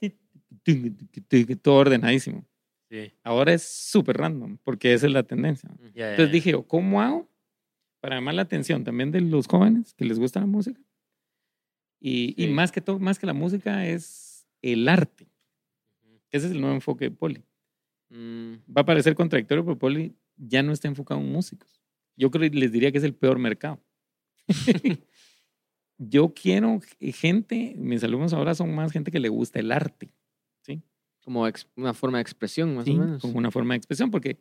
todo 1.62 1.76
ordenadísimo. 1.76 2.44
Sí. 2.90 3.12
Ahora 3.22 3.52
es 3.52 3.62
súper 3.62 4.16
random, 4.16 4.58
porque 4.62 4.92
esa 4.92 5.06
es 5.06 5.12
la 5.12 5.22
tendencia. 5.22 5.70
Entonces 5.94 6.32
dije, 6.32 6.52
yo, 6.52 6.62
¿cómo 6.66 7.00
hago 7.00 7.28
para 8.00 8.16
llamar 8.16 8.34
la 8.34 8.42
atención 8.42 8.84
también 8.84 9.10
de 9.10 9.20
los 9.20 9.46
jóvenes 9.46 9.94
que 9.94 10.04
les 10.04 10.18
gusta 10.18 10.40
la 10.40 10.46
música? 10.46 10.80
Y, 12.00 12.48
más 12.52 12.70
que 12.70 12.80
todo, 12.80 12.98
más 12.98 13.18
que 13.18 13.26
la 13.26 13.32
música 13.32 13.86
es 13.86 14.46
el 14.62 14.88
arte. 14.88 15.28
Ese 16.30 16.46
es 16.46 16.52
el 16.52 16.60
nuevo 16.60 16.74
enfoque 16.74 17.06
de 17.06 17.10
Poli. 17.10 17.42
Mm, 18.16 18.54
Va 18.76 18.82
a 18.82 18.84
parecer 18.86 19.14
contradictorio, 19.14 19.64
pero 19.64 19.78
Poli 19.78 20.14
ya 20.36 20.62
no 20.62 20.72
está 20.72 20.88
enfocado 20.88 21.20
en 21.20 21.30
músicos. 21.30 21.80
Yo 22.16 22.30
creo 22.30 22.48
les 22.50 22.72
diría 22.72 22.90
que 22.92 22.98
es 22.98 23.04
el 23.04 23.14
peor 23.14 23.38
mercado. 23.38 23.80
Yo 25.98 26.34
quiero 26.34 26.80
gente, 27.00 27.74
mis 27.78 28.04
alumnos 28.04 28.32
ahora 28.32 28.54
son 28.54 28.74
más 28.74 28.92
gente 28.92 29.10
que 29.10 29.20
le 29.20 29.28
gusta 29.28 29.58
el 29.60 29.72
arte. 29.72 30.12
como 31.24 31.46
ex- 31.48 31.66
una 31.74 31.92
forma 31.92 32.18
de 32.18 32.22
expresión, 32.22 32.76
más 32.76 32.84
¿sí? 32.84 32.92
o 32.92 32.98
menos. 32.98 33.20
como 33.22 33.36
una 33.38 33.50
forma 33.50 33.74
de 33.74 33.78
expresión, 33.78 34.10
porque 34.12 34.38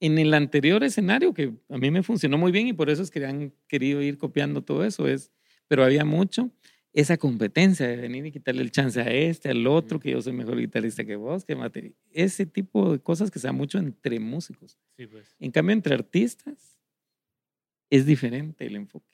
en 0.00 0.18
el 0.18 0.34
anterior 0.34 0.82
escenario, 0.84 1.32
que 1.32 1.54
a 1.70 1.78
mí 1.78 1.90
me 1.90 2.02
funcionó 2.02 2.36
muy 2.36 2.52
bien 2.52 2.66
y 2.66 2.72
por 2.74 2.90
eso 2.90 3.02
es 3.02 3.10
que 3.10 3.24
han 3.24 3.54
querido 3.66 4.02
ir 4.02 4.18
copiando 4.18 4.62
todo 4.62 4.84
eso, 4.84 5.08
es, 5.08 5.32
pero 5.66 5.82
había 5.82 6.04
mucho 6.04 6.50
esa 6.92 7.16
competencia 7.18 7.86
de 7.86 7.96
venir 7.96 8.26
y 8.26 8.32
quitarle 8.32 8.62
el 8.62 8.70
chance 8.72 9.00
a 9.00 9.08
este, 9.12 9.48
al 9.50 9.66
otro, 9.66 10.00
que 10.00 10.10
yo 10.10 10.20
soy 10.22 10.32
mejor 10.32 10.58
guitarrista 10.58 11.04
que 11.04 11.14
vos, 11.16 11.44
que 11.44 11.56
materi- 11.56 11.94
ese 12.10 12.46
tipo 12.46 12.92
de 12.92 12.98
cosas 12.98 13.30
que 13.30 13.38
se 13.38 13.46
da 13.46 13.52
mucho 13.52 13.78
entre 13.78 14.18
músicos. 14.18 14.76
Sí, 14.96 15.06
pues. 15.06 15.36
En 15.38 15.50
cambio, 15.52 15.72
entre 15.74 15.94
artistas 15.94 16.76
es 17.90 18.06
diferente 18.06 18.66
el 18.66 18.76
enfoque. 18.76 19.06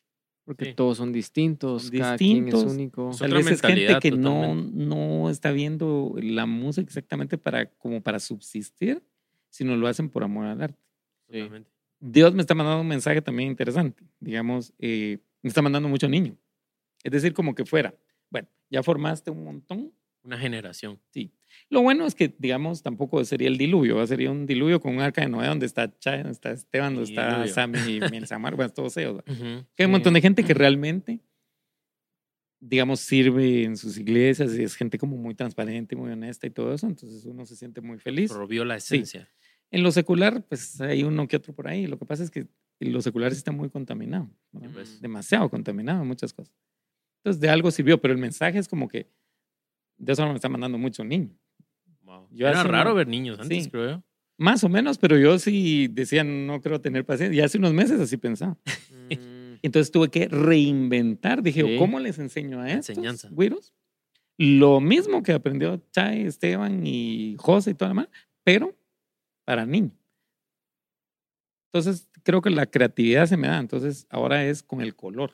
Porque 0.45 0.67
Sí. 0.67 0.75
todos 0.75 0.97
son 0.99 1.13
distintos, 1.13 1.85
Son 1.85 1.99
cada 1.99 2.17
quien 2.17 2.39
es 2.39 2.45
distintos. 2.55 2.73
único. 2.73 3.13
Son- 3.13 3.29
Tal 3.29 3.37
vez 3.37 3.51
es 3.51 3.61
gente 3.61 3.99
que 4.01 4.13
no, 4.13 4.55
no 4.55 5.29
está 5.29 5.51
viendo 5.51 6.15
la 6.23 6.47
música 6.47 6.87
exactamente 6.87 7.37
para, 7.37 7.67
como 7.67 8.01
para 8.01 8.21
subsistir, 8.21 9.03
sino 9.51 9.77
lo 9.77 9.89
hacen 9.89 10.09
por 10.09 10.23
amor 10.23 10.47
al 10.47 10.63
arte. 10.63 10.79
Sí. 11.29 11.49
Dios 11.99 12.33
me 12.35 12.43
está 12.43 12.55
mandando 12.55 12.81
un 12.83 12.87
mensaje 12.89 13.21
también 13.23 13.51
interesante. 13.51 14.05
Digamos, 14.21 14.73
eh, 14.79 15.19
me 15.43 15.49
está 15.49 15.63
mandando 15.63 15.89
mucho 15.89 16.09
niño. 16.09 16.37
Es 17.07 17.13
decir, 17.13 17.33
como 17.33 17.55
que 17.55 17.65
fuera, 17.65 17.95
bueno, 18.31 18.49
ya 18.69 18.83
formaste 18.83 19.31
un 19.31 19.45
montón. 19.45 19.93
Una 20.25 20.37
generación. 20.39 20.99
Lo 21.71 21.83
bueno 21.83 22.05
es 22.05 22.17
que, 22.17 22.35
digamos, 22.37 22.83
tampoco 22.83 23.25
sería 23.25 23.47
el 23.47 23.57
diluvio, 23.57 24.05
sería 24.09 24.31
un 24.33 24.45
diluvio 24.45 24.81
con 24.81 24.95
un 24.97 25.01
arca 25.01 25.21
de 25.21 25.29
Noé 25.29 25.47
donde 25.47 25.67
está 25.67 25.87
donde 25.87 26.31
está 26.33 26.51
Esteban, 26.51 26.95
donde 26.97 27.11
está 27.11 27.29
Diluvio. 27.35 27.55
Sammy 27.55 27.79
y 27.79 28.01
Milsamar, 28.11 28.57
bueno, 28.57 28.73
todos 28.73 28.97
ellos. 28.97 29.19
¿va? 29.19 29.33
Ujú. 29.33 29.65
Que 29.77 29.83
hay 29.83 29.87
un 29.87 29.91
Sí. 29.91 29.93
montón 29.93 30.15
de 30.15 30.21
gente 30.21 30.43
que 30.45 30.53
realmente, 30.53 31.21
digamos, 32.59 33.01
sirve 33.01 33.63
en 33.63 33.77
sus 33.77 33.99
iglesias 33.99 34.53
y 34.57 34.65
es 34.65 34.75
gente 34.75 34.99
como 34.99 35.17
muy 35.17 35.35
transparente, 35.37 35.95
muy 35.95 36.11
honesta 36.11 36.47
y 36.47 36.51
todo 36.51 36.75
eso, 36.75 36.87
entonces 36.89 37.25
uno 37.25 37.47
se 37.47 37.55
siente 37.55 37.81
muy 37.81 37.99
feliz. 38.01 38.33
Robió 38.33 38.65
la 38.65 38.77
esencia. 38.77 39.29
En 39.71 39.83
lo 39.85 39.93
secular, 39.93 40.43
pues 40.49 40.81
hay 40.81 41.03
uno 41.05 41.29
que 41.29 41.37
otro 41.37 41.53
por 41.55 41.69
ahí. 41.69 41.87
Lo 41.87 41.99
que 41.99 42.05
pasa 42.07 42.23
es 42.25 42.31
que 42.31 42.47
lo 42.81 43.01
secular 43.01 43.33
sí 43.33 43.39
está 43.39 43.53
muy 43.53 43.69
contaminado, 43.69 44.29
¿no? 44.53 44.61
Sí, 44.61 44.67
pues. 44.73 45.01
demasiado 45.01 45.49
contaminado 45.51 46.05
muchas 46.05 46.33
cosas. 46.33 46.55
Entonces, 47.27 47.41
de 47.41 47.49
algo 47.49 47.73
sirvió, 47.73 48.01
pero 48.01 48.15
el 48.15 48.21
mensaje 48.21 48.57
es 48.57 48.69
como 48.69 48.87
que 48.87 49.11
de 49.99 50.13
eso 50.13 50.25
me 50.29 50.35
está 50.37 50.49
mandando 50.49 50.79
mucho 50.79 51.03
niño. 51.03 51.37
Wow. 52.03 52.29
Yo 52.31 52.47
Era 52.47 52.63
raro 52.63 52.95
ver 52.95 53.09
niños 53.09 53.41
antes, 53.41 53.65
Sí. 53.65 53.71
creo 53.71 53.91
yo. 53.91 54.03
Más 54.39 54.63
o 54.63 54.69
menos, 54.69 54.97
pero 54.97 55.19
yo 55.19 55.37
sí 55.41 55.89
decía, 55.89 56.23
no 56.23 56.61
creo 56.61 56.81
tener 56.81 57.05
paciencia. 57.05 57.37
Y 57.37 57.45
hace 57.45 57.59
unos 57.59 57.73
meses 57.73 57.99
así 57.99 58.17
pensaba. 58.17 58.57
Mm, 59.11 59.11
Entonces 59.63 59.91
tuve 59.91 60.09
que 60.09 60.29
reinventar. 60.29 61.43
Dije, 61.43 61.63
Sí. 61.63 61.77
¿cómo 61.79 61.99
les 61.99 62.21
enseño 62.21 62.61
a 62.61 62.71
estos 62.71 62.91
Enseñanza. 62.91 63.29
güiros? 63.33 63.73
Lo 64.39 64.81
mismo 64.81 65.25
que 65.25 65.33
aprendió 65.33 65.83
Chay, 65.91 66.27
Esteban 66.27 66.87
y 66.87 67.35
José 67.41 67.73
y 67.73 67.75
toda 67.75 67.89
la 67.89 67.95
mano, 67.95 68.09
pero 68.45 68.73
para 69.45 69.67
niños. 69.67 69.99
Entonces, 71.73 72.09
creo 72.23 72.41
que 72.41 72.51
la 72.51 72.67
creatividad 72.67 73.27
se 73.27 73.37
me 73.37 73.49
da. 73.49 73.59
Entonces, 73.59 74.07
ahora 74.11 74.45
es 74.45 74.63
con 74.63 74.81
el 74.81 74.95
color, 74.95 75.33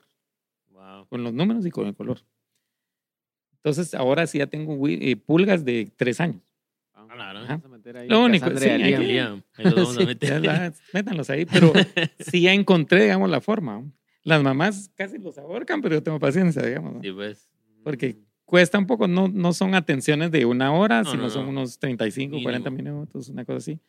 Wow. 0.83 1.07
con 1.07 1.23
los 1.23 1.33
números 1.33 1.65
y 1.65 1.71
con 1.71 1.87
el 1.87 1.95
color. 1.95 2.19
Entonces, 3.57 3.95
ahora 3.95 4.27
sí 4.27 4.39
ya 4.39 4.47
tengo 4.49 4.77
eh, 4.89 5.17
pulgas 5.17 5.65
de 5.65 5.91
tres 5.97 6.21
años. 6.21 6.43
ahí 7.95 8.09
Lo 8.09 8.25
único, 8.25 8.51
sí, 8.57 8.67
y 8.67 8.71
hay 8.71 8.95
a 8.95 8.99
que- 8.99 9.05
Liam. 9.05 9.07
Liam, 9.07 9.43
ahí 9.57 9.65
los 9.67 9.75
vamos 9.75 9.97
a 9.97 10.01
Sí, 10.01 10.07
meter. 10.07 10.73
métanlos 10.93 11.31
ahí, 11.31 11.47
pero 11.47 11.73
sí 12.19 12.43
ya 12.43 12.53
encontré, 12.53 13.03
digamos, 13.03 13.31
la 13.31 13.41
forma. 13.41 13.85
Las 14.25 14.43
mamás 14.43 14.91
casi 14.97 15.19
los 15.19 15.39
ahorcan, 15.39 15.81
pero 15.83 15.97
yo 15.97 16.03
tengo 16.03 16.19
paciencia, 16.19 16.63
digamos. 16.63 16.95
¿no? 16.95 17.01
Sí, 17.03 17.13
pues. 17.13 17.49
Porque 17.85 18.19
cuesta 18.45 18.79
un 18.79 18.87
poco, 18.87 19.07
no, 19.09 19.29
no 19.29 19.53
son 19.53 19.75
atenciones 19.75 20.31
de 20.31 20.45
una 20.45 20.73
hora, 20.73 21.03
No, 21.03 21.11
sino 21.11 21.23
no, 21.25 21.31
son 21.31 21.45
no. 21.45 21.51
unos 21.51 21.79
35, 21.79 22.31
Mínimo. 22.33 22.45
40 22.45 22.71
minutos, 22.71 23.29
una 23.29 23.45
cosa 23.45 23.59
así. 23.59 23.81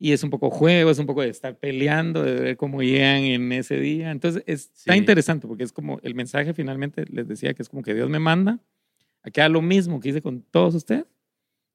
Y 0.00 0.12
es 0.12 0.22
un 0.22 0.30
poco 0.30 0.48
juego, 0.50 0.90
es 0.90 0.98
un 0.98 1.06
poco 1.06 1.22
de 1.22 1.28
estar 1.28 1.58
peleando, 1.58 2.22
de 2.22 2.34
ver 2.34 2.56
cómo 2.56 2.82
llegan 2.82 3.22
en 3.24 3.50
ese 3.52 3.80
día. 3.80 4.10
Entonces, 4.12 4.44
es- 4.46 4.70
está 4.76 4.92
Sí. 4.92 4.98
interesante 4.98 5.48
porque 5.48 5.64
es 5.64 5.72
como 5.72 5.98
el 6.02 6.14
mensaje 6.14 6.54
finalmente, 6.54 7.04
les 7.10 7.26
decía 7.26 7.52
que 7.54 7.62
es 7.62 7.68
como 7.68 7.82
que 7.82 7.94
Dios 7.94 8.08
me 8.08 8.20
manda 8.20 8.60
a 9.22 9.30
que 9.30 9.40
haga 9.40 9.48
lo 9.48 9.60
mismo 9.62 9.98
que 9.98 10.10
hice 10.10 10.22
con 10.22 10.42
todos 10.42 10.76
ustedes, 10.76 11.04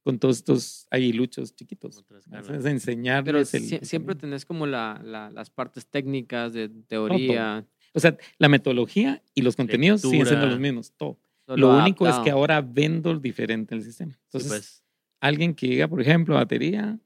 con 0.03 0.19
todos 0.19 0.37
estos 0.37 0.87
aguiluchos 0.89 1.53
chiquitos. 1.55 2.03
Es 2.49 2.65
enseñarles 2.65 3.25
Pero 3.25 3.37
el- 3.39 3.73
el 3.79 3.85
siempre 3.85 4.15
tenés 4.15 4.45
como 4.45 4.67
la, 4.67 5.01
la- 5.03 5.29
las 5.29 5.49
partes 5.49 5.85
técnicas 5.85 6.53
de 6.53 6.69
teoría. 6.69 7.65
O 7.93 7.99
sea, 7.99 8.17
la 8.37 8.47
metodología 8.49 9.21
y 9.35 9.41
los 9.41 9.55
contenidos 9.57 10.01
siguen 10.01 10.25
siendo 10.25 10.31
Lectura. 10.45 10.51
los 10.51 10.59
mismos, 10.59 10.93
todo. 10.95 11.19
solo 11.45 11.57
Lo 11.57 11.77
único 11.77 12.07
es 12.07 12.15
que 12.19 12.31
ahora 12.31 12.61
vendo 12.61 13.17
diferente 13.19 13.75
el 13.75 13.83
sistema. 13.83 14.13
Sí, 14.13 14.19
Entonces, 14.27 14.49
pues. 14.49 14.83
alguien 15.19 15.53
que 15.53 15.67
llega, 15.67 15.87
por 15.89 15.99
ejemplo, 16.01 16.35
a 16.35 16.39
batería, 16.39 16.97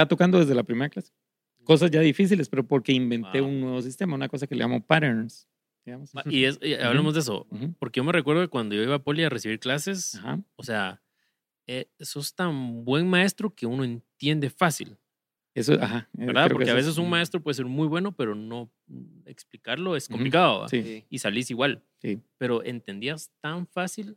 está 0.00 0.08
tocando 0.08 0.38
desde 0.38 0.54
la 0.54 0.62
primera 0.64 0.88
clase. 0.88 1.12
Cosas 1.64 1.90
ya 1.90 2.00
difíciles, 2.00 2.48
pero 2.48 2.66
porque 2.66 2.92
inventé 2.92 3.40
Wow. 3.40 3.48
un 3.50 3.60
nuevo 3.60 3.82
sistema, 3.82 4.14
una 4.14 4.28
cosa 4.28 4.46
que 4.46 4.54
le 4.54 4.62
llamo 4.64 4.84
patterns. 4.84 5.48
digamos. 5.84 6.12
Va, 6.16 6.22
Y, 6.26 6.44
es, 6.44 6.58
y 6.62 6.74
hablemos 6.74 7.12
de 7.14 7.20
eso. 7.20 7.46
Ujú. 7.50 7.74
Porque 7.78 7.98
yo 7.98 8.04
me 8.04 8.12
recuerdo 8.12 8.40
que 8.42 8.46
cuando 8.48 8.74
yo 8.76 8.82
iba 8.84 8.94
a 8.94 9.02
Poli 9.02 9.24
a 9.24 9.28
recibir 9.28 9.58
clases, 9.58 10.14
Ajá. 10.14 10.40
o 10.56 10.62
sea, 10.62 11.02
eh, 11.66 11.88
sos 12.00 12.34
tan 12.36 12.84
buen 12.84 13.08
maestro 13.08 13.52
que 13.54 13.66
uno 13.66 13.82
entiende 13.84 14.48
fácil, 14.48 14.96
Eso, 15.54 15.74
ajá. 15.80 16.08
eh, 16.18 16.26
¿verdad? 16.26 16.48
Porque 16.50 16.64
a 16.64 16.66
eso 16.68 16.78
es- 16.78 16.86
veces 16.86 16.98
un 16.98 17.10
maestro 17.10 17.42
puede 17.42 17.54
ser 17.54 17.66
muy 17.66 17.88
bueno, 17.88 18.14
pero 18.14 18.34
no 18.36 18.72
explicarlo 19.26 19.96
es 19.96 20.08
complicado. 20.08 20.60
¿va? 20.60 20.68
Sí. 20.68 20.82
Sí. 20.82 21.04
Y 21.08 21.18
salís 21.18 21.50
igual. 21.50 21.82
Sí. 22.00 22.20
Pero 22.38 22.62
entendías 22.64 23.30
tan 23.40 23.66
fácil 23.66 24.16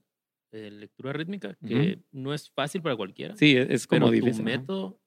eh, 0.51 0.69
lectura 0.71 1.11
rítmica 1.13 1.57
que 1.67 1.99
no 2.11 2.33
es 2.33 2.49
fácil 2.51 2.81
para 2.81 2.95
cualquiera. 2.95 3.35
Sí, 3.35 3.57
es 3.57 3.69
es 3.69 3.87
pero 3.87 4.05
como 4.05 4.11
tu 4.11 4.25
difícil. 4.25 4.47
ajá. 4.47 4.57
método 4.59 5.01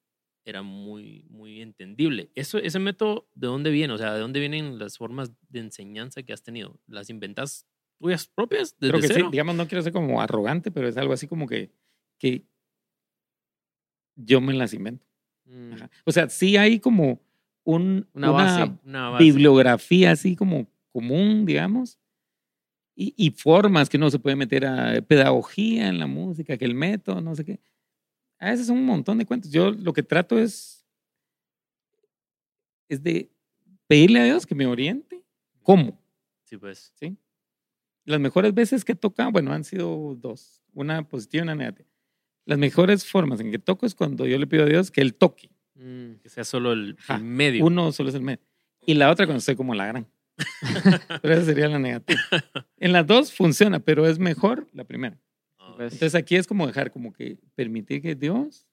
era 0.49 0.62
muy, 0.62 1.24
muy 1.28 1.61
entendible. 1.61 2.30
Eso, 2.34 2.59
ese 2.59 2.78
método, 2.78 3.28
¿de 3.34 3.46
dónde 3.49 3.70
viene? 3.70 3.92
O 3.92 3.99
sea, 3.99 4.14
¿de 4.14 4.20
dónde 4.20 4.40
vienen 4.40 4.78
las 4.78 4.96
formas 4.96 5.30
de 5.49 5.61
enseñanza 5.61 6.22
que 6.22 6.32
has 6.32 6.42
tenido? 6.42 6.80
¿Las 6.86 7.11
inventas 7.11 7.66
tuyas 7.99 8.26
propias 8.26 8.76
desde 8.78 8.92
Creo 8.92 9.01
que 9.03 9.09
cero? 9.09 9.26
sí, 9.26 9.30
digamos, 9.32 9.57
no 9.57 9.68
quiero 9.68 9.82
ser 9.82 9.92
como 9.92 10.20
arrogante, 10.22 10.70
pero 10.70 10.88
es 10.88 10.96
algo 10.96 11.12
así 11.12 11.26
como 11.26 11.46
que, 11.46 11.70
que 12.18 12.44
yo 14.16 14.40
me 14.40 14.55
las 14.55 14.72
invento. 14.72 15.07
Mm. 15.44 15.74
O 16.05 16.12
sea, 16.12 16.28
sí 16.28 16.57
hay 16.57 16.80
como 16.80 17.20
un, 17.64 18.09
Una 18.14 18.30
base. 18.30 18.72
Una 18.84 19.11
base. 19.11 19.24
bibliografía 19.24 20.12
así 20.12 20.34
como 20.34 20.66
común, 20.92 21.44
digamos. 21.44 21.99
y, 22.96 23.14
y 23.16 23.30
formas 23.30 23.88
que 23.88 23.96
uno 23.99 24.11
se 24.11 24.18
puede 24.18 24.34
meter 24.36 24.66
a 24.66 25.01
pedagogía 25.03 25.88
en 25.88 25.99
la 25.99 26.07
música, 26.07 26.57
que 26.57 26.64
el 26.64 26.74
método, 26.74 27.20
no 27.20 27.34
sé 27.34 27.44
qué. 27.44 27.61
A 28.39 28.51
veces 28.51 28.66
son 28.66 28.78
un 28.78 28.86
montón 28.86 29.18
de 29.18 29.26
cuentos. 29.26 29.51
Yo 29.51 29.70
lo 29.70 29.93
que 29.93 30.03
trato 30.03 30.39
es, 30.39 30.86
es 32.89 33.03
de 33.03 33.30
pedirle 33.86 34.20
a 34.20 34.24
Dios 34.24 34.47
que 34.47 34.55
me 34.55 34.66
oriente. 34.66 35.22
¿Cómo? 35.62 36.01
Sí, 36.45 36.57
pues. 36.57 36.93
¿sí? 36.95 37.16
Las 38.05 38.20
mejores 38.20 38.55
veces 38.55 38.84
que 38.84 38.95
toca, 38.95 39.28
bueno, 39.28 39.53
han 39.53 39.64
sido 39.64 40.14
dos, 40.14 40.62
una 40.72 41.07
positiva 41.07 41.43
y 41.43 41.45
una 41.45 41.55
negativa. 41.55 41.89
Las 42.47 42.59
mejores 42.59 43.05
formas 43.05 43.41
en 43.41 43.51
que 43.51 43.59
toco 43.59 43.84
es 43.84 43.95
cuando 43.95 44.26
yo 44.26 44.39
le 44.39 44.47
pido 44.47 44.64
a 44.64 44.66
Dios 44.66 44.91
que 44.91 45.03
Él 45.03 45.14
toque. 45.14 45.51
Mm. 45.74 46.14
Que 46.22 46.28
sea 46.28 46.45
solo 46.45 46.72
el, 46.72 46.97
medio. 47.20 47.64
Uno 47.64 47.93
solo 47.93 48.09
es 48.09 48.14
el 48.14 48.22
medio. 48.22 48.41
Y 48.86 48.95
la 48.95 49.11
otra 49.11 49.26
cuando 49.26 49.41
estoy 49.41 49.57
como 49.57 49.74
la 49.74 49.86
gran. 49.86 50.07
pero 51.22 51.34
esa 51.34 51.45
sería 51.45 51.68
la 51.68 51.78
negativa. 51.78 52.20
En 52.78 52.93
las 52.93 53.07
dos 53.07 53.32
funciona, 53.32 53.80
pero 53.80 54.07
es 54.07 54.18
mejor 54.18 54.68
la 54.72 54.84
primera. 54.84 55.18
Pues, 55.79 55.93
Entonces 55.93 56.14
aquí 56.16 56.35
es 56.37 56.47
como 56.47 56.66
dejar, 56.66 56.91
como 56.91 57.12
que 57.12 57.39
permitir 57.55 58.03
que 58.03 58.14
Dios 58.16 58.66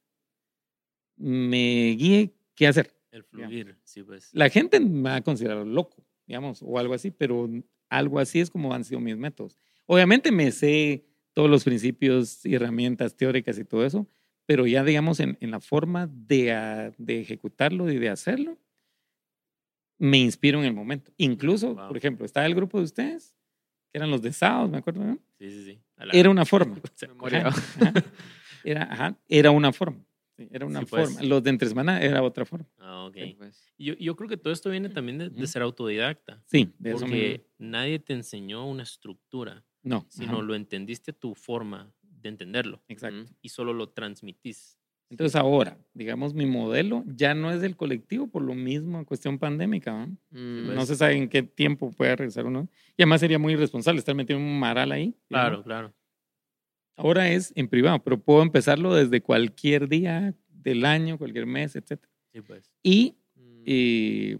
me 1.17 1.95
guíe 1.97 2.33
qué 2.55 2.67
hacer. 2.67 2.93
el 3.11 3.23
fluir, 3.23 3.77
sí, 3.83 4.03
pues. 4.03 4.29
La 4.33 4.49
gente 4.49 4.79
me 4.79 5.09
va 5.09 5.15
a 5.17 5.21
considerar 5.21 5.65
loco, 5.65 6.03
digamos, 6.27 6.61
o 6.61 6.77
algo 6.79 6.93
así, 6.93 7.11
pero 7.11 7.47
algo 7.89 8.19
así 8.19 8.39
es 8.39 8.49
como 8.49 8.73
han 8.73 8.83
sido 8.83 8.99
mis 8.99 9.15
métodos. 9.17 9.57
Obviamente 9.85 10.31
me 10.31 10.51
sé 10.51 11.05
todos 11.33 11.49
los 11.49 11.63
principios 11.63 12.45
y 12.45 12.55
herramientas 12.55 13.15
teóricas 13.15 13.57
y 13.59 13.65
todo 13.65 13.85
eso, 13.85 14.09
pero 14.45 14.65
ya, 14.67 14.83
digamos, 14.83 15.19
en, 15.19 15.37
en 15.41 15.51
la 15.51 15.59
forma 15.59 16.07
de, 16.07 16.51
ah, 16.53 16.91
de 16.97 17.21
ejecutarlo 17.21 17.89
y 17.91 17.97
de 17.99 18.09
hacerlo, 18.09 18.57
me 19.97 20.17
inspiro 20.17 20.59
en 20.59 20.65
el 20.65 20.73
momento. 20.73 21.11
Incluso, 21.17 21.75
Wow. 21.75 21.87
por 21.87 21.97
ejemplo, 21.97 22.25
estaba 22.25 22.45
el 22.45 22.55
grupo 22.55 22.79
de 22.79 22.83
ustedes, 22.85 23.34
eran 23.95 24.11
los 24.11 24.21
de 24.21 24.33
sábados, 24.33 24.69
me 24.69 24.77
acuerdo, 24.77 25.03
¿no? 25.03 25.17
Sí, 25.39 25.49
sí, 25.49 25.63
sí. 25.65 25.79
La- 25.97 26.13
Era 26.13 26.29
una 26.29 26.45
forma. 26.45 26.75
Se 26.93 27.07
Memoria. 27.07 27.47
Ajá, 27.47 27.61
ajá. 27.79 27.93
Era, 28.63 28.83
ajá, 28.91 29.17
era 29.29 29.51
una 29.51 29.71
forma. 29.71 30.03
Sí, 30.35 30.47
Era 30.51 30.65
una 30.65 30.79
Sí, 30.81 30.85
pues. 30.89 31.09
forma. 31.13 31.23
Los 31.27 31.43
de 31.43 31.49
entre 31.51 31.67
semana 31.69 32.01
era 32.01 32.21
otra 32.21 32.45
forma. 32.45 32.67
Ah, 32.79 33.05
ok. 33.05 33.15
pues, 33.37 33.71
Yo, 33.77 33.93
yo 33.93 34.15
creo 34.15 34.27
que 34.27 34.37
todo 34.37 34.51
esto 34.51 34.69
viene 34.69 34.89
también 34.89 35.17
de, 35.17 35.47
ser 35.47 35.61
autodidacta. 35.61 36.43
Sí, 36.45 36.73
de 36.77 36.89
eso 36.91 37.05
me... 37.05 37.11
Porque 37.11 37.47
nadie 37.57 37.99
te 37.99 38.13
enseñó 38.13 38.67
una 38.67 38.83
estructura, 38.83 39.63
No, 39.83 40.05
sino 40.09 40.33
ajá, 40.37 40.41
lo 40.41 40.55
entendiste 40.55 41.11
a 41.11 41.13
tu 41.13 41.35
forma 41.35 41.93
de 42.01 42.29
entenderlo 42.29 42.83
exacto. 42.87 43.31
Y 43.41 43.49
solo 43.49 43.71
lo 43.71 43.89
transmitís. 43.89 44.77
Entonces 45.15 45.37
ahora, 45.37 45.77
digamos, 45.93 46.33
mi 46.33 46.45
modelo 46.45 47.05
ya 47.07 47.33
no 47.33 47.49
es 47.49 47.61
del 47.61 47.77
colectivo 47.77 48.27
por 48.27 48.41
lo 48.41 48.53
mismo 48.53 48.99
en 48.99 49.05
cuestión 49.05 49.39
pandémica. 49.39 49.93
¿no? 49.93 50.07
mm, 50.31 50.65
pues. 50.65 50.75
No 50.75 50.85
se 50.85 50.97
sabe 50.97 51.15
en 51.15 51.29
qué 51.29 51.41
tiempo 51.41 51.89
puede 51.91 52.17
regresar 52.17 52.45
uno. 52.45 52.67
Y 52.97 53.03
además 53.03 53.21
sería 53.21 53.39
muy 53.39 53.53
irresponsable 53.53 53.99
estar 53.99 54.13
metido 54.13 54.37
en 54.37 54.45
un 54.45 54.59
maral 54.59 54.91
ahí. 54.91 55.15
Claro, 55.29 55.63
claro. 55.63 55.93
Ahora 56.97 57.29
es 57.29 57.53
en 57.55 57.69
privado, 57.69 58.03
pero 58.03 58.19
puedo 58.19 58.41
empezarlo 58.41 58.93
desde 58.93 59.21
cualquier 59.21 59.87
día 59.87 60.35
del 60.49 60.83
año, 60.83 61.17
cualquier 61.17 61.45
mes, 61.45 61.77
etc. 61.77 62.01
Sí, 62.33 62.41
pues. 62.41 62.69
Y 62.83 63.15
mm, 63.35 63.63
eh, 63.67 64.37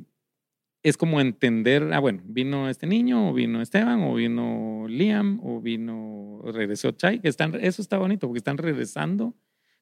es 0.84 0.98
como 0.98 1.22
entender, 1.22 1.94
ah, 1.94 2.00
bueno, 2.00 2.22
vino 2.26 2.68
este 2.68 2.86
niño, 2.86 3.30
o 3.30 3.34
vino 3.34 3.62
Esteban, 3.62 4.04
o 4.04 4.16
vino 4.16 4.88
Liam, 4.90 5.40
o 5.42 5.62
vino, 5.62 6.42
regresó 6.44 6.92
Chai, 6.92 7.22
que 7.22 7.30
están, 7.30 7.56
eso 7.62 7.82
está 7.82 7.98
bonito, 7.98 8.28
porque 8.28 8.40
están 8.40 8.58
regresando, 8.58 9.34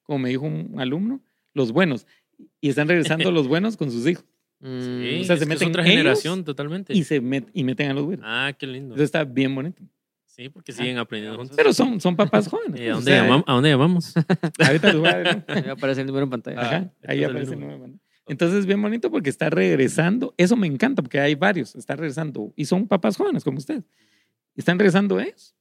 como 0.04 0.20
me 0.20 0.28
dijo 0.30 0.44
un 0.46 0.76
alumno, 0.78 1.20
los 1.52 1.72
buenos, 1.72 2.06
y 2.60 2.68
están 2.68 2.88
regresando 2.88 3.30
los 3.32 3.48
buenos 3.48 3.76
con 3.76 3.90
sus 3.90 4.06
hijos, 4.06 4.24
Sí, 4.60 4.66
mm, 4.68 5.20
o 5.20 5.24
sea, 5.24 5.34
es 5.34 5.40
se 5.40 5.40
que 5.40 5.42
es 5.42 5.46
meten 5.48 5.68
otra 5.68 5.84
generación 5.84 6.42
totalmente. 6.44 6.94
y 6.94 7.04
se 7.04 7.20
met- 7.20 7.50
y 7.52 7.64
meten 7.64 7.90
a 7.90 7.94
los 7.94 8.04
buenos. 8.04 8.24
Ah, 8.26 8.54
qué 8.58 8.66
lindo. 8.66 8.94
Eso 8.94 9.04
está 9.04 9.24
bien 9.24 9.54
bonito. 9.54 9.82
Sí, 10.26 10.48
porque 10.48 10.72
siguen 10.72 10.96
aprendiendo 10.98 11.36
juntos. 11.38 11.54
Pero 11.56 11.72
son, 11.74 12.00
son 12.00 12.16
papás 12.16 12.48
jóvenes. 12.48 12.80
Eh, 12.80 12.90
¿a, 12.90 12.94
pues, 12.94 12.94
o 12.94 12.96
dónde 12.96 13.10
sea, 13.12 13.28
llamam- 13.28 13.44
¿A 13.46 13.52
dónde 13.52 13.70
llamamos? 13.70 14.14
Ahorita 14.66 14.86
les 14.92 14.96
voy 14.96 15.08
a 15.08 15.16
ver, 15.16 15.36
¿no? 15.36 15.54
ahí 15.54 15.68
aparece 15.68 16.00
el 16.00 16.06
número 16.06 16.24
en 16.24 16.30
pantalla. 16.30 16.60
Ajá, 16.60 16.76
Ah, 16.76 17.06
ahí 17.08 17.22
entonces 17.22 17.30
aparece 17.30 17.54
el 17.54 17.60
el 17.60 17.66
nuevo. 17.78 17.98
Entonces 18.26 18.58
es 18.60 18.66
bien 18.66 18.80
bonito 18.80 19.10
porque 19.10 19.28
está 19.30 19.50
regresando. 19.50 20.32
Eso 20.38 20.56
me 20.56 20.66
encanta 20.66 21.02
porque 21.02 21.20
hay 21.20 21.34
varios. 21.34 21.76
Está 21.76 21.94
regresando. 21.94 22.52
Y 22.56 22.64
son 22.64 22.88
papás 22.88 23.16
jóvenes 23.18 23.44
como 23.44 23.58
usted. 23.58 23.84
Están 24.56 24.78
regresando 24.78 25.20
ellos. 25.20 25.54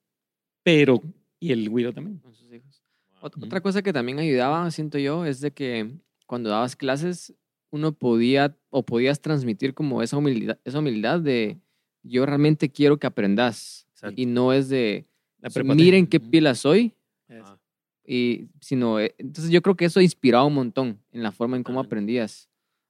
Pero, 0.63 1.01
y 1.41 1.51
el 1.51 1.69
güiro 1.69 1.91
también. 1.93 2.19
con 2.19 2.33
sus 2.33 2.51
hijos. 2.53 2.81
Ot- 3.11 3.12
Ujú. 3.12 3.12
Otra 3.45 3.61
cosa 3.61 3.82
que 3.82 3.93
también 3.93 4.19
ayudaba, 4.19 4.69
siento 4.71 4.97
yo, 4.97 5.26
es 5.26 5.39
de 5.39 5.51
que 5.51 5.91
cuando 6.28 6.49
dabas 6.49 6.76
clases, 6.76 7.34
uno 7.71 7.91
podía 7.93 8.57
o 8.69 8.84
podías 8.86 9.21
transmitir 9.21 9.74
como 9.74 10.01
esa 10.01 10.17
humildad, 10.17 10.59
esa 10.63 10.80
humildad 10.80 11.19
de 11.19 11.59
yo 12.03 12.26
realmente 12.26 12.69
quiero 12.71 12.97
que 12.99 13.07
aprendas. 13.07 13.88
Exacto. 13.93 14.21
Y 14.21 14.26
no 14.26 14.51
es 14.53 14.69
de 14.69 15.07
La 15.39 15.49
"Sí, 15.49 15.55
prepotencia. 15.55 15.86
miren 15.86 16.07
qué 16.07 16.19
pila 16.19 16.53
soy. 16.55 16.93
Ah, 17.30 17.57
Y, 18.05 18.49
sino, 18.59 18.99
eh, 18.99 19.15
entonces 19.17 19.49
yo 19.51 19.61
creo 19.61 19.76
que 19.76 19.86
eso 19.86 20.01
inspiraba 20.01 20.43
un 20.45 20.53
montón 20.55 20.99
en 21.11 21.24
la 21.24 21.32
forma 21.32 21.55
en 21.55 21.63
cómo 21.63 21.80
aprendías, 21.80 22.49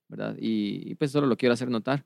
¿verdad? 0.09 0.36
Y, 0.39 0.89
y 0.89 0.95
pues 0.95 1.11
solo 1.11 1.27
lo 1.27 1.38
quiero 1.38 1.53
hacer 1.53 1.69
notar. 1.69 2.05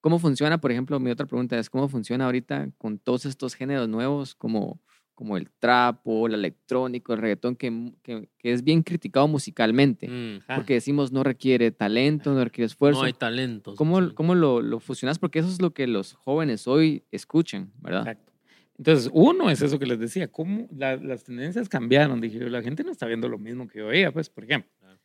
¿Cómo 0.00 0.18
funciona, 0.18 0.60
por 0.60 0.72
ejemplo, 0.72 0.98
mi 0.98 1.10
otra 1.10 1.26
pregunta 1.26 1.58
es, 1.58 1.70
¿cómo 1.70 1.88
funciona 1.88 2.24
ahorita 2.24 2.70
con 2.78 2.98
todos 2.98 3.24
estos 3.26 3.54
géneros 3.54 3.88
nuevos 3.88 4.34
como, 4.34 4.80
como 5.20 5.36
el 5.36 5.50
trap 5.58 6.00
o 6.06 6.26
el 6.26 6.32
electrónico, 6.32 7.12
el 7.12 7.20
reggaetón, 7.20 7.54
que, 7.54 7.92
que, 8.02 8.30
que 8.38 8.52
es 8.54 8.64
bien 8.64 8.82
criticado 8.82 9.28
musicalmente? 9.28 10.08
mm. 10.08 10.54
Porque 10.56 10.72
decimos 10.72 11.12
no 11.12 11.22
requiere 11.22 11.70
talento, 11.72 12.32
no 12.32 12.42
requiere 12.42 12.64
esfuerzo. 12.64 13.00
No 13.00 13.06
hay 13.06 13.12
talentos. 13.12 13.76
¿Cómo, 13.76 14.00
sí. 14.00 14.14
cómo 14.14 14.34
lo, 14.34 14.62
lo 14.62 14.80
fusionas? 14.80 15.18
Porque 15.18 15.40
eso 15.40 15.48
es 15.50 15.60
lo 15.60 15.74
que 15.74 15.86
los 15.86 16.14
jóvenes 16.14 16.66
hoy 16.66 17.04
escuchan, 17.10 17.70
¿verdad? 17.82 18.00
Exacto. 18.08 18.32
Entonces, 18.78 19.10
uno 19.12 19.50
es 19.50 19.60
eso 19.60 19.78
que 19.78 19.84
les 19.84 19.98
decía, 20.00 20.28
cómo 20.28 20.66
la- 20.74 20.96
las 20.96 21.22
tendencias 21.22 21.68
cambiaron. 21.68 22.18
Dije, 22.22 22.38
yo, 22.38 22.48
la 22.48 22.62
gente 22.62 22.82
no 22.82 22.90
está 22.90 23.04
viendo 23.04 23.28
lo 23.28 23.36
mismo 23.36 23.68
que 23.68 23.80
yo 23.80 23.88
veía, 23.88 24.10
pues, 24.10 24.30
por 24.30 24.44
ejemplo. 24.44 24.70
Claro. 24.80 24.98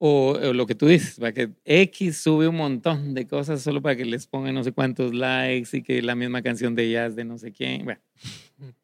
O, 0.00 0.30
o 0.42 0.52
lo 0.52 0.66
que 0.66 0.74
tú 0.76 0.86
dices, 0.86 1.18
para 1.18 1.32
que 1.32 1.50
X 1.64 2.16
sube 2.18 2.46
un 2.46 2.56
montón 2.56 3.14
de 3.14 3.26
cosas 3.26 3.62
solo 3.62 3.82
para 3.82 3.96
que 3.96 4.04
les 4.04 4.28
pongan 4.28 4.54
no 4.54 4.62
sé 4.62 4.70
cuántos 4.72 5.12
likes 5.12 5.76
y 5.76 5.82
que 5.82 6.00
la 6.02 6.14
misma 6.14 6.40
canción 6.40 6.76
de 6.76 6.88
jazz 6.90 7.16
de 7.16 7.24
no 7.24 7.36
sé 7.36 7.50
quién. 7.52 7.84
Bueno, 7.84 8.00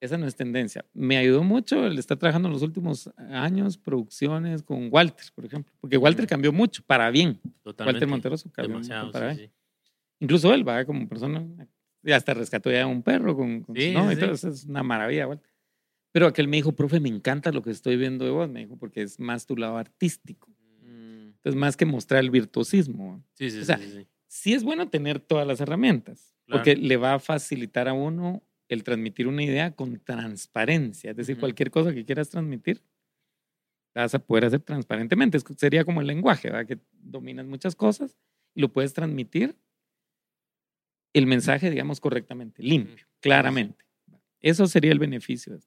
esa 0.00 0.16
no 0.18 0.26
es 0.26 0.36
tendencia. 0.36 0.84
Me 0.94 1.16
ayudó 1.16 1.42
mucho 1.42 1.86
el 1.86 1.98
estar 1.98 2.16
trabajando 2.16 2.48
en 2.48 2.52
los 2.54 2.62
últimos 2.62 3.10
años, 3.16 3.76
producciones 3.78 4.62
con 4.62 4.88
Walter, 4.92 5.26
por 5.34 5.44
ejemplo, 5.44 5.72
porque 5.80 5.96
Walter 5.96 6.26
cambió 6.26 6.52
mucho 6.52 6.82
para 6.86 7.10
bien. 7.10 7.40
Totalmente. 7.62 7.84
Walter 7.96 8.08
Monteroso 8.08 8.50
cambió 8.52 8.76
mucho 8.76 8.88
Demasiado, 8.88 9.12
para 9.12 9.32
sí, 9.32 9.38
bien. 9.38 9.50
sí. 9.50 9.54
Incluso 10.20 10.52
él 10.54 10.66
va 10.68 10.84
como 10.84 11.08
persona, 11.08 11.46
y 12.02 12.12
hasta 12.12 12.34
rescató 12.34 12.70
ya 12.70 12.82
a 12.84 12.86
un 12.86 13.02
perro 13.02 13.36
con, 13.36 13.62
con 13.62 13.74
Sí, 13.76 13.82
sí, 13.82 13.88
y 14.12 14.16
todo, 14.16 14.32
eso 14.32 14.48
es 14.48 14.64
una 14.64 14.82
maravilla. 14.82 15.22
igual. 15.22 15.40
Pero 16.12 16.26
aquel 16.26 16.48
me 16.48 16.56
dijo, 16.56 16.72
profe, 16.72 17.00
me 17.00 17.08
encanta 17.08 17.52
lo 17.52 17.62
que 17.62 17.70
estoy 17.70 17.96
viendo 17.96 18.24
de 18.24 18.30
vos, 18.30 18.48
me 18.48 18.60
dijo, 18.60 18.76
porque 18.76 19.02
es 19.02 19.18
más 19.20 19.46
tu 19.46 19.56
lado 19.56 19.76
artístico. 19.76 20.48
Mm, 20.82 21.28
Entonces, 21.36 21.54
más 21.54 21.76
que 21.76 21.84
mostrar 21.86 22.20
el 22.24 22.30
virtuosismo. 22.30 23.22
Sí, 23.34 23.50
sí, 23.50 23.60
O 23.60 23.64
sea, 23.64 23.78
sí, 23.78 23.84
sí, 23.84 23.92
sí. 23.98 24.06
Sí 24.26 24.52
es 24.54 24.62
bueno 24.62 24.88
tener 24.88 25.20
todas 25.20 25.46
las 25.46 25.60
herramientas, 25.60 26.34
Claro. 26.46 26.58
porque 26.62 26.76
le 26.76 26.96
va 26.96 27.14
a 27.14 27.18
facilitar 27.18 27.88
a 27.88 27.92
uno 27.92 28.42
el 28.68 28.82
transmitir 28.84 29.26
una 29.26 29.42
idea 29.42 29.74
con 29.74 29.98
transparencia. 30.00 31.10
Es 31.12 31.16
decir, 31.16 31.38
cualquier 31.38 31.70
cosa 31.70 31.92
que 31.94 32.04
quieras 32.04 32.28
transmitir, 32.28 32.82
la 33.94 34.02
vas 34.02 34.14
a 34.14 34.18
poder 34.18 34.44
hacer 34.46 34.60
transparentemente. 34.60 35.36
Es- 35.38 35.44
sería 35.56 35.84
como 35.84 36.00
el 36.00 36.06
lenguaje, 36.06 36.50
¿verdad? 36.50 36.66
que 36.66 36.78
dominas 36.92 37.46
muchas 37.46 37.74
cosas 37.74 38.16
y 38.54 38.60
lo 38.60 38.72
puedes 38.72 38.92
transmitir 38.92 39.56
el 41.14 41.26
mensaje, 41.26 41.70
digamos, 41.70 42.00
correctamente, 42.00 42.62
limpio, 42.62 43.06
claramente. 43.20 43.84
Eso 44.40 44.66
sería 44.66 44.92
el 44.92 44.98
beneficio. 44.98 45.58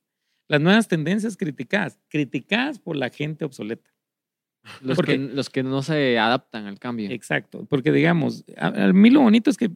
Las 0.47 0.61
nuevas 0.61 0.87
tendencias 0.87 1.35
criticadas, 1.35 1.99
criticadas 2.07 2.79
por 2.79 2.95
la 2.95 3.09
gente 3.09 3.43
obsoleta. 3.45 3.89
Los, 4.81 4.95
Porque- 4.95 5.13
que, 5.13 5.17
los 5.33 5.49
que 5.49 5.63
no 5.63 5.81
se 5.81 6.19
adaptan 6.19 6.67
al 6.67 6.77
cambio. 6.77 7.09
Exacto, 7.09 7.65
porque 7.65 7.91
digamos, 7.91 8.45
a, 8.57 8.67
a 8.89 8.93
mí 8.93 9.09
lo 9.09 9.21
bonito 9.21 9.49
es 9.49 9.57
que 9.57 9.71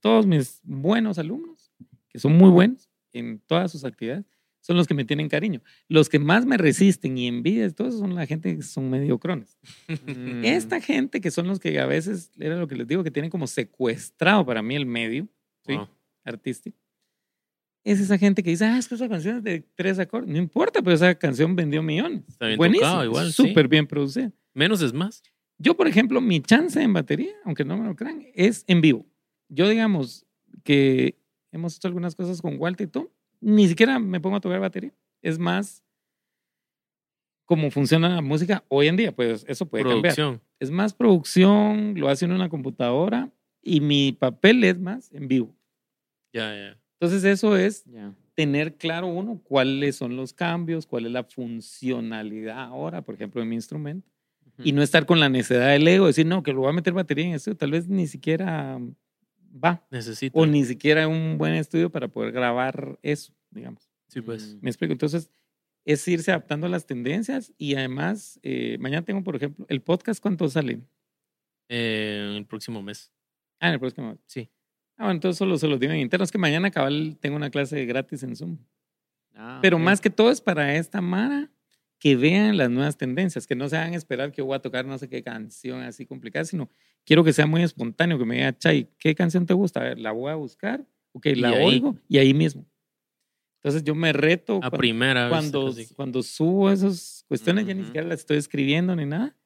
todos 0.00 0.26
mis 0.26 0.60
buenos 0.62 1.18
alumnos, 1.18 1.67
que 2.08 2.18
son 2.18 2.36
muy 2.36 2.50
buenos 2.50 2.88
en 3.12 3.40
todas 3.46 3.72
sus 3.72 3.84
actividades, 3.84 4.24
son 4.60 4.76
los 4.76 4.86
que 4.86 4.94
me 4.94 5.04
tienen 5.04 5.28
cariño. 5.28 5.62
Los 5.88 6.08
que 6.08 6.18
más 6.18 6.44
me 6.44 6.56
resisten 6.56 7.16
y 7.16 7.26
envidian, 7.26 7.72
todos 7.72 7.98
son 7.98 8.14
la 8.14 8.26
gente 8.26 8.54
que 8.56 8.62
son 8.62 8.90
mediocrones. 8.90 9.58
Mm, 9.88 10.44
Esta 10.44 10.80
gente 10.80 11.20
que 11.20 11.30
son 11.30 11.46
los 11.46 11.58
que 11.58 11.78
a 11.78 11.86
veces, 11.86 12.32
era 12.38 12.56
lo 12.56 12.68
que 12.68 12.76
les 12.76 12.86
digo, 12.86 13.02
que 13.04 13.10
tienen 13.10 13.30
como 13.30 13.46
secuestrado 13.46 14.44
para 14.44 14.62
mí 14.62 14.74
el 14.76 14.84
medio 14.86 15.28
¿sí? 15.66 15.74
Wow. 15.74 15.88
artístico, 16.24 16.76
es 17.84 18.00
esa 18.00 18.18
gente 18.18 18.42
que 18.42 18.50
dice, 18.50 18.66
ah, 18.66 18.76
es 18.76 18.88
que 18.88 18.96
esa 18.96 19.08
canción 19.08 19.38
es 19.38 19.44
de 19.44 19.64
tres 19.74 19.98
acordes. 19.98 20.28
No 20.28 20.36
importa, 20.36 20.82
pero 20.82 20.94
esa 20.94 21.14
canción 21.14 21.56
vendió 21.56 21.82
millones. 21.82 22.22
Está 22.28 22.46
bien 22.46 22.58
Buenísima, 22.58 22.88
tocado 22.90 23.04
igual, 23.04 23.32
sí. 23.32 23.48
súper 23.48 23.68
bien 23.68 23.86
producida. 23.86 24.30
Menos 24.52 24.82
es 24.82 24.92
más. 24.92 25.22
Yo, 25.56 25.76
por 25.76 25.88
ejemplo, 25.88 26.20
mi 26.20 26.40
chance 26.40 26.80
en 26.82 26.92
batería, 26.92 27.32
aunque 27.44 27.64
no 27.64 27.78
me 27.78 27.86
lo 27.86 27.96
crean, 27.96 28.26
es 28.34 28.64
en 28.66 28.80
vivo. 28.80 29.06
Yo, 29.48 29.68
digamos, 29.68 30.26
que 30.64 31.16
hemos 31.52 31.76
hecho 31.76 31.88
algunas 31.88 32.14
cosas 32.14 32.40
con 32.42 32.56
Walter 32.58 32.86
y 32.86 32.90
todo, 32.90 33.10
ni 33.40 33.68
siquiera 33.68 33.98
me 33.98 34.20
pongo 34.20 34.36
a 34.36 34.40
tocar 34.40 34.60
batería. 34.60 34.92
Es 35.22 35.38
más 35.38 35.82
cómo 37.44 37.70
funciona 37.70 38.08
la 38.08 38.20
música 38.20 38.64
hoy 38.68 38.88
en 38.88 38.96
día, 38.96 39.12
pues 39.12 39.44
eso 39.48 39.66
puede 39.66 39.84
cambiar. 39.84 40.14
Producción. 40.14 40.40
Es 40.60 40.70
más 40.70 40.92
producción, 40.92 41.94
lo 41.96 42.08
hace 42.08 42.24
en 42.24 42.32
una 42.32 42.48
computadora 42.48 43.30
y 43.62 43.80
mi 43.80 44.12
papel 44.12 44.64
es 44.64 44.78
más 44.78 45.12
en 45.12 45.28
vivo. 45.28 45.54
Ya, 46.32 46.54
ya. 46.54 46.78
Entonces 47.00 47.24
eso 47.24 47.56
es 47.56 47.84
Ya. 47.86 48.12
tener 48.34 48.76
claro 48.76 49.06
uno 49.06 49.40
cuáles 49.42 49.96
son 49.96 50.16
los 50.16 50.32
cambios, 50.32 50.86
cuál 50.86 51.06
es 51.06 51.12
la 51.12 51.24
funcionalidad 51.24 52.58
ahora, 52.60 53.02
por 53.02 53.14
ejemplo, 53.14 53.40
de 53.40 53.46
mi 53.46 53.54
instrumento, 53.54 54.06
y 54.64 54.72
no 54.72 54.82
estar 54.82 55.06
con 55.06 55.20
la 55.20 55.28
necesidad 55.28 55.68
del 55.68 55.86
ego, 55.86 56.08
decir, 56.08 56.26
no, 56.26 56.42
que 56.42 56.52
lo 56.52 56.60
voy 56.60 56.70
a 56.70 56.72
meter 56.72 56.92
batería 56.92 57.26
en 57.26 57.34
esto, 57.34 57.56
tal 57.56 57.70
vez 57.70 57.88
ni 57.88 58.08
siquiera 58.08 58.80
va, 59.52 59.86
Necesito. 59.90 60.38
o 60.38 60.46
ni 60.46 60.64
siquiera 60.64 61.08
un 61.08 61.38
buen 61.38 61.54
estudio 61.54 61.90
para 61.90 62.08
poder 62.08 62.32
grabar 62.32 62.98
eso, 63.02 63.32
digamos. 63.50 63.88
Sí, 64.08 64.20
pues. 64.20 64.54
Mm. 64.54 64.58
Me 64.62 64.70
explico. 64.70 64.92
Entonces, 64.92 65.30
es 65.84 66.06
irse 66.08 66.30
adaptando 66.30 66.66
a 66.66 66.70
las 66.70 66.86
tendencias 66.86 67.52
y 67.56 67.74
además, 67.74 68.38
eh, 68.42 68.76
mañana 68.78 69.04
tengo, 69.04 69.22
por 69.22 69.36
ejemplo, 69.36 69.64
el 69.68 69.80
podcast, 69.80 70.20
¿cuánto 70.20 70.48
sale? 70.48 70.80
Eh, 71.68 72.34
el 72.36 72.46
próximo 72.46 72.82
mes. 72.82 73.12
Ah, 73.60 73.68
en 73.68 73.74
el 73.74 73.80
próximo. 73.80 74.18
Sí. 74.26 74.50
Ah, 74.96 75.04
bueno, 75.04 75.12
entonces 75.12 75.38
solo 75.38 75.56
se 75.58 75.68
los 75.68 75.78
digo 75.80 75.92
en 75.92 76.00
interno. 76.00 76.24
Es 76.24 76.32
que 76.32 76.38
mañana, 76.38 76.70
cabal, 76.70 77.16
tengo 77.20 77.36
una 77.36 77.50
clase 77.50 77.84
gratis 77.86 78.22
en 78.22 78.36
Zoom. 78.36 78.58
Ah, 79.34 79.60
Pero 79.62 79.78
más 79.78 80.00
que 80.00 80.10
todo 80.10 80.30
es 80.30 80.40
para 80.40 80.74
esta 80.76 81.00
Mara 81.00 81.50
que 81.98 82.16
vean 82.16 82.56
las 82.56 82.70
nuevas 82.70 82.96
tendencias, 82.96 83.46
que 83.46 83.56
no 83.56 83.68
se 83.68 83.76
hagan 83.76 83.94
esperar 83.94 84.30
que 84.32 84.42
voy 84.42 84.54
a 84.54 84.60
tocar 84.60 84.84
no 84.86 84.96
sé 84.98 85.08
qué 85.08 85.22
canción 85.22 85.82
así 85.82 86.06
complicada, 86.06 86.44
sino 86.44 86.70
quiero 87.04 87.24
que 87.24 87.32
sea 87.32 87.46
muy 87.46 87.62
espontáneo, 87.62 88.18
que 88.18 88.24
me 88.24 88.36
diga, 88.36 88.56
Chay, 88.56 88.88
¿qué 88.98 89.14
canción 89.14 89.46
te 89.46 89.54
gusta? 89.54 89.80
A 89.80 89.84
ver, 89.84 89.98
la 89.98 90.12
voy 90.12 90.30
a 90.30 90.36
buscar, 90.36 90.86
ok, 91.12 91.26
la 91.36 91.52
oigo 91.54 91.96
y 92.08 92.18
ahí 92.18 92.34
mismo. 92.34 92.66
Entonces 93.60 93.82
yo 93.82 93.94
me 93.96 94.12
reto 94.12 94.60
A 94.62 94.70
primera 94.70 95.24
vez. 95.24 95.30
cuando, 95.30 95.66
casi. 95.66 95.94
cuando 95.94 96.22
subo 96.22 96.70
esas 96.70 97.24
cuestiones, 97.26 97.66
ya 97.66 97.74
ni 97.74 97.84
siquiera 97.84 98.06
las 98.06 98.20
estoy 98.20 98.36
escribiendo 98.36 98.94
ni 98.94 99.04
nada, 99.04 99.36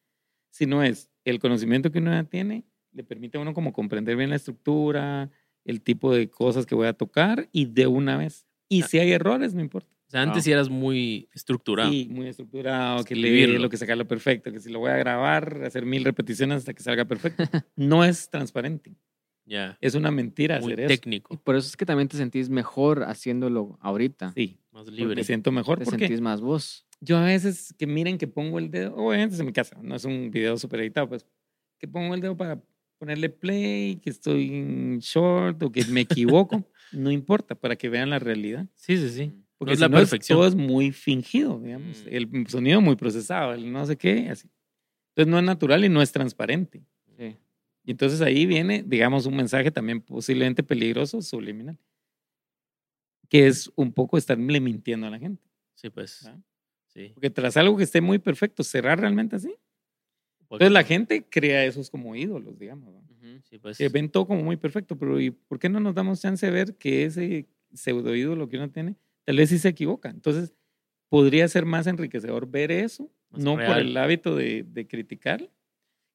sino 0.51 0.83
es 0.83 1.11
el 1.25 1.39
conocimiento 1.39 1.91
que 1.91 1.99
uno 2.01 2.11
ya 2.13 2.25
tiene, 2.25 2.65
le 2.93 3.05
permite 3.05 3.39
a 3.39 3.41
uno 3.41 3.55
como 3.55 3.73
comprender 3.73 4.17
bien 4.17 4.29
la 4.29 4.37
estructura, 4.37 5.31
el 5.65 5.81
tipo 5.81 6.13
de 6.15 6.29
cosas 6.29 6.67
que 6.67 6.75
voy 6.75 6.89
a 6.89 6.93
tocar 6.93 7.49
y 7.53 7.65
de 7.67 7.87
una 7.87 8.19
vez. 8.19 8.47
Y 8.69 8.83
Ah. 8.83 8.87
si 8.89 8.99
hay 8.99 9.13
errores, 9.13 9.55
no 9.55 9.63
importa. 9.63 9.91
O 10.13 10.15
sea, 10.15 10.23
antes 10.23 10.45
sí 10.45 10.53
eras 10.53 10.69
muy 10.69 11.27
estructurado. 11.33 11.91
Sí, 11.91 12.07
muy 12.11 12.29
estructurado, 12.29 13.03
que 13.03 13.15
lee 13.17 13.29
Escribirlo. 13.29 13.59
lo 13.61 13.71
que 13.71 13.79
sacarlo 13.79 14.07
perfecto, 14.07 14.53
que 14.53 14.61
si 14.61 14.71
lo 14.71 14.79
voy 14.79 14.91
a 14.91 14.97
grabar, 14.97 15.63
hacer 15.65 15.87
mil 15.87 16.05
repeticiones 16.05 16.59
hasta 16.59 16.75
que 16.75 16.83
salga 16.83 17.07
perfecto. 17.07 17.43
No 17.77 18.05
es 18.05 18.29
transparente. 18.29 18.95
Ya. 19.47 19.79
Es 19.81 19.95
una 19.95 20.11
mentira 20.11 20.61
Muy 20.61 20.75
hacer 20.75 20.85
eso. 20.85 20.93
Y 20.93 20.97
técnico. 20.99 21.37
por 21.43 21.57
eso 21.57 21.67
es 21.67 21.79
que 21.79 21.87
también 21.87 22.09
te 22.09 22.19
sentís 22.19 22.51
mejor 22.51 23.05
haciéndolo 23.05 23.79
ahorita. 23.81 24.33
Sí, 24.37 24.59
Más 24.71 24.87
libre. 24.89 25.17
me 25.17 25.25
siento 25.25 25.51
mejor. 25.51 25.79
Te 25.79 25.87
porque 25.87 26.01
sentís 26.01 26.21
más 26.21 26.43
vos. 26.43 26.87
yo 27.01 27.17
a 27.17 27.25
veces 27.25 27.75
que 27.79 27.87
miren 27.87 28.19
que 28.19 28.27
pongo 28.29 28.59
el 28.59 28.71
dedo, 28.71 28.95
obviamente 28.95 29.35
es 29.37 29.41
en 29.41 29.47
mi 29.47 29.53
casa, 29.55 29.79
no 29.83 29.95
es 29.97 30.05
un 30.05 30.31
video 30.31 30.59
súper 30.59 30.81
editado, 30.81 31.09
pues, 31.09 31.25
que 31.79 31.89
pongo 31.89 32.15
el 32.15 32.21
dedo 32.21 32.37
para 32.37 32.63
ponerle 32.99 33.31
play, 33.31 33.97
que 33.97 34.11
estoy 34.11 34.55
en 34.55 34.99
short 34.99 35.61
o 35.63 35.73
que 35.73 35.87
me 35.87 36.03
equivoco, 36.03 36.65
no 36.93 37.11
importa, 37.11 37.55
para 37.55 37.77
que 37.77 37.89
vean 37.89 38.11
la 38.11 38.19
realidad. 38.19 38.67
Sí, 38.75 38.97
sí, 38.99 39.09
sí. 39.09 39.33
Porque 39.63 39.75
es 39.75 39.79
si 39.79 39.83
la 39.83 39.89
no 39.89 39.97
perfección. 39.99 40.37
todo 40.37 40.49
es 40.49 40.57
muy 40.57 40.91
fingido, 40.91 41.61
digamos. 41.61 42.05
Mm. 42.05 42.09
El 42.09 42.47
sonido 42.49 42.81
muy 42.81 42.97
procesado, 42.97 43.55
el 43.55 43.71
no 43.71 43.87
sé 43.87 43.97
qué, 43.97 44.29
así. 44.29 44.51
Entonces 45.11 45.31
no 45.31 45.39
es 45.39 45.45
natural 45.45 45.85
y 45.85 45.89
no 45.89 46.03
es 46.03 46.11
transparente. 46.11 46.83
Sí. 47.17 47.37
Y 47.85 47.91
entonces 47.93 48.21
ahí 48.23 48.45
viene, 48.45 48.83
digamos, 48.85 49.25
un 49.27 49.37
mensaje 49.37 49.71
también 49.71 50.01
posiblemente 50.01 50.65
peligroso, 50.65 51.23
subliminal, 51.23 51.79
que 53.29 53.47
es 53.47 53.71
un 53.77 53.93
poco 53.93 54.19
estarle 54.19 54.61
mintiendo 54.61 55.07
a 55.07 55.11
la 55.11 55.19
gente. 55.21 55.45
Sí, 55.75 55.91
pues. 55.91 56.27
¿Ah? 56.27 56.37
Sí. 56.89 57.13
Porque 57.15 57.31
tras 57.31 57.57
algo 57.57 57.77
que 57.77 57.85
esté 57.85 58.01
muy 58.01 58.19
perfecto, 58.19 58.65
¿será 58.65 58.97
realmente 58.97 59.37
así? 59.37 59.55
Entonces 60.41 60.73
la 60.73 60.83
gente 60.83 61.25
crea 61.31 61.65
esos 61.65 61.89
como 61.89 62.17
ídolos, 62.17 62.59
digamos. 62.59 62.93
¿no? 62.93 62.99
Ujú. 62.99 63.41
Sí, 63.45 63.59
pues. 63.59 63.79
Que 63.79 63.89
ven 63.89 64.11
todo 64.11 64.27
como 64.27 64.43
muy 64.43 64.57
perfecto, 64.57 64.99
pero 64.99 65.21
¿y 65.21 65.31
por 65.31 65.59
qué 65.59 65.69
no 65.69 65.79
nos 65.79 65.95
damos 65.95 66.21
chance 66.21 66.45
de 66.45 66.53
ver 66.53 66.75
que 66.77 67.05
ese 67.05 67.47
pseudo 67.73 68.15
ídolo 68.15 68.49
que 68.49 68.57
uno 68.57 68.71
tiene, 68.71 68.97
tal 69.25 69.37
vez 69.37 69.51
sí 69.51 69.59
se 69.59 69.69
equivoca? 69.69 70.11
Entonces, 70.11 70.55
podría 71.09 71.47
ser 71.49 71.65
más 71.67 71.87
enriquecedor 71.87 72.51
ver 72.51 72.71
eso, 72.73 73.11
Más 73.31 73.43
no 73.43 73.55
por 73.57 73.79
el 73.79 73.97
hábito 73.97 74.35
de, 74.37 74.65
de 74.67 74.87
criticar, 74.87 75.51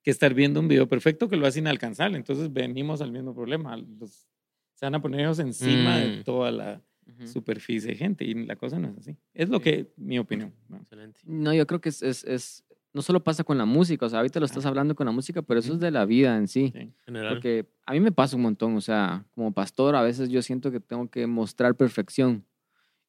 que 0.04 0.12
estar 0.12 0.34
viendo 0.34 0.60
un 0.60 0.68
video 0.68 0.88
perfecto 0.88 1.28
que 1.30 1.36
lo 1.38 1.46
hace 1.48 1.60
inalcanzable. 1.60 2.18
Entonces, 2.18 2.52
venimos 2.52 3.02
al 3.02 3.12
mismo 3.12 3.34
problema. 3.36 3.76
Los, 3.78 4.28
se 4.74 4.86
van 4.86 4.96
a 4.96 5.02
poner 5.02 5.22
ellos 5.22 5.40
encima 5.40 5.98
de 5.98 6.20
Mm. 6.20 6.24
toda 6.24 6.52
la 6.52 6.82
superficie 7.26 7.92
de 7.92 7.98
gente 7.98 8.26
y 8.26 8.34
la 8.46 8.56
cosa 8.56 8.80
no 8.80 8.90
es 8.90 8.98
así. 8.98 9.16
Es 9.34 9.50
lo 9.50 9.58
Sí. 9.58 9.64
que, 9.64 9.94
mi 9.98 10.20
opinión. 10.20 10.54
¿no? 10.68 10.78
Excelente. 10.78 11.20
No, 11.26 11.54
yo 11.54 11.66
creo 11.66 11.80
que 11.82 11.90
es, 11.90 12.02
es, 12.04 12.24
es- 12.26 12.64
no 12.94 13.02
solo 13.02 13.24
pasa 13.24 13.44
con 13.44 13.58
la 13.58 13.66
música, 13.66 14.06
o 14.06 14.10
sea, 14.10 14.20
ahorita 14.20 14.40
lo 14.40 14.46
estás 14.46 14.66
hablando 14.66 14.96
con 14.96 15.06
la 15.06 15.12
música, 15.12 15.42
pero 15.42 15.60
eso 15.60 15.74
es 15.74 15.80
de 15.80 15.92
la 15.92 16.06
vida 16.06 16.36
en 16.38 16.48
sí. 16.48 16.72
Sí. 16.76 16.92
General. 17.06 17.34
Porque 17.34 17.66
a 17.86 17.94
mí 17.94 18.00
me 18.00 18.12
pasa 18.12 18.36
un 18.36 18.42
montón, 18.42 18.76
o 18.76 18.82
sea, 18.82 19.26
como 19.36 19.52
pastor 19.54 19.96
a 19.96 20.02
veces 20.02 20.30
yo 20.30 20.42
siento 20.42 20.72
que 20.72 20.80
tengo 20.80 21.10
que 21.10 21.28
mostrar 21.28 21.76
perfección 21.76 22.44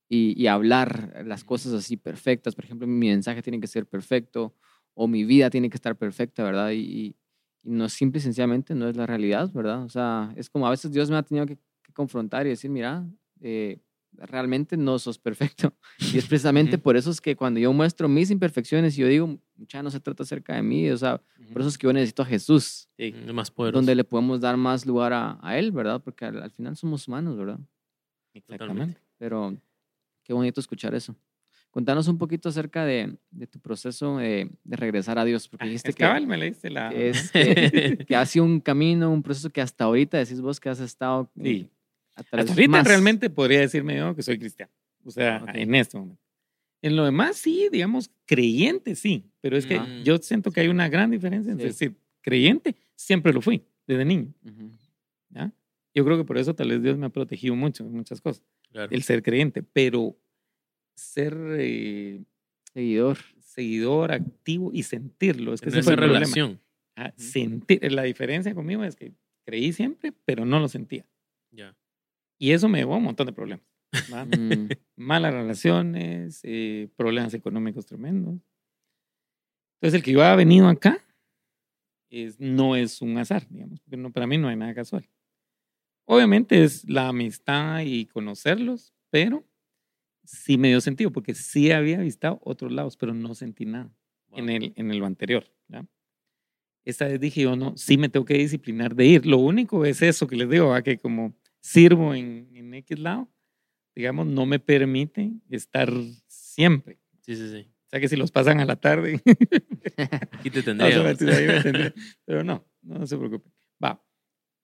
y, 0.09 0.41
y 0.41 0.47
hablar 0.47 1.23
las 1.27 1.45
cosas 1.45 1.73
así 1.73 1.97
perfectas. 1.97 2.55
Por 2.55 2.65
ejemplo, 2.65 2.87
mi 2.87 3.09
mensaje 3.09 3.43
tiene 3.43 3.61
que 3.61 3.67
ser 3.67 3.87
perfecto 3.87 4.55
o 4.95 5.07
mi 5.07 5.25
vida 5.25 5.51
tiene 5.51 5.69
que 5.71 5.77
estar 5.77 5.97
perfecta, 5.97 6.43
¿verdad? 6.45 6.71
Y, 6.71 6.79
y- 6.81 7.17
no 7.65 7.89
simple 7.89 8.19
y 8.19 8.23
sencillamente 8.23 8.75
no 8.75 8.89
es 8.89 8.97
la 8.97 9.05
realidad, 9.07 9.51
¿verdad? 9.53 9.83
O 9.85 9.89
sea, 9.91 10.33
es 10.37 10.49
como 10.49 10.67
a 10.67 10.71
veces 10.71 10.91
Dios 10.93 11.11
me 11.11 11.17
ha 11.17 11.23
tenido 11.23 11.45
que, 11.45 11.57
que 11.83 11.93
confrontar 11.93 12.47
y 12.47 12.51
decir, 12.51 12.71
mira, 12.71 13.05
eh, 13.41 13.79
realmente 14.13 14.77
no 14.77 14.99
sos 14.99 15.19
perfecto. 15.19 15.75
Y 16.15 16.19
es 16.19 16.27
precisamente 16.27 16.79
por 16.79 16.97
eso 16.97 17.11
es 17.11 17.21
que 17.21 17.37
cuando 17.37 17.61
yo 17.61 17.71
muestro 17.73 18.09
mis 18.09 18.31
imperfecciones 18.31 18.97
y 18.97 19.03
yo 19.03 19.09
digo, 19.09 19.39
ya 19.57 19.83
no 19.83 19.91
se 19.91 20.01
trata 20.01 20.23
acerca 20.23 20.55
de 20.55 20.63
mí, 20.63 20.89
o 20.89 20.97
sea, 20.97 21.21
por 21.53 21.61
eso 21.61 21.69
es 21.69 21.77
que 21.77 21.87
yo 21.89 21.93
necesito 21.93 22.23
a 22.23 22.27
Jesús 22.27 22.89
Sí. 22.97 23.13
Más 23.35 23.51
poderoso. 23.51 23.79
donde 23.81 23.95
le 23.97 24.05
podemos 24.05 24.41
dar 24.41 24.57
más 24.57 24.87
lugar 24.87 25.13
a, 25.13 25.39
a 25.43 25.59
Él, 25.59 25.71
¿verdad? 25.73 26.01
Porque 26.03 26.25
al, 26.25 26.41
al 26.43 26.51
final 26.53 26.75
somos 26.77 27.07
humanos, 27.07 27.37
¿verdad? 27.37 27.59
Exactamente. 28.35 28.99
Pero 29.19 29.57
qué 30.29 30.35
bonito 30.35 30.61
escuchar 30.61 30.95
eso. 30.95 31.17
Contanos 31.71 32.07
un 32.07 32.19
poquito 32.19 32.49
acerca 32.51 32.85
de, 32.85 33.17
de 33.31 33.47
tu 33.47 33.59
proceso 33.61 34.19
de, 34.19 34.51
de 34.63 34.77
regresar 34.77 35.19
a 35.19 35.25
Dios, 35.25 35.49
porque 35.49 35.65
Ah, 35.65 35.67
dijiste 35.69 35.91
es 35.91 35.97
que, 35.97 36.01
cabal, 36.03 36.27
me 36.27 36.37
leíste 36.37 36.71
la... 36.71 36.91
que 36.91 37.09
es, 37.11 37.31
que, 37.33 38.05
que 38.07 38.15
ha 38.17 38.25
sido 38.27 38.45
un 38.45 38.61
camino, 38.61 39.11
un 39.11 39.23
proceso 39.23 39.51
que 39.51 39.61
hasta 39.61 39.85
ahorita 39.85 40.19
decís 40.19 40.41
vos 40.41 40.61
que 40.61 40.69
has 40.69 40.81
estado 40.81 41.31
eh, 41.37 41.43
Sí. 41.43 41.71
Hasta 42.15 42.37
ahorita 42.41 42.69
más. 42.69 42.87
realmente 42.87 43.31
podría 43.31 43.61
decirme 43.61 43.97
yo 43.97 44.15
que 44.15 44.23
soy 44.23 44.39
cristiano. 44.39 44.73
O 45.05 45.11
sea, 45.11 45.41
Ok. 45.43 45.51
en 45.55 45.75
este 45.75 45.99
momento. 45.99 46.23
En 46.83 46.95
lo 46.97 47.05
demás, 47.05 47.37
sí, 47.37 47.69
digamos, 47.73 48.11
creyente, 48.25 48.95
sí. 48.95 49.25
Pero 49.41 49.57
es 49.57 49.65
que 49.67 49.79
Mm. 49.81 50.03
yo 50.05 50.19
siento 50.19 50.51
que 50.51 50.61
hay 50.61 50.69
una 50.69 50.89
gran 50.89 51.11
diferencia 51.11 51.51
entre 51.53 51.73
Sí. 51.73 51.87
decir 51.87 51.97
creyente, 52.21 52.75
siempre 52.97 53.33
lo 53.33 53.41
fui, 53.41 53.63
desde 53.87 54.05
niño. 54.05 54.33
Ujú. 54.45 54.71
¿ya? 55.31 55.53
Yo 55.95 56.05
creo 56.05 56.17
que 56.19 56.25
por 56.25 56.39
eso 56.39 56.55
tal 56.55 56.69
vez 56.71 56.83
Dios 56.83 56.97
me 56.99 57.07
ha 57.07 57.11
protegido 57.11 57.55
mucho 57.55 57.85
en 57.85 57.93
muchas 57.93 58.21
cosas, 58.21 58.43
Claro. 58.73 58.93
el 58.95 59.03
ser 59.03 59.23
creyente. 59.23 59.63
Pero 59.63 60.17
ser 60.95 61.37
eh, 61.59 62.23
Seguidor. 62.73 63.19
seguidor 63.41 64.13
activo 64.13 64.71
y 64.73 64.83
sentirlo, 64.83 65.55
es 65.55 65.61
que 65.61 65.69
ese 65.71 65.83
fue 65.83 65.93
el 65.95 65.99
problema. 65.99 66.21
relación. 66.21 66.61
Ah, 66.97 67.13
Ujú. 67.17 67.23
sentir, 67.29 67.93
la 67.93 68.03
diferencia 68.03 68.55
conmigo 68.55 68.83
es 68.85 68.97
que 68.97 69.13
creí 69.45 69.73
siempre, 69.73 70.13
pero 70.25 70.45
no 70.45 70.59
lo 70.61 70.69
sentía. 70.69 71.07
Ya. 71.51 71.77
Y 72.39 72.51
eso 72.53 72.69
me 72.69 72.79
llevó 72.79 72.95
a 72.95 72.99
un 72.99 73.05
montón 73.05 73.27
de 73.27 73.33
problemas. 73.33 73.65
Mm, 73.93 74.69
malas 74.97 75.33
relaciones, 75.33 76.41
eh, 76.43 76.89
problemas 76.97 77.33
económicos 77.35 77.87
tremendos. 77.87 78.35
Entonces, 79.81 79.95
el 79.99 80.03
que 80.03 80.13
yo 80.13 80.21
haya 80.23 80.35
venido 80.35 80.69
acá 80.69 80.99
es, 82.11 82.39
no 82.41 82.75
es 82.77 83.01
un 83.01 83.17
azar, 83.19 83.47
digamos, 83.49 83.81
porque 83.81 83.97
no, 83.97 84.13
para 84.13 84.27
mí 84.27 84.37
no 84.39 84.49
hay 84.49 84.57
nada 84.57 84.75
casual. 84.75 85.09
Obviamente 86.11 86.65
es 86.65 86.89
la 86.89 87.09
amistad 87.09 87.81
y 87.85 88.07
conocerlos, 88.07 88.95
pero 89.11 89.45
sí 90.25 90.57
me 90.57 90.69
dio 90.69 90.81
sentido, 90.81 91.13
porque 91.13 91.35
sí 91.35 91.71
había 91.71 91.99
visitado 91.99 92.41
otros 92.43 92.73
lados, 92.73 92.97
pero 92.97 93.13
no 93.13 93.35
sentí 93.35 93.67
nada 93.67 93.93
en, 94.33 94.47
Wow. 94.47 94.57
el, 94.57 94.73
en 94.77 94.91
el 94.91 94.99
lo 94.99 95.07
anterior. 95.07 95.45
¿ya? 95.69 95.85
Esta 96.85 97.07
vez 97.09 97.21
dije 97.21 97.43
yo, 97.43 97.57
no, 97.57 97.77
sí 97.77 97.99
me 97.99 98.09
tengo 98.09 98.25
que 98.25 98.35
disciplinar 98.39 98.95
de 98.95 99.05
ir. 99.07 99.27
Lo 99.27 99.37
único 99.39 99.85
es 99.85 100.01
eso 100.01 100.27
que 100.27 100.37
les 100.37 100.49
digo, 100.49 100.69
¿va? 100.69 100.83
que 100.83 100.97
como 100.97 101.35
sirvo 101.61 102.15
en, 102.15 102.49
en 102.55 102.73
X 102.73 102.99
lado, 102.99 103.29
digamos, 103.95 104.27
no 104.27 104.47
me 104.47 104.59
permite 104.59 105.33
estar 105.51 105.93
siempre. 106.27 106.99
Sí, 107.21 107.37
sí, 107.37 107.51
sí. 107.51 107.69
O 107.87 107.91
sea 107.91 108.01
que 108.01 108.09
si 108.09 108.17
los 108.17 108.31
pasan 108.31 108.61
a 108.61 108.65
la 108.65 108.77
tarde, 108.77 109.21
Aquí 110.33 110.51
te 110.51 110.59
no, 110.75 110.85
tendría. 110.87 111.63
tendré. 111.63 111.95
pero 112.25 112.45
no, 112.45 112.67
no 112.83 113.07
se 113.07 113.17
preocupe. 113.17 113.51
Va, 113.83 114.03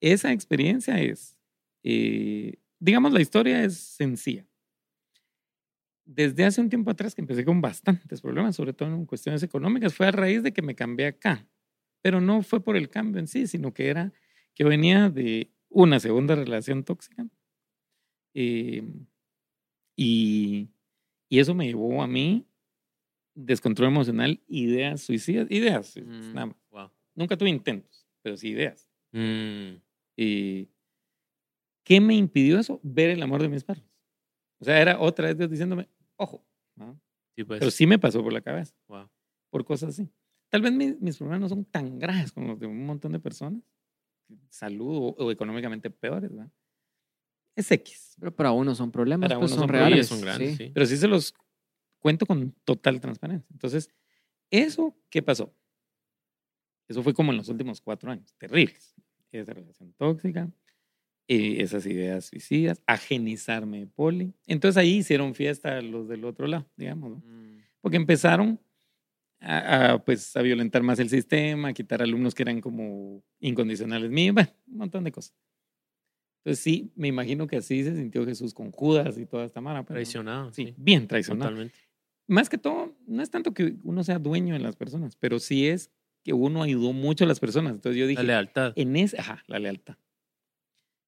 esa 0.01 0.33
experiencia 0.33 1.01
es, 1.01 1.34
eh, 1.85 2.55
digamos, 2.81 3.13
la 3.13 3.21
historia 3.23 3.65
es 3.65 3.79
sencilla. 3.79 4.47
Desde 6.07 6.45
hace 6.45 6.61
un 6.61 6.69
tiempo 6.69 6.91
atrás 6.91 7.15
que 7.15 7.23
empecé 7.23 7.45
con 7.45 7.61
bastantes 7.63 8.21
problemas, 8.21 8.57
sobre 8.57 8.75
todo 8.75 8.89
en 8.95 9.07
cuestiones 9.07 9.43
económicas, 9.43 9.95
fue 9.95 10.07
a 10.07 10.11
raíz 10.13 10.43
de 10.43 10.53
que 10.53 10.61
me 10.63 10.75
cambié 10.75 11.07
acá. 11.07 11.47
Pero 12.03 12.21
no 12.21 12.43
fue 12.43 12.63
por 12.63 12.77
el 12.77 12.91
cambio 12.91 13.21
en 13.21 13.27
sí, 13.27 13.47
sino 13.47 13.73
que 13.73 13.89
era 13.89 14.13
que 14.55 14.65
venía 14.65 15.09
de 15.09 15.51
una 15.71 15.99
segunda 16.01 16.35
relación 16.35 16.85
tóxica. 16.85 17.27
Eh, 18.35 18.83
y, 19.97 20.69
y 21.29 21.39
eso 21.39 21.55
me 21.55 21.67
llevó 21.67 22.03
a 22.03 22.07
mí 22.07 22.47
descontrol 23.35 23.89
emocional, 23.89 24.43
ideas 24.49 25.03
suicidas, 25.03 25.49
ideas, 25.51 25.97
Mm. 25.97 26.35
nada 26.35 26.47
más. 26.47 26.57
Wow. 26.71 26.91
Nunca 27.15 27.37
tuve 27.37 27.51
intentos, 27.51 28.07
pero 28.23 28.37
sí 28.37 28.51
ideas. 28.51 28.89
Mm, 29.13 29.77
Y, 30.17 30.69
¿Qué 31.85 32.01
me 32.01 32.15
impidió 32.15 32.59
eso? 32.59 32.81
Ver 32.83 33.11
el 33.11 33.23
amor 33.23 33.43
de 33.43 33.49
mis 33.49 33.63
padres. 33.65 33.85
O 34.59 34.65
sea, 34.65 34.81
era 34.81 34.99
otra 35.01 35.27
vez 35.29 35.37
Dios 35.39 35.51
diciéndome, 35.51 35.89
ojo. 36.17 36.45
¿no? 36.77 36.99
Sí, 37.37 37.45
pues. 37.45 37.59
Pero 37.61 37.71
sí 37.71 37.87
me 37.87 37.99
pasó 37.99 38.23
por 38.23 38.33
la 38.33 38.41
cabeza, 38.41 38.75
Wow. 38.89 39.09
por 39.51 39.65
cosas 39.65 39.91
así. 39.91 40.11
Tal 40.49 40.63
vez 40.63 40.73
mi- 40.73 40.97
mis 41.01 41.17
problemas 41.19 41.41
no 41.41 41.49
son 41.49 41.65
tan 41.65 41.99
graves 41.99 42.33
como 42.33 42.49
los 42.49 42.59
de 42.61 42.67
un 42.67 42.87
montón 42.87 43.13
de 43.13 43.21
personas, 43.21 43.63
salud 44.49 44.97
o, 45.19 45.25
o 45.25 45.31
económicamente 45.31 45.91
peores, 45.91 46.31
¿verdad? 46.31 46.51
Es 47.57 47.71
X. 47.71 48.17
Pero 48.19 48.35
para 48.35 48.53
uno 48.53 48.75
son 48.75 48.91
problemas, 48.91 49.29
Para 49.29 49.39
pues 49.39 49.53
uno 49.53 49.61
son 49.61 49.69
son 49.69 49.69
reales. 49.69 50.07
son 50.07 50.21
grandes, 50.21 50.57
sí. 50.57 50.67
sí. 50.67 50.71
Pero 50.73 50.87
sí 50.87 50.97
se 50.97 51.07
los 51.09 51.35
cuento 52.01 52.25
con 52.27 52.53
total 52.65 53.01
transparencia. 53.01 53.47
Entonces, 53.53 53.91
¿eso 54.51 54.97
qué 55.11 55.23
pasó? 55.23 55.55
Eso 56.89 57.03
fue 57.03 57.15
como 57.15 57.31
en 57.33 57.39
los 57.39 57.49
últimos 57.49 57.81
cuatro 57.81 58.11
años, 58.11 58.35
terribles. 58.39 58.95
Esa 59.33 59.53
relación 59.53 59.93
tóxica, 59.95 60.49
eh, 61.29 61.57
esas 61.63 61.87
ideas 61.87 62.27
suicidas, 62.27 62.83
ajenizarme 62.87 63.81
de 63.81 63.87
poli. 63.87 64.35
Entonces 64.47 64.77
ahí 64.77 64.97
hicieron 64.99 65.35
fiesta 65.35 65.81
los 65.81 66.09
del 66.09 66.25
otro 66.25 66.47
lado, 66.47 66.67
digamos, 66.77 67.11
¿no? 67.11 67.17
Mm, 67.17 67.59
porque 67.81 67.97
empezaron 67.97 68.61
a, 69.41 69.93
a, 69.93 70.05
pues, 70.05 70.35
a 70.37 70.43
violentar 70.43 70.83
más 70.83 70.99
el 70.99 71.09
sistema, 71.09 71.69
a 71.69 71.73
quitar 71.73 72.01
alumnos 72.03 72.35
que 72.35 72.43
eran 72.43 72.61
como 72.61 73.23
incondicionales 73.41 74.11
míos, 74.11 74.35
bueno, 74.35 74.51
un 74.69 74.77
montón 74.79 75.05
de 75.05 75.13
cosas. 75.13 75.35
Entonces 76.45 76.63
sí, 76.63 76.93
me 76.95 77.09
imagino 77.09 77.47
que 77.47 77.57
así 77.57 77.83
se 77.85 77.97
sintió 77.97 78.25
Jesús 78.27 78.53
con 78.53 78.71
Judas 78.71 79.17
y 79.19 79.25
toda 79.27 79.45
esta 79.47 79.61
mara. 79.63 79.83
pero- 79.83 79.95
Traicionado. 79.97 80.53
Sí, 80.53 80.67
Sí, 80.67 80.75
bien 80.77 81.07
traicionado. 81.09 81.51
totalmente. 81.51 81.79
Más 82.27 82.49
que 82.49 82.59
todo, 82.59 82.95
no 83.07 83.23
es 83.23 83.31
tanto 83.31 83.53
que 83.55 83.77
uno 83.83 84.03
sea 84.05 84.19
dueño 84.19 84.55
de 84.55 84.61
las 84.61 84.77
personas, 84.77 85.17
pero 85.17 85.39
sí 85.39 85.67
es 85.69 85.91
que 86.23 86.33
uno 86.33 86.63
ayudó 86.63 86.93
mucho 86.93 87.25
a 87.25 87.27
las 87.29 87.39
personas. 87.41 87.73
Entonces 87.75 87.99
yo 88.01 88.07
dije, 88.07 88.23
La 88.23 88.35
lealtad. 88.35 88.73
en 88.77 88.97
ese, 88.97 89.19
ajá, 89.19 89.43
la 89.47 89.59
lealtad. 89.59 89.97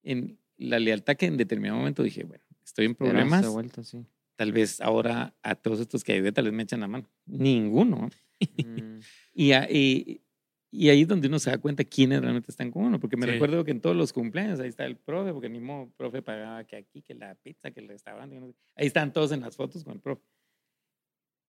En 0.07 0.39
la 0.57 0.79
lealtad 0.79 1.17
que 1.17 1.27
en 1.27 1.37
determinado 1.37 1.79
momento 1.79 2.03
dije, 2.03 2.25
bueno, 2.25 2.45
estoy 2.65 2.87
en 2.87 2.95
problemas, 2.95 3.43
de 3.43 3.49
vuelta, 3.49 3.83
sí. 3.83 4.05
tal 4.37 4.53
vez 4.53 4.81
ahora 4.81 5.35
a 5.43 5.55
todos 5.55 5.81
estos 5.81 6.03
que 6.05 6.13
ayudé, 6.13 6.33
tal 6.33 6.45
vez 6.45 6.55
me 6.55 6.63
echan 6.63 6.81
la 6.81 6.89
mano. 6.89 7.09
Ninguno. 7.27 8.09
Mm, 8.41 8.99
Y, 9.35 9.53
a- 9.53 9.71
y, 9.71 10.23
y 10.71 10.89
ahí 10.89 11.03
es 11.03 11.09
donde 11.09 11.29
uno 11.29 11.39
se 11.39 11.51
da 11.51 11.59
cuenta 11.59 11.85
quiénes 11.85 12.21
realmente 12.21 12.51
están 12.51 12.71
con 12.71 12.85
uno, 12.85 12.99
porque 13.01 13.17
me 13.17 13.27
Sí. 13.27 13.33
recuerdo 13.33 13.65
que 13.65 13.71
en 13.73 13.81
todos 13.81 13.97
los 13.97 14.13
cumpleaños 14.13 14.61
ahí 14.61 14.69
está 14.69 14.85
el 14.87 14.97
profe, 14.97 15.33
porque 15.33 15.49
ni 15.49 15.61
modo, 15.61 15.91
profe 15.97 16.23
pagaba 16.23 16.65
que 16.65 16.77
aquí, 16.77 17.03
que 17.03 17.15
la 17.15 17.35
pizza, 17.35 17.71
que 17.71 17.81
el 17.81 17.89
restaurante, 17.89 18.39
ahí 18.77 18.87
están 18.87 19.13
todos 19.13 19.33
en 19.33 19.41
las 19.41 19.57
fotos 19.57 19.85
con 19.85 19.95
el 19.95 20.01
profe. 20.01 20.23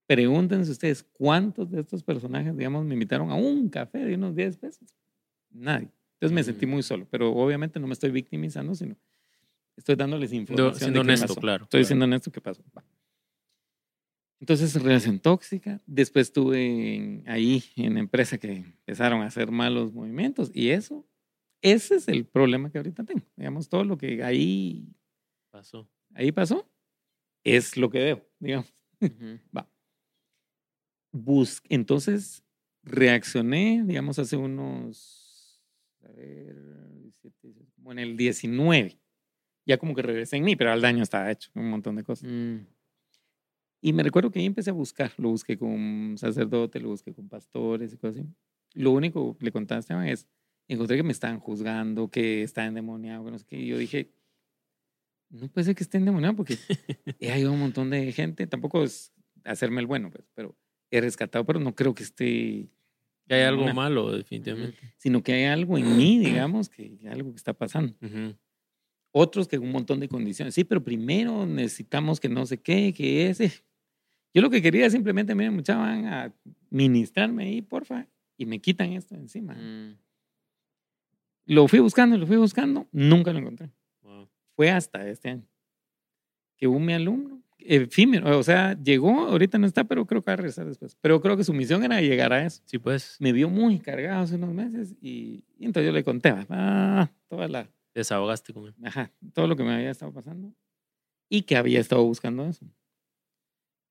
Pregúntense 0.07 0.71
ustedes, 0.71 1.03
¿cuántos 1.03 1.69
de 1.69 1.81
estos 1.81 2.01
personajes, 2.03 2.55
digamos, 2.55 2.85
me 2.85 2.93
invitaron 2.93 3.29
a 3.29 3.35
un 3.35 3.67
café 3.69 3.99
de 4.05 4.15
unos 4.15 4.35
10 4.35 4.55
pesos? 4.57 4.87
Nadie. 5.51 5.89
Entonces 6.19 6.33
me 6.35 6.43
sentí 6.43 6.65
Mm. 6.65 6.69
muy 6.69 6.83
solo, 6.83 7.07
pero 7.09 7.31
obviamente 7.31 7.79
no 7.79 7.87
me 7.87 7.93
estoy 7.93 8.09
victimizando, 8.11 8.73
sino 8.75 8.95
estoy 9.75 9.95
dándoles 9.95 10.33
información. 10.33 10.73
de 10.73 10.79
siendo 10.79 10.93
qué 11.01 11.07
honesto, 11.07 11.27
pasó. 11.27 11.39
claro, 11.41 11.63
Estoy 11.65 11.79
claro. 11.81 11.87
siendo 11.87 12.05
honesto 12.05 12.31
qué 12.31 12.41
pasó. 12.41 12.63
Va. 12.75 12.83
Entonces, 14.39 14.73
relación 14.81 15.19
tóxica. 15.19 15.81
Después 15.87 16.27
estuve 16.27 16.95
en- 16.95 17.23
ahí 17.27 17.63
en 17.75 17.97
empresa 17.97 18.37
que 18.37 18.51
empezaron 18.57 19.21
a 19.21 19.25
hacer 19.27 19.49
malos 19.51 19.93
movimientos 19.93 20.51
y 20.53 20.69
eso, 20.69 21.07
ese 21.61 21.95
es 21.95 22.07
el 22.07 22.25
problema 22.25 22.69
que 22.71 22.77
ahorita 22.77 23.03
tengo. 23.03 23.25
Digamos, 23.35 23.67
todo 23.69 23.83
lo 23.83 23.97
que 23.97 24.23
ahí, 24.23 24.87
Pasó. 25.51 25.87
ahí 26.13 26.31
pasó 26.31 26.67
es 27.43 27.77
lo 27.77 27.89
que 27.89 27.99
debo, 27.99 28.21
digamos. 28.39 28.71
Va. 29.57 29.67
Bus 31.11 31.61
entonces, 31.69 32.43
reaccioné, 32.83 33.81
digamos, 33.85 34.19
hace 34.19 34.37
unos, 34.37 35.26
a 36.07 36.11
ver, 36.13 36.55
17, 37.01 37.37
18, 37.43 37.71
como 37.75 37.91
en 37.91 37.99
el 37.99 38.17
19. 38.17 38.99
Ya 39.65 39.77
como 39.77 39.93
que 39.95 40.01
regresé 40.01 40.37
en 40.37 40.45
mí, 40.45 40.55
pero 40.55 40.73
el 40.73 40.81
daño 40.81 41.03
estaba 41.03 41.29
hecho, 41.31 41.51
un 41.55 41.69
montón 41.69 41.95
de 41.97 42.03
cosas. 42.03 42.29
Mm, 42.31 42.65
Y 43.81 43.93
me 43.93 44.03
recuerdo 44.03 44.31
que 44.31 44.39
ahí 44.39 44.45
empecé 44.45 44.69
a 44.71 44.73
buscar. 44.73 45.11
Lo 45.17 45.29
busqué 45.29 45.57
con 45.57 46.15
sacerdote, 46.17 46.79
lo 46.79 46.89
busqué 46.89 47.13
con 47.13 47.29
pastores 47.29 47.93
y 47.93 47.97
cosas 47.97 48.19
así. 48.21 48.29
Lo 48.73 48.91
único 48.91 49.37
que 49.37 49.45
le 49.45 49.51
contaba 49.51 49.77
a 49.77 49.81
Esteban 49.81 50.07
es, 50.07 50.27
encontré 50.67 50.97
que 50.97 51.03
me 51.03 51.11
estaban 51.11 51.39
juzgando, 51.39 52.09
que 52.09 52.43
está 52.43 52.65
endemoniado, 52.65 53.25
que 53.25 53.31
no 53.31 53.39
sé 53.39 53.45
qué. 53.45 53.59
Y 53.59 53.67
yo 53.67 53.77
dije, 53.77 54.11
no 55.29 55.47
puede 55.49 55.65
ser 55.65 55.75
que 55.75 55.83
esté 55.83 55.97
endemoniado 55.97 56.35
porque 56.35 56.57
he 57.19 57.31
ayudado 57.31 57.51
a 57.51 57.55
un 57.55 57.61
montón 57.61 57.89
de 57.89 58.11
gente. 58.11 58.47
Tampoco 58.47 58.83
es 58.83 59.13
hacerme 59.43 59.81
el 59.81 59.87
bueno, 59.87 60.09
pues, 60.11 60.25
pero 60.33 60.57
he 60.91 61.01
rescatado, 61.01 61.45
pero 61.45 61.59
no 61.59 61.75
creo 61.75 61.93
que 61.93 62.03
esté, 62.03 62.69
Que 63.27 63.35
hay 63.35 63.43
algo 63.43 63.63
Una- 63.63 63.73
malo, 63.73 64.11
definitivamente. 64.11 64.77
sino 64.97 65.21
que 65.21 65.33
hay 65.33 65.43
algo 65.45 65.77
en 65.77 65.97
mí, 65.97 66.17
digamos, 66.19 66.69
que 66.69 66.97
algo 67.09 67.31
que 67.31 67.37
está 67.37 67.53
pasando. 67.53 67.93
Otros 69.11 69.47
que 69.47 69.57
un 69.57 69.71
montón 69.71 69.99
de 69.99 70.07
condiciones. 70.07 70.53
Sí, 70.53 70.63
pero 70.63 70.83
primero 70.83 71.45
necesitamos 71.45 72.19
que 72.19 72.29
no 72.29 72.45
sé 72.45 72.59
qué, 72.61 72.93
que 72.93 73.29
ese. 73.29 73.51
Yo 74.33 74.41
lo 74.41 74.49
que 74.49 74.61
quería 74.61 74.89
simplemente, 74.89 75.33
miren, 75.33 75.55
muchachos, 75.55 75.81
van 75.81 76.05
a 76.05 76.33
ministrarme 76.69 77.45
ahí, 77.45 77.61
porfa, 77.61 78.07
y 78.37 78.45
me 78.45 78.59
quitan 78.59 78.91
esto 78.93 79.15
encima. 79.15 79.55
mm, 79.55 79.97
Lo 81.47 81.67
fui 81.67 81.79
buscando, 81.79 82.17
lo 82.17 82.27
fui 82.27 82.37
buscando, 82.37 82.87
nunca 82.91 83.31
lo 83.33 83.39
encontré. 83.39 83.71
Wow. 84.03 84.29
Fue 84.55 84.69
hasta 84.69 85.07
este 85.09 85.29
año 85.29 85.47
que 86.57 86.67
un 86.67 86.85
mi 86.85 86.93
alumno, 86.93 87.41
efímero, 87.59 88.37
o 88.37 88.43
sea, 88.43 88.77
llegó, 88.81 89.27
ahorita 89.27 89.57
no 89.57 89.67
está, 89.67 89.83
pero 89.83 90.05
creo 90.05 90.21
que 90.21 90.31
va 90.31 90.33
a 90.33 90.37
regresar 90.37 90.65
después. 90.65 90.97
Pero 91.01 91.21
creo 91.21 91.37
que 91.37 91.43
su 91.43 91.53
misión 91.53 91.83
era 91.83 92.01
llegar 92.01 92.33
a 92.33 92.45
eso. 92.45 92.61
Sí, 92.65 92.77
pues, 92.77 93.17
Me 93.19 93.31
vio 93.31 93.49
muy 93.49 93.79
cargado 93.79 94.21
hace 94.21 94.35
unos 94.35 94.53
meses 94.53 94.95
y, 95.01 95.43
y 95.57 95.65
entonces 95.65 95.89
yo 95.89 95.93
le 95.93 96.03
conté, 96.03 96.33
ah, 96.49 97.11
toda 97.27 97.47
la, 97.47 97.69
desahogaste 97.93 98.53
con 98.53 98.67
él. 98.67 98.75
ajá, 98.83 99.11
todo 99.33 99.47
lo 99.47 99.55
que 99.55 99.63
me 99.63 99.73
había 99.73 99.91
estado 99.91 100.13
pasando 100.13 100.53
y 101.29 101.41
que 101.43 101.55
había 101.55 101.79
estado 101.79 102.03
buscando 102.03 102.45
eso. 102.45 102.65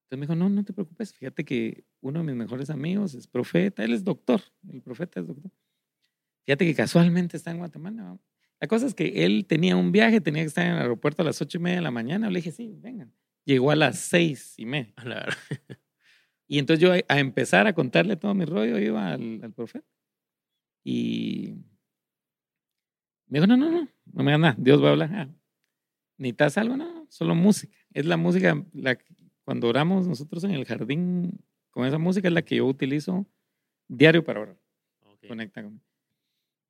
Entonces 0.05 0.19
me 0.19 0.21
dijo, 0.21 0.37
no, 0.37 0.49
no 0.49 0.65
te 0.65 0.73
preocupes, 0.73 1.13
fíjate 1.13 1.45
que 1.45 1.85
uno 2.01 2.21
de 2.21 2.25
mis 2.27 2.37
mejores 2.37 2.71
amigos 2.71 3.15
es 3.15 3.27
profeta, 3.27 3.83
él 3.83 3.93
es 3.93 4.05
doctor, 4.05 4.41
el 4.71 4.81
profeta 4.81 5.21
es 5.21 5.27
doctor. 5.27 5.51
Fíjate 6.45 6.65
que 6.65 6.75
casualmente 6.77 7.37
está 7.37 7.51
en 7.51 7.59
Guatemala. 7.59 8.17
La 8.61 8.69
cosa 8.69 8.87
es 8.87 8.95
que 8.95 9.25
él 9.25 9.47
tenía 9.47 9.77
un 9.77 9.91
viaje, 9.91 10.21
tenía 10.21 10.43
que 10.43 10.49
estar 10.49 10.65
en 10.65 10.75
el 10.75 10.79
aeropuerto 10.79 11.23
a 11.23 11.25
las 11.25 11.43
ocho 11.43 11.59
y 11.59 11.61
media 11.61 11.79
de 11.79 11.83
la 11.83 11.91
mañana. 11.91 12.31
Le 12.31 12.37
dije, 12.37 12.53
sí, 12.53 12.79
vengan. 12.81 13.13
Llegó 13.47 13.71
a 13.71 13.77
las 13.77 13.99
seis 13.99 14.55
y 14.59 14.67
media. 14.67 14.93
Y 16.49 16.59
entonces 16.61 16.81
yo 16.81 16.93
a, 16.93 17.19
empezar 17.19 17.67
a 17.67 17.73
contarle 17.73 18.17
todo 18.17 18.33
mi 18.33 18.45
rollo, 18.45 18.79
iba 18.79 19.09
al, 19.13 19.41
al 19.43 19.53
profeta. 19.53 19.85
Y 20.85 21.55
me 23.29 23.41
dijo, 23.41 23.47
no, 23.47 23.57
no, 23.57 23.71
no, 23.71 23.89
no 24.13 24.23
me 24.23 24.39
nada, 24.39 24.55
Dios 24.59 24.83
va 24.83 24.89
a 24.89 24.91
hablar. 24.93 25.11
Ah, 25.13 25.29
¿Necesitas 26.19 26.59
algo? 26.59 26.77
No, 26.77 27.07
solo 27.11 27.35
música. 27.35 27.77
Es 27.93 28.07
la 28.07 28.17
música, 28.17 28.65
la, 28.73 28.99
cuando 29.45 29.69
oramos 29.69 30.07
nosotros 30.07 30.45
en 30.45 30.53
el 30.53 30.65
jardín, 30.65 31.33
con 31.71 31.87
esa 31.87 31.99
música 31.99 32.29
es 32.29 32.35
la 32.35 32.43
que 32.43 32.57
yo 32.57 32.67
utilizo 32.67 33.27
diario 33.89 34.25
para 34.25 34.41
orar. 34.41 34.59
Ok. 35.05 35.27
Conecta 35.29 35.63
con- 35.63 35.83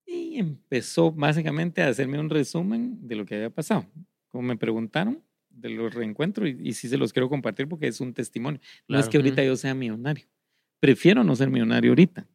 Y 0.07 0.39
empezó 0.39 1.13
básicamente 1.13 1.83
a 1.83 1.89
hacerme 1.89 2.19
un 2.19 2.31
resumen 2.31 3.07
de 3.07 3.17
lo 3.17 3.27
que 3.27 3.37
había 3.37 3.51
pasado. 3.51 3.87
Como 4.31 4.43
me 4.49 4.57
preguntaron 4.57 5.23
de 5.57 5.71
los 5.71 5.95
reencuentros, 5.95 6.49
y, 6.49 6.69
y 6.69 6.73
sí 6.73 6.89
se 6.89 6.99
los 6.99 7.13
quiero 7.13 7.29
compartir 7.29 7.69
porque 7.69 7.87
es 7.89 8.01
un 8.01 8.13
testimonio. 8.13 8.61
No 8.89 8.99
es 8.99 9.09
que 9.09 9.17
ahorita 9.17 9.43
yo 9.45 9.57
sea 9.57 9.75
millonario. 9.75 10.27
Prefiero 10.81 11.25
no 11.25 11.35
ser 11.35 11.51
millonario 11.51 11.91
ahorita, 11.91 12.29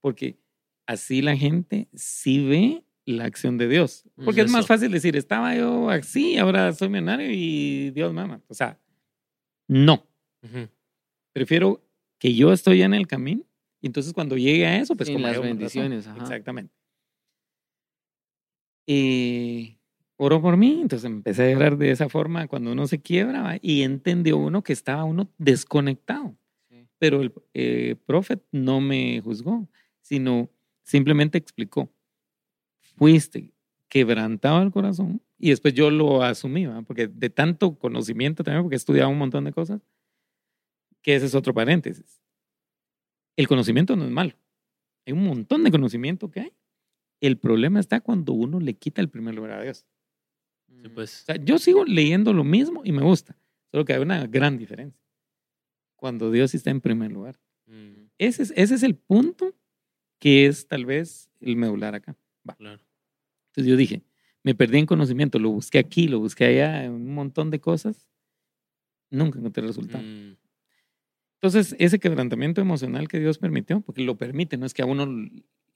porque 0.00 0.38
así 0.86 1.22
la 1.22 1.36
gente 1.36 1.88
sí 1.94 2.44
ve 2.46 2.84
la 3.06 3.24
acción 3.24 3.58
de 3.58 3.68
Dios. 3.68 4.04
Porque 4.24 4.40
es 4.40 4.50
más 4.50 4.66
fácil 4.66 4.90
decir, 4.90 5.16
estaba 5.16 5.54
yo 5.54 5.90
así, 5.90 6.38
ahora 6.38 6.72
soy 6.72 6.88
millonario 6.88 7.30
y 7.30 7.90
Dios 7.90 8.12
mama. 8.12 8.42
O 8.48 8.54
sea, 8.54 8.80
no. 9.68 10.06
Prefiero 11.32 11.82
que 12.18 12.34
yo 12.34 12.52
estoy 12.52 12.82
en 12.82 12.94
el 12.94 13.06
camino 13.06 13.44
y 13.80 13.86
entonces 13.86 14.12
cuando 14.12 14.36
llegue 14.36 14.66
a 14.66 14.78
eso, 14.78 14.94
pues 14.94 15.08
Sí, 15.08 15.12
con 15.12 15.22
las 15.22 15.40
bendiciones, 15.40 16.06
ajá. 16.06 16.22
Exactamente. 16.22 16.72
Y 18.86 19.78
oró 20.16 20.40
por 20.40 20.56
mí, 20.56 20.80
entonces 20.82 21.04
empecé 21.04 21.44
a 21.44 21.52
llorar 21.52 21.76
de 21.76 21.90
esa 21.90 22.08
forma 22.08 22.46
cuando 22.46 22.72
uno 22.72 22.86
se 22.86 23.00
quiebra 23.00 23.58
y 23.60 23.82
entendió 23.82 24.36
uno 24.38 24.62
que 24.62 24.72
estaba 24.72 25.04
uno 25.04 25.28
desconectado. 25.38 26.36
Sí. 26.68 26.86
Pero 26.98 27.20
el 27.22 27.32
eh, 27.54 27.96
profet 28.06 28.42
no 28.52 28.80
me 28.80 29.20
juzgó, 29.20 29.68
sino 30.00 30.50
simplemente 30.82 31.38
explicó, 31.38 31.90
fuiste 32.96 33.52
quebrantado 33.88 34.62
el 34.62 34.70
corazón 34.70 35.22
y 35.38 35.50
después 35.50 35.74
yo 35.74 35.90
lo 35.90 36.22
asumí, 36.22 36.66
¿va? 36.66 36.82
porque 36.82 37.06
de 37.08 37.30
tanto 37.30 37.78
conocimiento 37.78 38.42
también, 38.44 38.62
porque 38.62 38.76
he 38.76 38.78
estudiado 38.78 39.10
un 39.10 39.18
montón 39.18 39.44
de 39.44 39.52
cosas, 39.52 39.80
que 41.02 41.14
ese 41.14 41.26
es 41.26 41.34
otro 41.34 41.52
paréntesis. 41.52 42.20
El 43.36 43.48
conocimiento 43.48 43.96
no 43.96 44.04
es 44.04 44.10
malo. 44.10 44.32
Hay 45.06 45.12
un 45.12 45.24
montón 45.24 45.64
de 45.64 45.70
conocimiento 45.70 46.30
que 46.30 46.40
hay. 46.40 46.52
El 47.20 47.36
problema 47.36 47.80
está 47.80 48.00
cuando 48.00 48.32
uno 48.32 48.60
le 48.60 48.74
quita 48.74 49.00
el 49.00 49.08
primer 49.08 49.34
lugar 49.34 49.52
a 49.52 49.62
Dios. 49.62 49.84
Sí, 50.82 50.88
Mm, 50.88 50.94
pues. 50.94 51.22
O 51.22 51.24
sea, 51.26 51.36
yo 51.36 51.58
sigo 51.58 51.84
leyendo 51.84 52.32
lo 52.32 52.44
mismo 52.44 52.82
y 52.84 52.92
me 52.92 53.02
gusta, 53.02 53.36
solo 53.70 53.84
que 53.84 53.94
hay 53.94 54.00
una 54.02 54.26
gran 54.26 54.58
diferencia. 54.58 55.00
Cuando 55.96 56.30
Dios 56.30 56.54
está 56.54 56.70
en 56.70 56.80
primer 56.80 57.10
lugar. 57.12 57.38
Mm, 57.66 58.08
Ese 58.18 58.42
es, 58.42 58.52
ese 58.56 58.74
es 58.74 58.82
el 58.82 58.94
punto 58.94 59.54
que 60.18 60.46
es 60.46 60.66
tal 60.68 60.84
vez 60.86 61.30
el 61.40 61.56
medular 61.56 61.94
acá. 61.94 62.16
Va. 62.48 62.54
claro. 62.56 62.82
Entonces 63.48 63.70
yo 63.70 63.76
dije, 63.76 64.02
Me 64.42 64.54
perdí 64.54 64.78
en 64.78 64.84
conocimiento, 64.86 65.38
lo 65.38 65.48
busqué 65.50 65.78
aquí, 65.78 66.06
lo 66.06 66.18
busqué 66.18 66.44
allá, 66.44 66.84
en 66.84 66.92
un 66.92 67.14
montón 67.14 67.50
de 67.50 67.60
cosas. 67.60 68.10
Nunca 69.10 69.38
encontré 69.38 69.62
resultado. 69.66 70.04
Mm, 70.04 70.36
Entonces, 71.40 71.74
ese 71.78 71.98
quebrantamiento 71.98 72.60
emocional 72.60 73.08
que 73.08 73.18
Dios 73.20 73.38
permitió, 73.38 73.80
porque 73.80 74.02
lo 74.02 74.16
permite, 74.16 74.56
no 74.58 74.66
es 74.66 74.74
que 74.74 74.82
a 74.82 74.86
uno 74.86 75.06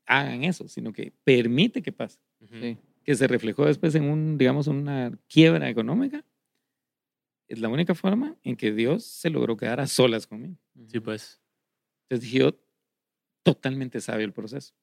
hagan 0.07 0.45
eso, 0.45 0.69
sino 0.69 0.93
que 0.93 1.13
permite 1.25 1.81
que 1.83 1.93
pase. 1.93 2.19
Sí. 2.61 2.77
Que 3.09 3.15
se 3.15 3.27
reflejó 3.27 3.65
después 3.65 3.95
en 3.95 4.05
un, 4.05 4.37
digamos, 4.37 4.67
una 4.67 5.19
quiebra 5.29 5.71
económica. 5.71 6.27
Es 7.49 7.59
la 7.59 7.71
única 7.71 7.95
forma 7.95 8.37
en 8.43 8.55
que 8.55 8.71
Dios 8.71 9.03
se 9.03 9.31
logró 9.31 9.57
quedar 9.57 9.81
a 9.81 9.87
solas 9.87 10.27
conmigo. 10.27 10.59
Sí, 10.89 11.01
pues. 11.01 11.41
Entonces 12.03 12.31
dije 12.31 12.41
yo, 12.41 12.61
totalmente 13.43 14.03
sabio 14.03 14.27
el 14.27 14.35
proceso. 14.35 14.75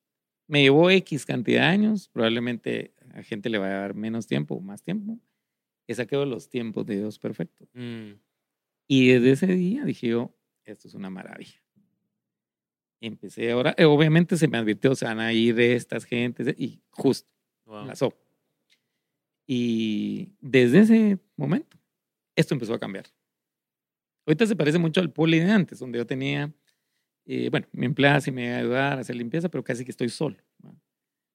Me 0.47 0.63
llevó 0.63 0.89
X 0.89 1.23
cantidad 1.23 1.61
de 1.61 1.67
años, 1.67 2.09
probablemente 2.09 2.95
a 3.13 3.21
gente 3.21 3.47
le 3.47 3.59
va 3.59 3.67
a 3.67 3.81
dar 3.81 3.93
menos 3.93 4.25
tiempo 4.25 4.55
o 4.55 4.59
más 4.59 4.81
tiempo. 4.81 5.19
He 5.85 5.93
sacado 5.93 6.25
los 6.25 6.49
tiempos 6.49 6.83
de 6.87 6.95
Dios 6.95 7.19
perfectos. 7.19 7.69
Mm, 7.73 8.13
Y 8.87 9.09
desde 9.09 9.31
ese 9.33 9.47
día 9.53 9.85
dije 9.85 10.07
yo, 10.07 10.35
esto 10.63 10.87
es 10.87 10.95
una 10.95 11.11
maravilla. 11.11 11.61
Empecé 13.01 13.51
ahora, 13.51 13.75
obviamente 13.85 14.35
se 14.35 14.47
me 14.47 14.57
advirtió, 14.57 14.95
se 14.95 15.05
van 15.05 15.19
a 15.19 15.31
ir 15.31 15.59
estas 15.59 16.05
gentes 16.05 16.55
y 16.57 16.81
justo 16.89 17.34
wow. 17.65 18.13
Y 19.47 20.33
desde 20.41 20.79
ese 20.79 21.19
momento, 21.35 21.77
esto 22.35 22.53
empezó 22.53 22.73
a 22.73 22.79
cambiar. 22.79 23.05
Ahorita 24.25 24.45
se 24.47 24.55
parece 24.55 24.79
mucho 24.79 25.01
al 25.01 25.11
poli 25.11 25.39
de 25.39 25.51
antes, 25.51 25.79
donde 25.79 25.99
yo 25.99 26.05
tenía, 26.05 26.51
eh, 27.25 27.49
bueno, 27.49 27.67
mi 27.71 27.85
empleada 27.85 28.21
sí 28.21 28.31
me 28.31 28.45
iba 28.45 28.55
a 28.55 28.59
ayudar 28.59 28.97
a 28.97 29.01
hacer 29.01 29.15
limpieza, 29.15 29.49
pero 29.49 29.63
casi 29.63 29.85
que 29.85 29.91
estoy 29.91 30.09
solo. 30.09 30.37
¿va? 30.65 30.73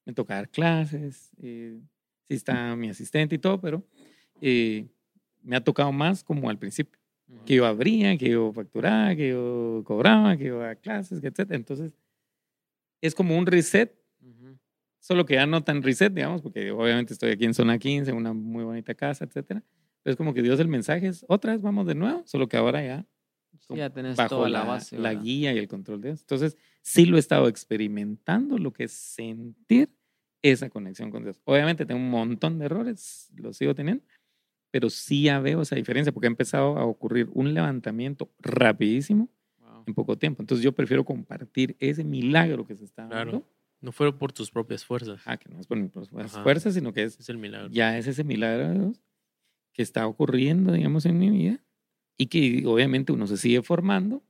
Me 0.05 0.12
toca 0.12 0.35
dar 0.35 0.49
clases, 0.49 1.31
eh, 1.41 1.81
sí 2.28 2.35
está 2.35 2.74
mi 2.74 2.89
asistente 2.89 3.37
y 3.37 3.39
todo, 3.39 3.61
pero 3.61 3.87
eh, 4.41 4.89
me 5.43 5.57
ha 5.57 5.62
tocado 5.62 5.93
más 5.93 6.24
como 6.24 6.51
al 6.51 6.59
principio 6.59 6.99
que 7.47 7.55
yo 7.55 7.66
abría, 7.66 8.16
que 8.16 8.31
yo 8.31 8.53
facturaba, 8.53 9.14
que 9.14 9.28
yo 9.31 9.83
cobraba, 9.85 10.37
que 10.37 10.45
yo 10.45 10.59
daba 10.59 10.74
clases, 10.74 11.22
etc. 11.22 11.51
Entonces, 11.51 11.93
es 13.01 13.14
como 13.14 13.37
un 13.39 13.47
reset. 13.47 13.99
Solo 15.01 15.24
que 15.26 15.34
ya 15.34 15.46
no 15.46 15.64
tan 15.64 15.82
reset, 15.82 16.12
digamos, 16.12 16.42
porque 16.42 16.70
obviamente 16.70 17.12
estoy 17.12 17.30
aquí 17.32 17.44
en 17.46 17.55
zona 17.55 17.78
15, 17.78 18.12
una 18.12 18.32
muy 18.32 18.62
bonita 18.64 18.94
casa, 18.94 19.24
etc. 19.24 19.46
Pero 20.03 20.12
es 20.12 20.16
como 20.16 20.32
que 20.34 20.42
Dios 20.42 20.61
el 20.61 20.68
mensaje 20.68 21.09
es, 21.09 21.24
otra 21.28 21.53
vez 21.53 21.61
vamos 21.62 21.86
de 21.86 21.94
nuevo, 21.94 22.22
solo 22.26 22.48
que 22.48 22.57
ahora 22.57 22.84
ya 22.84 23.07
Sí, 23.59 23.74
ya 23.76 23.90
tenés 23.90 24.16
bajo 24.16 24.36
toda 24.36 24.48
la, 24.48 24.61
la 24.61 24.64
base. 24.64 24.96
la 24.98 25.12
guía 25.12 25.53
y 25.53 25.59
el 25.59 25.66
control 25.68 26.01
de 26.01 26.11
Dios. 26.11 26.20
Entonces, 26.20 26.57
sí 26.82 27.05
lo 27.05 27.16
he 27.16 27.20
estado 27.20 27.48
experimentando, 27.48 28.57
lo 28.59 28.72
que 28.72 28.84
es 28.84 28.92
sentir 28.92 29.90
esa 30.42 30.70
conexión 30.70 31.11
con 31.11 31.24
Dios. 31.24 31.40
Obviamente 31.44 31.84
tengo 31.84 32.01
un 32.01 32.11
montón 32.11 32.59
de 32.59 32.66
errores, 32.66 33.28
los 33.36 33.57
sigo 33.57 33.74
teniendo, 33.74 34.05
pero 34.70 34.88
sí 34.88 35.24
ya 35.24 35.40
veo 35.40 35.62
esa 35.62 35.76
diferencia 35.76 36.12
porque 36.12 36.28
ha 36.28 36.30
empezado 36.30 36.78
a 36.78 36.84
ocurrir 36.84 37.28
un 37.32 37.53
levantamiento 37.55 38.30
rapidísimo 38.38 39.28
Wow. 39.59 39.84
en 39.86 39.94
poco 39.94 40.16
tiempo. 40.16 40.42
Entonces 40.42 40.64
yo 40.64 40.72
prefiero 40.72 41.05
compartir 41.05 41.76
ese 41.80 42.03
milagro 42.05 42.64
que 42.66 42.76
se 42.76 42.84
está 42.84 43.07
Claro. 43.09 43.44
No 43.81 43.93
fueron 43.93 44.18
por 44.18 44.33
tus 44.33 44.51
propias 44.51 44.85
fuerzas. 44.85 45.22
Ah, 45.24 45.37
que 45.37 45.49
no 45.49 45.59
es 45.61 45.66
por 45.66 45.78
mis 45.78 45.91
propias 45.91 46.35
Ajá. 46.35 46.43
fuerzas, 46.43 46.74
sino 46.74 46.93
que 46.93 47.05
es 47.05 47.18
Es 47.18 47.28
el 47.28 47.39
milagro. 47.39 47.68
ya 47.70 47.97
es 47.97 48.07
ese 48.07 48.24
milagro 48.24 48.93
que 49.72 49.83
está 49.83 50.07
ocurriendo, 50.07 50.72
digamos, 50.72 51.07
en 51.07 51.18
mi 51.18 51.31
vida 51.31 51.64
y 52.18 52.26
que 52.26 52.64
obviamente 52.66 53.12
uno 53.12 53.26
se 53.26 53.37
sigue 53.37 53.62
formando. 53.62 54.22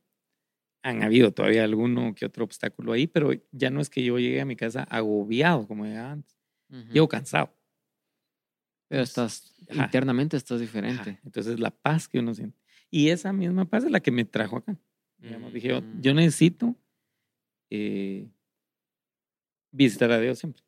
Han 0.82 1.03
habido 1.03 1.32
todavía 1.32 1.64
alguno 1.64 2.14
que 2.14 2.24
otro 2.26 2.44
obstáculo 2.44 2.92
ahí, 2.92 3.07
pero 3.07 3.32
ya 3.53 3.70
no 3.70 3.80
es 3.80 3.90
que 3.90 4.03
yo 4.05 4.18
llegue 4.18 4.40
a 4.40 4.44
mi 4.46 4.57
casa 4.57 4.84
agobiado 4.84 5.66
como 5.66 5.84
llegaba 5.84 6.12
antes. 6.12 6.36
Ujú. 6.70 6.92
Llego 6.92 7.09
cansado. 7.09 7.53
Pero 8.88 9.03
estás, 9.03 9.55
ajá. 9.68 9.84
internamente 9.84 10.36
estás 10.36 10.57
Ajá. 10.57 10.61
diferente. 10.62 11.20
Entonces 11.24 11.61
la 11.61 11.70
paz 11.70 12.09
que 12.09 12.18
uno 12.18 12.34
siente. 12.34 12.59
Y 12.90 13.09
esa 13.11 13.32
misma 13.32 13.64
paz 13.68 13.84
es 13.84 13.90
la 13.90 14.01
que 14.01 14.11
me 14.11 14.24
trajo 14.24 14.57
acá. 14.59 14.76
Digamos, 15.18 15.53
dije, 15.53 15.68
yo, 15.68 15.80
Mm. 15.82 16.01
yo 16.01 16.14
necesito 16.14 16.76
eh, 17.70 18.28
visitar 19.70 20.10
a 20.12 20.18
Dios 20.20 20.38
siempre. 20.38 20.62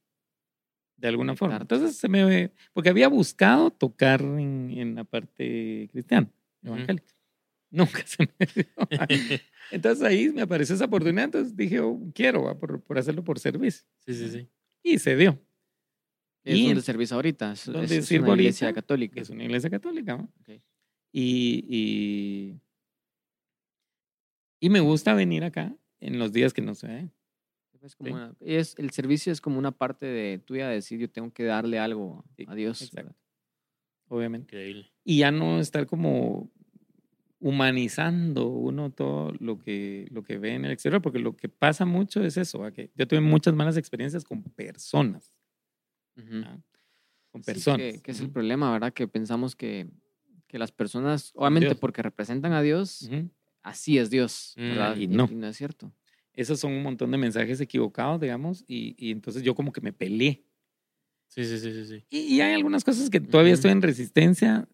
De 0.96 1.09
alguna 1.09 1.34
forma. 1.34 1.57
Entonces 1.57 1.96
se 1.96 2.09
me... 2.09 2.53
Porque 2.72 2.88
había 2.90 3.09
buscado 3.09 3.70
tocar 3.70 4.20
en, 4.22 4.70
en 4.76 4.94
la 4.94 5.05
parte 5.05 5.88
cristiana, 5.90 6.30
evangélica. 6.62 7.12
Nunca 7.70 8.07
se 8.07 8.24
me 8.38 8.46
dio. 8.55 8.66
Entonces 9.70 10.05
ahí 10.05 10.28
me 10.30 10.42
apareció 10.42 10.74
esa 10.74 10.84
oportunidad. 10.84 11.24
Entonces 11.24 11.57
dije, 11.57 11.80
oh, 11.80 11.98
quiero, 12.14 12.42
va, 12.44 12.59
por, 12.59 12.80
por 12.82 12.98
hacerlo 12.98 13.24
por 13.24 13.38
servicio. 13.38 13.84
sí, 14.07 14.14
sí, 14.14 14.28
sí. 14.30 14.48
Y 14.84 14.98
se 14.98 15.16
dio. 15.16 15.40
¿Es 16.44 16.59
Y 16.59 16.66
donde 16.66 16.82
servís 16.82 17.12
ahorita? 17.12 17.53
Es, 17.53 17.66
donde 17.66 17.96
es- 17.96 18.11
una 18.11 18.32
iglesia 18.34 18.66
ahorita, 18.68 18.80
católica. 18.82 19.20
Es 19.20 19.30
una 19.30 19.44
iglesia 19.44 19.70
católica. 19.70 20.16
¿no? 20.16 20.24
Ok. 20.40 20.61
Y, 21.12 21.64
y, 21.68 22.61
y 24.61 24.68
me 24.70 24.80
gusta 24.80 25.14
venir 25.14 25.44
acá 25.44 25.74
en 26.00 26.18
los 26.18 26.32
días 26.32 26.53
que 26.53 26.62
no 26.62 26.74
se 26.74 26.86
ven. 26.88 27.12
Es 27.83 27.97
como 27.97 28.09
Sí. 28.09 28.14
una- 28.14 28.35
es, 28.41 28.74
el 28.78 28.91
servicio 28.91 29.33
es 29.33 29.41
como 29.41 29.59
una 29.59 29.72
parte 29.72 30.07
de 30.07 30.39
tuya 30.39 30.68
de 30.68 30.74
decir 30.74 30.99
yo 31.01 31.11
tengo 31.11 31.33
que 31.33 31.45
darle 31.45 31.78
algo 31.78 32.24
Sí, 32.37 32.45
a 32.49 32.55
Dios. 32.55 32.91
Obviamente. 34.09 34.55
Increíble. 34.57 34.91
Y 35.05 35.18
ya 35.18 35.30
no 35.30 35.59
estar 35.59 35.87
como 35.87 36.51
humanizando 37.41 38.47
uno 38.47 38.91
todo 38.91 39.33
lo 39.41 39.59
que, 39.59 40.07
lo 40.12 40.22
que 40.22 40.39
ve 40.39 40.55
en 40.55 40.64
el 40.64 40.70
exterior, 40.70 41.03
porque 41.03 41.18
lo 41.18 41.37
que 41.37 41.49
pasa 41.49 41.85
mucho 41.85 42.22
es 42.22 42.37
eso, 42.37 42.62
que 42.72 42.91
yo 42.95 43.09
tuve 43.09 43.20
muchas 43.20 43.53
malas 43.55 43.76
experiencias 43.76 44.22
con 44.24 44.43
personas. 44.45 45.35
Con 46.14 47.43
Sí, 47.43 47.47
que- 47.47 47.53
personas. 47.53 48.01
que, 48.03 48.11
es 48.12 48.20
el 48.20 48.30
problema, 48.30 48.70
¿verdad? 48.72 48.93
Que 48.93 49.09
pensamos 49.09 49.57
que, 49.57 49.89
que 50.47 50.59
las 50.59 50.70
personas, 50.70 51.33
obviamente 51.35 51.70
Dios. 51.70 51.78
porque 51.80 52.03
representan 52.03 52.53
a 52.53 52.62
Dios, 52.62 53.11
así 53.62 53.99
es 53.99 54.11
Dios, 54.11 54.55
Mm, 54.57 54.61
¿verdad? 54.61 54.97
y 54.97 55.07
no. 55.09 55.26
Y 55.30 55.35
no 55.35 55.47
es 55.49 55.57
cierto. 55.57 55.91
Esos 56.35 56.61
son 56.61 56.72
un 56.72 56.83
montón 56.83 57.11
de 57.11 57.18
mensajes 57.18 57.61
equivocados, 57.61 58.20
digamos, 58.20 58.64
y, 58.66 58.95
y 58.99 59.11
entonces 59.11 59.43
yo 59.43 59.55
como 59.55 59.72
que 59.72 59.80
me 59.80 59.93
peleé. 59.93 60.45
Sí, 61.28 61.45
sí, 61.45 61.59
sí, 61.59 61.72
sí, 61.72 61.87
sí. 61.87 62.07
Y, 62.11 62.18
y 62.37 62.41
hay 62.41 62.55
algunas 62.55 62.85
cosas 62.85 63.11
que 63.11 63.20
todavía 63.20 63.53
Ujú. 63.53 63.57
estoy 63.59 63.70
en 63.72 63.83
resistencia, 63.83 64.68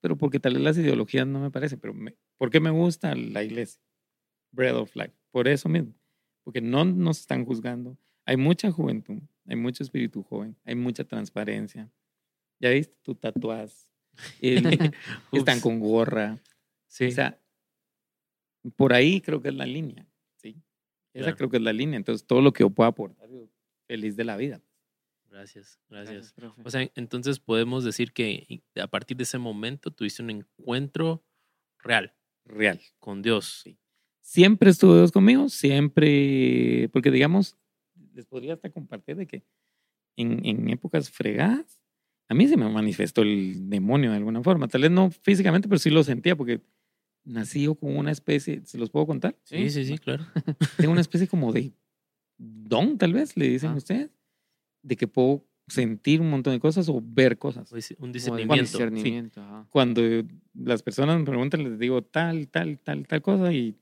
pero 0.00 0.16
porque 0.16 0.38
tal 0.40 0.54
vez 0.54 0.62
las 0.62 0.78
ideologías 0.78 1.26
no 1.26 1.40
me 1.40 1.50
parecen, 1.50 1.78
pero 1.80 1.94
me, 1.94 2.14
¿por 2.38 2.50
qué 2.50 2.60
me 2.60 2.70
gusta 2.70 3.14
la 3.14 3.42
iglesia? 3.42 3.80
Bread 4.52 4.76
of 4.76 4.94
Life. 4.96 5.14
Por 5.30 5.48
eso 5.48 5.68
mismo. 5.68 5.92
Porque 6.44 6.60
no 6.60 6.84
nos 6.84 7.20
están 7.20 7.44
juzgando. 7.44 7.98
Hay 8.24 8.36
mucha 8.36 8.70
juventud, 8.70 9.18
hay 9.46 9.56
mucho 9.56 9.82
espíritu 9.82 10.22
joven, 10.22 10.56
hay 10.64 10.74
mucha 10.74 11.04
transparencia. 11.04 11.90
Ya 12.60 12.70
viste, 12.70 12.96
tú 13.02 13.14
tatuás, 13.14 13.92
el- 14.40 14.62
están 15.32 15.60
con 15.60 15.78
gorra. 15.80 16.38
Sí. 16.88 17.06
O 17.06 17.10
sea, 17.10 17.40
por 18.76 18.92
ahí 18.92 19.20
creo 19.20 19.40
que 19.40 19.48
es 19.48 19.54
la 19.54 19.66
línea. 19.66 20.06
Esa 21.16 21.24
Claro. 21.24 21.36
creo 21.36 21.50
que 21.50 21.56
es 21.58 21.62
la 21.62 21.72
línea. 21.72 21.96
Entonces, 21.96 22.26
todo 22.26 22.40
lo 22.40 22.52
que 22.52 22.62
yo 22.62 22.70
pueda 22.70 22.88
aportar, 22.90 23.28
yo 23.30 23.48
feliz 23.86 24.16
de 24.16 24.24
la 24.24 24.36
vida. 24.36 24.60
Gracias, 25.30 25.78
gracias. 25.90 26.32
profe. 26.32 26.62
O 26.64 26.70
sea, 26.70 26.90
entonces 26.94 27.38
podemos 27.40 27.84
decir 27.84 28.12
que 28.12 28.62
a 28.80 28.86
partir 28.86 29.16
de 29.16 29.24
ese 29.24 29.38
momento 29.38 29.90
tuviste 29.90 30.22
un 30.22 30.30
encuentro 30.30 31.22
real 31.82 32.14
Real. 32.44 32.80
con 32.98 33.20
Dios. 33.22 33.60
Sí. 33.64 33.78
Siempre 34.22 34.70
estuvo 34.70 34.94
Dios 34.96 35.12
conmigo, 35.12 35.48
siempre, 35.48 36.88
porque 36.92 37.10
digamos, 37.10 37.56
les 38.14 38.24
podría 38.26 38.54
hasta 38.54 38.70
compartir 38.70 39.16
de 39.16 39.26
que 39.26 39.44
en, 40.16 40.44
en 40.46 40.68
épocas 40.70 41.10
fregadas, 41.10 41.82
a 42.28 42.34
mí 42.34 42.48
se 42.48 42.56
me 42.56 42.68
manifestó 42.68 43.22
el 43.22 43.68
demonio 43.68 44.10
de 44.10 44.16
alguna 44.16 44.42
forma. 44.42 44.68
Tal 44.68 44.82
vez 44.82 44.90
no 44.90 45.10
físicamente, 45.10 45.68
pero 45.68 45.78
sí 45.78 45.90
lo 45.90 46.02
sentía, 46.02 46.34
porque 46.34 46.60
nací 47.26 47.66
con 47.78 47.94
una 47.96 48.10
especie, 48.12 48.62
¿se 48.64 48.78
los 48.78 48.88
puedo 48.88 49.06
contar? 49.06 49.36
Sí, 49.44 49.68
sí, 49.68 49.84
sí, 49.84 49.98
claro. 49.98 50.24
Tengo 50.78 50.92
una 50.92 51.00
especie 51.02 51.28
como 51.28 51.52
de 51.52 51.72
don, 52.38 52.96
tal 52.98 53.12
vez, 53.12 53.36
le 53.36 53.48
dicen 53.48 53.70
Ah. 53.70 53.76
ustedes, 53.76 54.10
de 54.82 54.96
que 54.96 55.06
puedo 55.08 55.44
sentir 55.68 56.20
un 56.20 56.30
montón 56.30 56.52
de 56.54 56.60
cosas 56.60 56.88
o 56.88 57.02
ver 57.04 57.36
cosas. 57.38 57.70
Un 57.72 57.78
dis- 57.78 57.96
Un 57.98 58.12
discernimiento. 58.12 58.62
discernimiento, 58.62 59.42
ajá. 59.42 59.66
Cuando 59.70 60.00
las 60.54 60.82
personas 60.82 61.18
me 61.18 61.24
preguntan, 61.24 61.64
les 61.64 61.78
digo 61.78 62.02
tal, 62.02 62.46
tal, 62.48 62.78
tal, 62.78 63.06
tal 63.06 63.20
cosa 63.22 63.52
y 63.52 63.76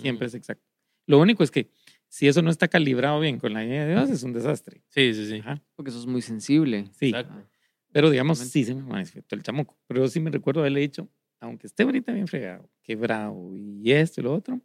siempre 0.00 0.26
Mm. 0.26 0.28
es 0.28 0.34
exacto. 0.34 0.64
Lo 1.06 1.18
único 1.20 1.44
es 1.44 1.50
que 1.50 1.68
si 2.08 2.26
eso 2.28 2.40
no 2.40 2.50
está 2.50 2.68
calibrado 2.68 3.20
bien 3.20 3.38
con 3.38 3.52
la 3.52 3.64
idea 3.64 3.84
de 3.84 3.92
Dios, 3.92 4.08
es 4.08 4.22
un 4.22 4.32
desastre. 4.32 4.82
Sí, 4.88 5.12
sí, 5.12 5.26
sí. 5.26 5.36
Ajá, 5.40 5.62
Porque 5.74 5.90
sos 5.90 6.06
muy 6.06 6.22
sensible. 6.22 6.88
sí. 6.92 7.08
Exacto. 7.08 7.34
Pero 7.92 8.08
digamos, 8.10 8.38
sí 8.38 8.64
se 8.64 8.74
me 8.74 8.82
manifestó 8.82 9.36
el 9.36 9.42
chamuco. 9.42 9.76
Pero 9.86 10.02
yo 10.02 10.08
sí 10.08 10.18
me 10.20 10.30
recuerdo 10.30 10.60
haberle 10.60 10.80
dicho, 10.80 11.08
aunque 11.44 11.66
esté 11.66 11.82
ahorita 11.84 12.12
bien 12.12 12.26
fregado, 12.28 12.68
quebrado 12.82 13.54
y 13.56 13.92
esto 13.92 14.20
y 14.20 14.24
lo 14.24 14.34
otro, 14.34 14.60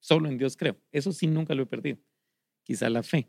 solo 0.00 0.28
en 0.28 0.38
Dios 0.38 0.56
creo. 0.56 0.76
Eso 0.92 1.12
sí 1.12 1.26
nunca 1.26 1.54
lo 1.54 1.62
he 1.64 1.66
perdido. 1.66 1.98
Quizá 2.62 2.88
la 2.90 3.02
fe. 3.02 3.28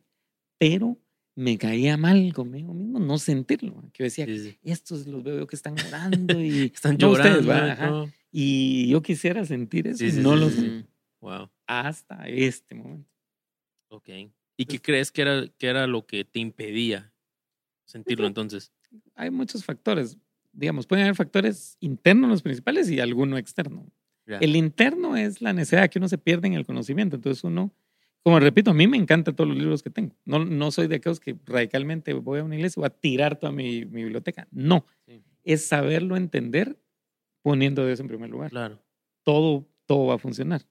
Pero 0.57 0.97
me 1.35 1.57
caía 1.57 1.97
mal 1.97 2.31
conmigo 2.33 2.73
mismo 2.73 2.99
no 2.99 3.17
sentirlo. 3.17 3.73
Que 3.91 3.99
yo 3.99 4.03
decía, 4.05 4.25
Sí, 4.25 4.39
sí. 4.39 4.59
estos 4.63 5.05
los 5.07 5.23
veo 5.23 5.39
yo 5.39 5.47
que 5.47 5.55
están 5.55 5.75
orando 5.87 6.39
y 6.41 6.71
Están 6.73 6.97
No, 6.99 7.11
ustedes, 7.11 7.45
llorando. 7.45 8.03
¿va? 8.05 8.09
y 8.31 8.87
yo 8.89 9.01
quisiera 9.01 9.43
sentir 9.45 9.87
eso 9.87 9.97
Sí, 9.99 10.07
y 10.17 10.21
no 10.21 10.35
lo 10.35 10.49
sé 10.49 10.85
Wow. 11.21 11.49
hasta 11.67 12.27
este 12.29 12.75
momento. 12.75 13.09
Ok. 13.89 14.09
¿Y 14.57 14.65
qué 14.65 14.79
crees 14.81 15.11
que 15.11 15.21
era, 15.23 15.47
que 15.57 15.67
era 15.67 15.87
lo 15.87 16.05
que 16.05 16.23
te 16.23 16.39
impedía 16.39 17.13
sentirlo 17.85 18.27
entonces? 18.27 18.71
hay 19.15 19.29
muchos 19.29 19.63
factores. 19.65 20.17
Digamos, 20.55 20.87
pueden 20.87 21.03
haber 21.05 21.15
factores 21.15 21.77
internos 21.81 22.29
los 22.29 22.41
principales 22.41 22.89
y 22.89 22.99
alguno 22.99 23.37
externo. 23.37 23.85
Ya. 24.25 24.37
El 24.37 24.55
interno 24.55 25.15
es 25.17 25.41
la 25.41 25.53
necesidad 25.53 25.89
que 25.89 25.99
uno 25.99 26.07
se 26.07 26.17
pierde 26.17 26.47
en 26.47 26.53
el 26.53 26.65
conocimiento. 26.65 27.15
Entonces 27.17 27.43
uno, 27.43 27.73
como 28.23 28.39
repito, 28.39 28.71
a 28.71 28.73
mí 28.73 28.87
me 28.87 28.97
encantan 28.97 29.35
todos 29.35 29.47
los 29.49 29.57
libros 29.57 29.83
que 29.83 29.89
tengo. 29.91 30.15
No, 30.25 30.43
no 30.43 30.71
soy 30.71 30.87
de 30.87 30.95
aquellos 30.95 31.19
que 31.19 31.35
radicalmente 31.45 32.13
voy 32.13 32.39
a 32.39 32.43
una 32.43 32.55
iglesia 32.55 32.79
y 32.79 32.81
voy 32.81 32.87
a 32.87 32.89
tirar 32.89 33.37
toda 33.37 33.51
mi, 33.51 33.85
mi 33.85 34.03
biblioteca. 34.03 34.47
No, 34.51 34.85
Sí. 35.05 35.21
es 35.43 35.65
saberlo 35.67 36.15
entender 36.15 36.79
poniendo 37.43 37.83
a 37.83 37.85
Dios 37.85 37.99
en 37.99 38.07
primer 38.07 38.29
lugar. 38.31 38.49
Claro. 38.49 38.81
Todo, 39.23 39.67
todo 39.85 40.07
va 40.07 40.15
a 40.15 40.17
funcionar. 40.19 40.61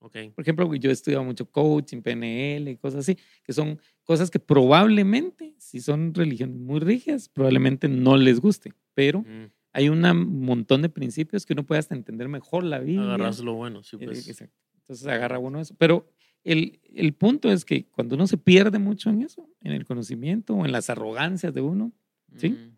Ok. 0.00 0.16
Por 0.36 0.42
ejemplo, 0.42 0.72
yo 0.76 0.90
he 0.90 0.92
estudiado 0.92 1.24
mucho 1.24 1.50
coaching, 1.50 2.02
PNL 2.02 2.70
y 2.70 2.76
cosas 2.76 3.00
así, 3.00 3.18
que 3.42 3.52
son 3.52 3.80
cosas 4.04 4.30
que 4.30 4.38
probablemente, 4.38 5.56
si 5.58 5.80
son 5.80 6.14
religiones 6.14 6.56
muy 6.56 6.78
rígidas, 6.78 7.28
probablemente 7.28 7.88
no 7.88 8.16
les 8.16 8.38
guste, 8.40 8.72
pero 8.98 9.20
Mm. 9.20 9.52
hay 9.74 9.88
un 9.90 10.00
montón 10.44 10.82
de 10.82 10.88
principios 10.88 11.46
que 11.46 11.52
uno 11.52 11.64
puede 11.64 11.78
hasta 11.78 11.94
entender 11.94 12.28
mejor 12.28 12.64
la 12.64 12.80
Biblia. 12.80 13.04
Agarras 13.14 13.38
lo 13.38 13.54
bueno, 13.54 13.84
sí, 13.84 13.96
Eh, 14.00 14.06
pues. 14.06 14.28
exacto. 14.28 14.56
Entonces 14.78 15.06
agarra 15.06 15.38
uno 15.38 15.60
eso. 15.60 15.76
Pero 15.78 16.10
el, 16.42 16.80
el 16.94 17.12
punto 17.12 17.48
es 17.52 17.64
que 17.64 17.86
cuando 17.86 18.16
uno 18.16 18.26
se 18.26 18.38
pierde 18.38 18.80
mucho 18.80 19.08
en 19.10 19.22
eso, 19.22 19.48
en 19.60 19.70
el 19.70 19.84
conocimiento 19.84 20.54
o 20.54 20.64
en 20.66 20.72
las 20.72 20.90
arrogancias 20.90 21.54
de 21.54 21.60
uno, 21.60 21.92
¿sí? 22.36 22.50
Mm, 22.50 22.76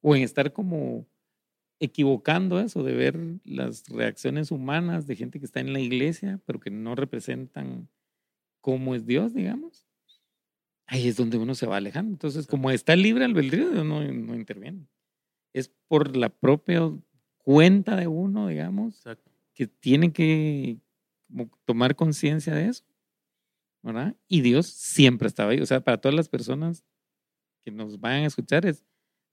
o 0.00 0.16
en 0.16 0.22
estar 0.22 0.52
como 0.54 1.06
equivocando 1.78 2.58
eso, 2.58 2.82
de 2.82 2.94
ver 2.94 3.18
las 3.44 3.86
reacciones 3.88 4.50
humanas 4.50 5.06
de 5.06 5.16
gente 5.16 5.38
que 5.40 5.44
está 5.44 5.60
en 5.60 5.74
la 5.74 5.80
iglesia, 5.80 6.40
pero 6.46 6.58
que 6.58 6.70
no 6.70 6.94
representan 6.94 7.88
cómo 8.62 8.94
es 8.94 9.04
Dios, 9.04 9.34
digamos. 9.34 9.84
Ahí 10.86 11.08
es 11.08 11.16
donde 11.16 11.36
uno 11.36 11.54
se 11.54 11.66
va 11.66 11.76
alejando. 11.78 12.12
Entonces, 12.12 12.46
como 12.46 12.70
está 12.70 12.94
libre 12.96 13.24
albedrío, 13.24 13.84
no, 13.84 14.00
no 14.04 14.34
interviene. 14.34 14.86
Es 15.54 15.70
por 15.88 16.14
la 16.16 16.28
propia 16.28 16.82
cuenta 17.38 17.96
de 17.96 18.06
uno, 18.06 18.48
digamos, 18.48 18.96
Exacto. 18.98 19.30
que 19.54 19.66
tiene 19.66 20.12
que 20.12 20.76
tomar 21.64 21.94
conciencia 21.96 22.54
de 22.54 22.66
eso, 22.66 22.84
¿verdad? 23.82 24.14
Y 24.28 24.40
Dios 24.42 24.66
siempre 24.66 25.28
estaba 25.28 25.52
ahí. 25.52 25.60
O 25.60 25.66
sea, 25.66 25.80
para 25.80 25.98
todas 25.98 26.14
las 26.14 26.28
personas 26.28 26.84
que 27.64 27.70
nos 27.70 27.98
van 28.00 28.24
a 28.24 28.26
escuchar, 28.26 28.66
es 28.66 28.84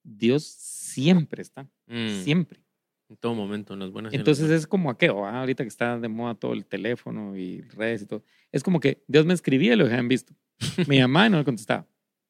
Dios 0.03 0.43
siempre 0.45 1.41
está, 1.41 1.67
Mm. 1.87 2.23
siempre. 2.23 2.63
En 3.09 3.17
todo 3.17 3.35
momento, 3.35 3.73
en 3.73 3.79
las 3.81 3.91
buenas 3.91 4.13
las 4.13 4.19
Entonces 4.19 4.49
es 4.51 4.65
como 4.65 4.89
aquello, 4.89 5.25
¿ah? 5.25 5.41
ahorita 5.41 5.63
que 5.63 5.67
está 5.67 5.99
de 5.99 6.07
moda 6.07 6.33
todo 6.35 6.53
el 6.53 6.65
teléfono 6.65 7.35
y 7.35 7.61
redes 7.61 8.03
y 8.03 8.05
todo. 8.05 8.23
Es 8.53 8.63
como 8.63 8.79
que 8.79 9.03
Dios 9.07 9.25
me 9.25 9.33
escribía 9.33 9.73
y 9.73 9.75
lo 9.75 9.83
dejaban 9.83 10.07
visto. 10.07 10.33
Me 10.95 10.97
llamaba 10.97 11.27
y 11.27 11.29
no 11.31 11.37
le 11.39 11.43
contestaba. 11.43 11.85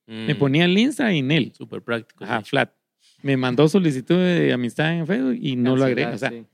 Me 0.07 0.33
Mm. 0.33 0.39
ponía 0.39 0.65
el 0.65 0.77
Insta 0.77 1.13
y 1.13 1.19
en 1.19 1.31
él. 1.31 1.53
Súper 1.55 1.83
práctico. 1.83 2.23
Ajá, 2.23 2.39
sí. 2.43 2.49
flat. 2.49 2.73
Me 3.23 3.37
mandó 3.37 3.67
solicitud 3.67 4.15
de 4.15 4.51
amistad 4.53 4.93
en 4.97 5.05
Facebook 5.07 5.37
y 5.39 5.55
no 5.55 5.75
lo 5.75 5.85
agregué. 5.85 6.13
O 6.13 6.17
sea, 6.17 6.29
sí. 6.29 6.45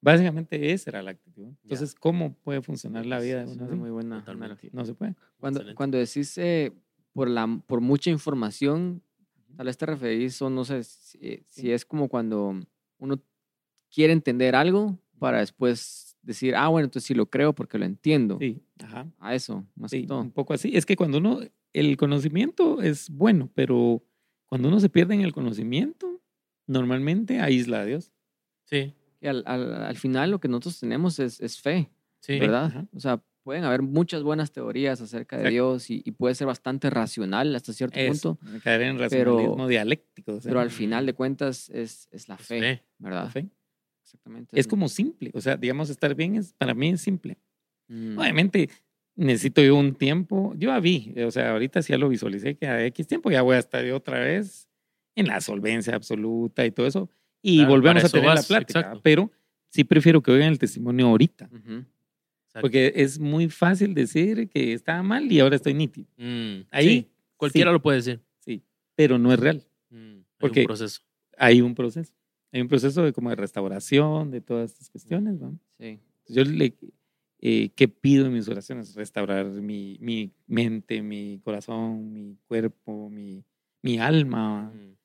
básicamente 0.00 0.72
esa 0.72 0.90
era 0.90 1.02
la 1.02 1.10
actitud. 1.12 1.48
Entonces, 1.62 1.94
¿cómo 1.94 2.34
puede 2.34 2.62
funcionar 2.62 3.06
la 3.06 3.18
vida 3.20 3.44
de 3.44 3.52
una 3.52 3.66
muy 3.74 3.90
buena 3.90 4.20
Totalmente. 4.20 4.70
No 4.72 4.84
se 4.84 4.94
puede. 4.94 5.14
Cuando, 5.38 5.60
Excelente. 5.60 5.76
cuando 5.76 5.98
decís 5.98 6.36
eh, 6.38 6.72
por, 7.12 7.28
la, 7.28 7.46
por 7.66 7.80
mucha 7.80 8.10
información, 8.10 9.02
tal 9.56 9.66
vez 9.66 9.76
te 9.76 9.86
referís, 9.86 10.40
o 10.42 10.50
no 10.50 10.64
sé, 10.64 10.84
si, 10.84 11.42
si 11.46 11.72
es 11.72 11.84
como 11.84 12.08
cuando 12.08 12.54
uno 12.98 13.20
quiere 13.92 14.12
entender 14.12 14.54
algo 14.54 14.98
para 15.18 15.38
después 15.40 16.16
decir, 16.22 16.54
ah, 16.54 16.68
bueno, 16.68 16.84
entonces 16.86 17.06
sí 17.06 17.14
lo 17.14 17.26
creo 17.26 17.54
porque 17.54 17.78
lo 17.78 17.84
entiendo. 17.84 18.38
Sí, 18.38 18.62
ajá. 18.82 19.10
A 19.18 19.34
eso, 19.34 19.66
más 19.74 19.90
Sí, 19.90 20.02
que 20.02 20.06
todo. 20.06 20.20
un 20.20 20.30
poco 20.30 20.54
así. 20.54 20.70
Es 20.76 20.86
que 20.86 20.96
cuando 20.96 21.18
uno, 21.18 21.40
el 21.72 21.96
conocimiento 21.96 22.80
es 22.80 23.10
bueno, 23.10 23.50
pero 23.54 24.02
cuando 24.50 24.68
uno 24.68 24.78
se 24.80 24.90
pierde 24.90 25.14
en 25.14 25.22
el 25.22 25.32
conocimiento, 25.32 26.20
normalmente 26.66 27.40
aísla 27.40 27.80
a 27.80 27.84
Dios. 27.86 28.12
Sí, 28.64 28.94
Y 29.22 29.26
al, 29.26 29.42
al, 29.46 29.72
al 29.82 29.96
final 29.96 30.30
lo 30.30 30.40
que 30.40 30.48
nosotros 30.48 30.78
tenemos 30.78 31.18
es, 31.18 31.40
es 31.40 31.58
fe, 31.60 31.90
sí. 32.20 32.38
¿verdad? 32.38 32.66
ajá. 32.66 32.86
O 32.94 33.00
sea, 33.00 33.22
pueden 33.42 33.64
haber 33.64 33.80
muchas 33.82 34.22
buenas 34.22 34.52
teorías 34.52 35.00
acerca 35.00 35.36
de 35.36 35.42
Exacto. 35.44 35.52
Dios 35.54 35.90
y, 35.90 36.02
y 36.04 36.10
puede 36.12 36.34
ser 36.34 36.46
bastante 36.46 36.90
racional 36.90 37.54
hasta 37.56 37.72
cierto 37.72 37.98
Eso, 37.98 38.34
punto, 38.34 38.60
caer 38.62 38.82
en 38.82 38.96
pero- 38.98 39.04
racionalismo 39.36 39.66
dialéctico. 39.66 40.32
o 40.34 40.40
sea, 40.40 40.50
pero 40.50 40.60
al 40.60 40.70
final 40.70 41.06
de 41.06 41.14
cuentas 41.14 41.70
es, 41.70 42.08
es 42.12 42.28
la 42.28 42.34
Es 42.34 42.42
fe, 42.46 42.60
fe. 42.60 42.82
¿verdad? 42.98 43.24
la 43.24 43.30
fe. 43.30 43.48
Exactamente. 44.04 44.58
Es 44.60 44.66
como 44.66 44.88
simple. 44.88 45.30
O 45.34 45.40
sea, 45.40 45.56
digamos, 45.56 45.88
estar 45.88 46.14
bien 46.14 46.34
es, 46.36 46.52
para 46.54 46.74
mí 46.74 46.90
es 46.90 47.00
simple. 47.00 47.38
Mm, 47.88 48.18
Obviamente 48.18 48.68
necesito 49.20 49.62
yo 49.62 49.76
un 49.76 49.94
tiempo. 49.94 50.54
Yo 50.56 50.70
ya 50.70 50.80
vi, 50.80 51.14
o 51.24 51.30
sea, 51.30 51.52
ahorita 51.52 51.82
sí 51.82 51.92
ya 51.92 51.98
lo 51.98 52.08
visualicé 52.08 52.56
que 52.56 52.66
a 52.66 52.84
X 52.86 53.06
tiempo 53.06 53.30
ya 53.30 53.42
voy 53.42 53.56
a 53.56 53.58
estar 53.58 53.84
yo 53.84 53.96
otra 53.96 54.18
vez 54.20 54.68
en 55.14 55.26
la 55.26 55.40
solvencia 55.40 55.94
absoluta 55.94 56.64
y 56.66 56.70
todo 56.70 56.86
eso. 56.86 57.10
Y 57.42 57.58
Claro, 57.58 57.70
volvemos 57.70 58.04
a 58.04 58.08
tener 58.08 58.26
la 58.34 58.42
plática. 58.42 58.80
exacto. 58.80 59.00
Pero 59.02 59.30
sí 59.68 59.84
prefiero 59.84 60.22
que 60.22 60.30
oigan 60.30 60.48
el 60.52 60.58
testimonio 60.58 61.06
ahorita. 61.08 61.48
Porque 62.60 62.92
es 62.96 63.18
muy 63.20 63.48
fácil 63.48 63.94
decir 63.94 64.48
que 64.48 64.72
estaba 64.72 65.02
mal 65.02 65.30
y 65.30 65.38
ahora 65.38 65.56
estoy 65.56 65.72
nítido. 65.74 66.08
Mm, 66.16 66.62
Ahí, 66.70 66.88
sí, 66.88 67.06
cualquiera 67.36 67.70
sí. 67.70 67.72
lo 67.74 67.80
puede 67.82 67.98
decir. 67.98 68.20
Sí, 68.40 68.62
pero 68.96 69.18
no 69.18 69.32
es 69.32 69.38
real. 69.38 69.62
Mm, 69.90 69.96
hay 70.16 70.24
Porque- 70.38 70.60
un 70.62 70.66
proceso. 70.66 71.00
Hay 71.38 71.60
un 71.60 71.74
proceso. 71.74 72.12
Hay 72.52 72.60
un 72.60 72.68
proceso 72.68 73.04
de 73.04 73.12
como 73.12 73.30
de 73.30 73.36
restauración 73.36 74.30
de 74.32 74.40
todas 74.40 74.72
estas 74.72 74.90
cuestiones. 74.90 75.38
¿no? 75.38 75.56
Sí. 75.78 76.00
Yo 76.28 76.42
le, 76.44 76.74
eh, 77.40 77.70
¿qué 77.74 77.88
pido 77.88 78.26
en 78.26 78.32
mis 78.34 78.48
oraciones? 78.48 78.94
Restaurar 78.94 79.46
mi, 79.46 79.96
mi 80.00 80.32
mente, 80.46 81.02
mi 81.02 81.40
corazón, 81.42 82.12
mi 82.12 82.36
cuerpo, 82.46 83.08
mi, 83.08 83.44
mi 83.82 83.98
alma, 83.98 84.72
Mm, 84.74 84.96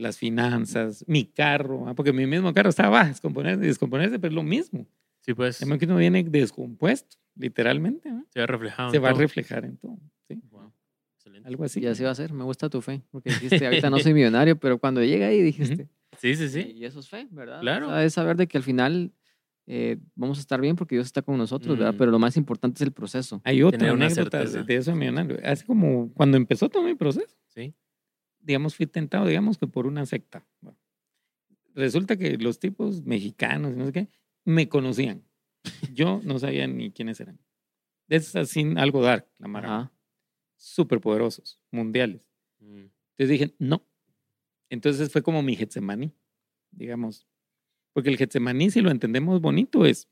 las 0.00 0.18
finanzas, 0.18 1.04
mi 1.08 1.24
carro. 1.24 1.88
¿ah? 1.88 1.94
Porque 1.94 2.12
mi 2.12 2.26
mismo 2.26 2.52
carro 2.52 2.68
estaba 2.70 3.00
a 3.02 3.08
descomponerse, 3.08 3.64
descomponerse, 3.64 4.18
pero 4.18 4.30
es 4.30 4.34
lo 4.34 4.42
mismo. 4.42 4.86
Sí, 5.20 5.34
pues. 5.34 5.60
El 5.62 5.78
que 5.78 5.86
uno 5.86 5.96
viene 5.96 6.22
descompuesto, 6.22 7.16
literalmente. 7.36 8.08
¿ah? 8.08 8.22
Se 8.28 8.40
ve 8.40 8.46
reflejado. 8.46 8.90
Se 8.90 8.96
en 8.98 9.04
va 9.04 9.08
a 9.08 9.12
todo. 9.12 9.20
reflejar 9.22 9.64
en 9.64 9.76
todo. 9.76 9.98
¿sí? 10.28 10.40
Wow, 10.50 10.72
excelente. 11.16 11.48
Algo 11.48 11.64
así. 11.64 11.80
Y 11.80 11.86
así 11.86 12.04
va 12.04 12.10
a 12.10 12.14
ser. 12.14 12.32
Me 12.32 12.44
gusta 12.44 12.68
tu 12.68 12.80
fe. 12.80 13.02
Porque 13.10 13.30
dijiste, 13.30 13.66
ahorita 13.66 13.90
no 13.90 13.98
soy 13.98 14.14
millonario, 14.14 14.58
pero 14.58 14.78
cuando 14.78 15.02
llega 15.02 15.26
ahí 15.26 15.42
dijiste. 15.42 15.88
Sí, 16.18 16.34
sí, 16.34 16.48
sí. 16.48 16.72
Y 16.74 16.84
eso 16.84 17.00
es 17.00 17.08
fe, 17.08 17.28
¿verdad? 17.30 17.60
Claro. 17.60 17.88
O 17.88 17.90
sea, 17.90 18.04
es 18.04 18.12
saber 18.12 18.36
de 18.36 18.46
que 18.46 18.58
al 18.58 18.64
final 18.64 19.12
eh, 19.70 19.98
vamos 20.14 20.38
a 20.38 20.40
estar 20.40 20.60
bien 20.62 20.76
porque 20.76 20.94
Dios 20.94 21.04
está 21.06 21.20
con 21.20 21.36
nosotros, 21.36 21.76
¿verdad? 21.76 21.92
Mm. 21.92 21.98
Pero 21.98 22.10
lo 22.10 22.18
más 22.18 22.38
importante 22.38 22.76
es 22.78 22.82
el 22.86 22.92
proceso. 22.92 23.42
Hay 23.44 23.62
otra 23.62 23.90
anécdota 23.90 24.38
de, 24.38 24.46
certeza. 24.46 24.62
de 24.64 24.76
eso 24.76 24.94
millonario. 24.94 25.38
Así 25.44 25.66
como 25.66 26.10
cuando 26.14 26.38
empezó 26.38 26.70
todo 26.70 26.82
mi 26.82 26.94
proceso, 26.94 27.36
Sí. 27.48 27.74
digamos, 28.40 28.74
fui 28.74 28.86
tentado, 28.86 29.26
digamos 29.26 29.58
que 29.58 29.66
por 29.66 29.86
una 29.86 30.06
secta. 30.06 30.46
Bueno, 30.62 30.78
resulta 31.74 32.16
que 32.16 32.38
los 32.38 32.58
tipos 32.58 33.02
mexicanos, 33.04 33.76
no 33.76 33.84
sé 33.84 33.92
qué, 33.92 34.08
me 34.46 34.70
conocían. 34.70 35.22
Yo 35.92 36.22
no 36.24 36.38
sabía 36.38 36.66
ni 36.66 36.90
quiénes 36.90 37.20
eran. 37.20 37.38
Es 38.08 38.34
así 38.36 38.64
algo 38.76 39.02
dark, 39.02 39.28
la 39.38 39.48
mara. 39.48 39.92
Súper 40.56 40.98
poderosos, 41.00 41.60
mundiales. 41.70 42.26
Mm, 42.58 42.86
Entonces 43.18 43.28
dije, 43.28 43.54
no. 43.58 43.86
Entonces 44.70 45.12
fue 45.12 45.20
como 45.22 45.42
mi 45.42 45.54
Getsemaní, 45.56 46.14
digamos. 46.70 47.26
Porque 47.98 48.10
el 48.10 48.16
Getsemaní, 48.16 48.70
si 48.70 48.80
lo 48.80 48.92
entendemos 48.92 49.40
bonito, 49.40 49.84
es. 49.84 50.08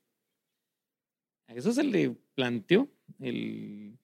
A 1.46 1.54
eso 1.54 1.70
se 1.72 1.84
le 1.84 2.16
planteó 2.34 2.88
el 3.20 3.96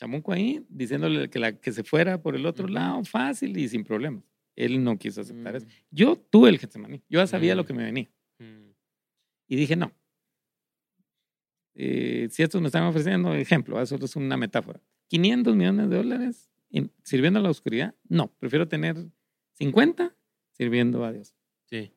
chamuco 0.00 0.32
ahí, 0.32 0.64
diciéndole 0.70 1.28
que, 1.28 1.38
la, 1.38 1.52
que 1.60 1.70
se 1.70 1.84
fuera 1.84 2.22
por 2.22 2.34
el 2.34 2.46
otro 2.46 2.64
Ujú. 2.64 2.72
lado 2.72 3.04
fácil 3.04 3.54
y 3.58 3.68
sin 3.68 3.84
problemas. 3.84 4.24
Él 4.54 4.82
no 4.82 4.96
quiso 4.96 5.20
aceptar 5.20 5.52
Mm. 5.52 5.56
eso. 5.58 5.66
Yo 5.90 6.16
tuve 6.16 6.48
el 6.48 6.58
Getsemaní. 6.58 7.02
Yo 7.10 7.18
ya 7.20 7.26
sabía 7.26 7.54
lo 7.54 7.64
Mm. 7.64 7.66
que 7.66 7.72
me 7.74 7.84
venía. 7.84 8.10
mm, 8.38 8.70
Y 9.48 9.56
dije, 9.56 9.76
no. 9.76 9.92
Eh, 11.74 12.28
si 12.30 12.42
estos 12.42 12.62
me 12.62 12.68
están 12.68 12.84
ofreciendo, 12.84 13.34
ejemplo, 13.34 13.78
eso 13.82 13.96
es 13.96 14.16
una 14.16 14.38
metáfora. 14.38 14.80
500 15.08 15.54
millones 15.54 15.90
de 15.90 15.96
dólares 15.98 16.50
en- 16.70 16.90
sirviendo 17.02 17.38
a 17.38 17.42
la 17.42 17.50
oscuridad. 17.50 17.94
No, 18.08 18.28
prefiero 18.38 18.66
tener 18.66 18.96
50 19.52 20.16
sirviendo 20.52 21.04
a 21.04 21.12
Dios. 21.12 21.34
Sí, 21.66 21.92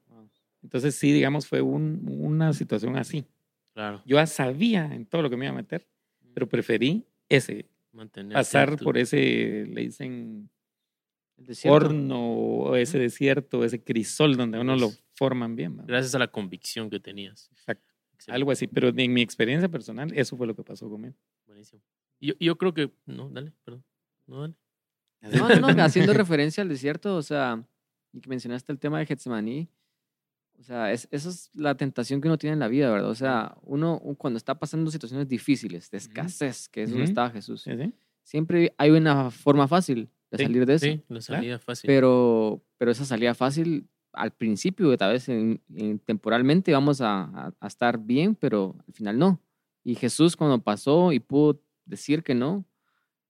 Entonces, 0.64 0.96
sí, 0.96 1.12
digamos, 1.12 1.48
fue 1.48 1.62
un- 1.62 2.02
una 2.06 2.54
situación 2.54 2.98
así. 2.98 3.26
claro. 3.74 4.02
Yo 4.06 4.18
ya 4.18 4.26
sabía 4.28 4.94
en 4.94 5.06
todo 5.06 5.22
lo 5.22 5.30
que 5.30 5.38
me 5.38 5.46
iba 5.46 5.54
a 5.54 5.56
meter, 5.58 5.88
pero 6.34 6.48
preferí 6.50 7.06
ese, 7.30 7.66
Mantener 7.94 8.34
pasar 8.34 8.78
por 8.78 8.98
ese, 8.98 9.66
le 9.70 9.82
dicen, 9.82 10.50
El 11.38 11.46
desierto. 11.46 11.76
horno 11.76 12.20
o 12.34 12.76
ese 12.76 13.00
desierto, 13.00 13.64
ese 13.64 13.82
crisol 13.82 14.36
donde 14.36 14.58
a 14.58 14.62
uno 14.62 14.76
lo 14.76 14.92
forman 15.16 15.56
bien. 15.56 15.78
¿verdad? 15.78 15.88
Gracias 15.88 16.14
a 16.16 16.20
la 16.20 16.28
convicción 16.28 16.90
que 16.90 17.00
tenías. 17.00 17.50
Exacto. 17.52 17.86
Excelente, 18.14 18.36
Algo 18.36 18.52
así, 18.52 18.68
pero 18.68 18.90
en 18.90 19.14
mi 19.14 19.22
experiencia 19.22 19.70
personal, 19.70 20.12
eso 20.14 20.36
fue 20.36 20.46
lo 20.46 20.54
que 20.56 20.64
pasó 20.64 20.90
conmigo. 20.90 21.16
Buenísimo. 21.48 21.82
Yo, 22.20 22.34
yo 22.40 22.58
creo 22.58 22.74
que. 22.74 22.92
No, 23.06 23.30
dale, 23.30 23.54
perdón. 23.64 23.84
No, 24.28 24.42
dale. 24.42 24.56
No, 25.22 25.48
no, 25.62 25.74
no, 25.74 25.84
haciendo 25.84 26.14
referencia 26.14 26.62
al 26.64 26.68
desierto, 26.70 27.16
o 27.16 27.22
sea, 27.22 27.64
y 28.12 28.20
que 28.20 28.28
mencionaste 28.30 28.72
el 28.74 28.80
tema 28.80 29.00
de 29.00 29.06
Getsemaní, 29.06 29.70
o 30.60 30.64
sea, 30.64 30.92
es, 30.92 31.08
esa 31.12 31.30
es 31.30 31.50
la 31.54 31.76
tentación 31.76 32.20
que 32.22 32.28
uno 32.28 32.38
tiene 32.38 32.54
en 32.54 32.60
la 32.60 32.68
vida, 32.68 32.92
¿verdad? 32.92 33.10
O 33.10 33.16
sea, 33.16 33.58
uno 33.64 34.00
cuando 34.18 34.38
está 34.38 34.60
pasando 34.60 34.92
situaciones 34.92 35.28
difíciles, 35.28 35.90
de 35.90 35.98
escasez, 35.98 36.68
que 36.70 36.84
es 36.84 36.90
donde 36.92 37.06
estaba 37.06 37.30
Jesús, 37.32 37.66
siempre 38.24 38.74
hay 38.78 38.92
una 38.92 39.32
forma 39.32 39.68
fácil, 39.68 40.10
de 40.32 40.38
Sí, 40.38 40.44
salir 40.44 40.66
de 40.66 40.74
eso. 40.76 40.86
Sí, 40.86 41.02
la 41.08 41.22
salida 41.22 41.60
fácil. 41.60 41.88
Pero, 41.88 42.62
pero 42.78 42.92
esa 42.92 43.06
salida 43.06 43.34
fácil, 43.34 43.88
al 44.14 44.32
principio, 44.32 44.96
tal 44.98 45.14
vez 45.14 45.28
en- 45.30 45.62
en- 45.74 46.00
temporalmente 46.00 46.72
vamos 46.74 47.02
a, 47.02 47.22
a- 47.24 47.54
a 47.60 47.68
estar 47.68 47.98
bien, 47.98 48.36
pero 48.36 48.76
al 48.88 48.94
final 48.94 49.18
no. 49.18 49.42
Y 49.84 49.96
Jesús 49.96 50.36
cuando 50.36 50.62
pasó 50.62 51.12
y 51.14 51.20
pudo 51.20 51.64
decir 51.86 52.22
que 52.24 52.36
no, 52.36 52.66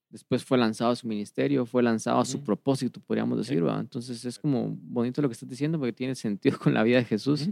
después 0.10 0.44
fue 0.44 0.58
lanzado 0.58 0.92
a 0.92 0.96
su 0.96 1.08
ministerio, 1.08 1.66
fue 1.66 1.84
lanzado 1.84 2.20
a 2.20 2.26
su 2.26 2.44
propósito, 2.44 3.00
podríamos 3.00 3.38
decir, 3.38 3.66
¿va? 3.66 3.80
Entonces 3.80 4.24
es 4.26 4.40
como 4.40 4.76
bonito 4.82 5.22
lo 5.22 5.30
que 5.30 5.34
estás 5.34 5.50
diciendo 5.50 5.78
porque 5.78 5.94
tiene 5.94 6.16
sentido 6.16 6.58
con 6.64 6.74
la 6.74 6.84
vida 6.84 6.98
de 6.98 7.06
Jesús. 7.06 7.48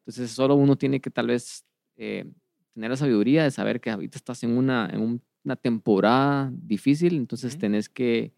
Entonces 0.00 0.30
solo 0.30 0.54
uno 0.54 0.76
tiene 0.76 1.00
que 1.00 1.10
tal 1.10 1.26
vez 1.26 1.64
eh, 1.96 2.24
tener 2.72 2.90
la 2.90 2.96
sabiduría 2.96 3.42
de 3.42 3.50
saber 3.50 3.80
que 3.80 3.90
ahorita 3.90 4.16
estás 4.16 4.42
en 4.44 4.56
una, 4.56 4.88
en 4.92 5.00
un- 5.00 5.22
una 5.44 5.56
temporada 5.56 6.50
difícil, 6.54 7.16
entonces 7.16 7.54
tenés 7.58 7.88
que 7.88 8.32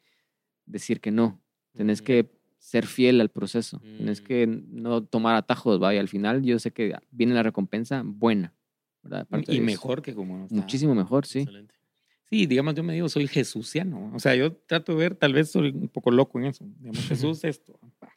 decir 0.66 1.00
que 1.00 1.11
no, 1.11 1.40
tenés 1.74 2.00
que 2.02 2.30
ser 2.58 2.86
fiel 2.86 3.20
al 3.20 3.30
proceso, 3.30 3.80
tenés 3.98 4.20
Mm. 4.20 4.24
que 4.24 4.46
no 4.46 5.02
tomar 5.04 5.34
atajos, 5.34 5.82
¿va? 5.82 5.94
Y 5.94 5.98
al 5.98 6.08
final 6.08 6.42
yo 6.42 6.58
sé 6.58 6.70
que 6.72 6.94
viene 7.11 7.34
la 7.34 7.42
recompensa 7.42 8.02
buena, 8.04 8.54
¿verdad? 9.02 9.26
Y 9.48 9.61
mejor 9.61 10.02
que 10.02 10.14
como 10.14 10.36
no 10.38 10.44
está. 10.44 10.54
Muchísimo 10.54 10.94
mejor, 10.94 11.26
sí. 11.26 11.40
Excelente. 11.40 11.74
Sí, 12.31 12.47
digamos, 12.47 12.74
yo 12.76 12.85
me 12.85 12.95
digo, 12.95 13.09
soy 13.09 13.26
jesuciano. 13.26 14.12
O 14.14 14.20
sea, 14.20 14.37
yo 14.37 14.53
trato 14.53 14.93
de 14.93 14.99
ver, 14.99 15.16
tal 15.16 15.33
vez 15.33 15.51
soy 15.51 15.70
un 15.70 15.89
poco 15.89 16.12
loco 16.12 16.39
en 16.39 16.47
eso. 16.47 16.64
Digamos, 16.78 17.05
Jesús 17.09 17.43
esto. 17.45 17.78
pa. 17.99 18.16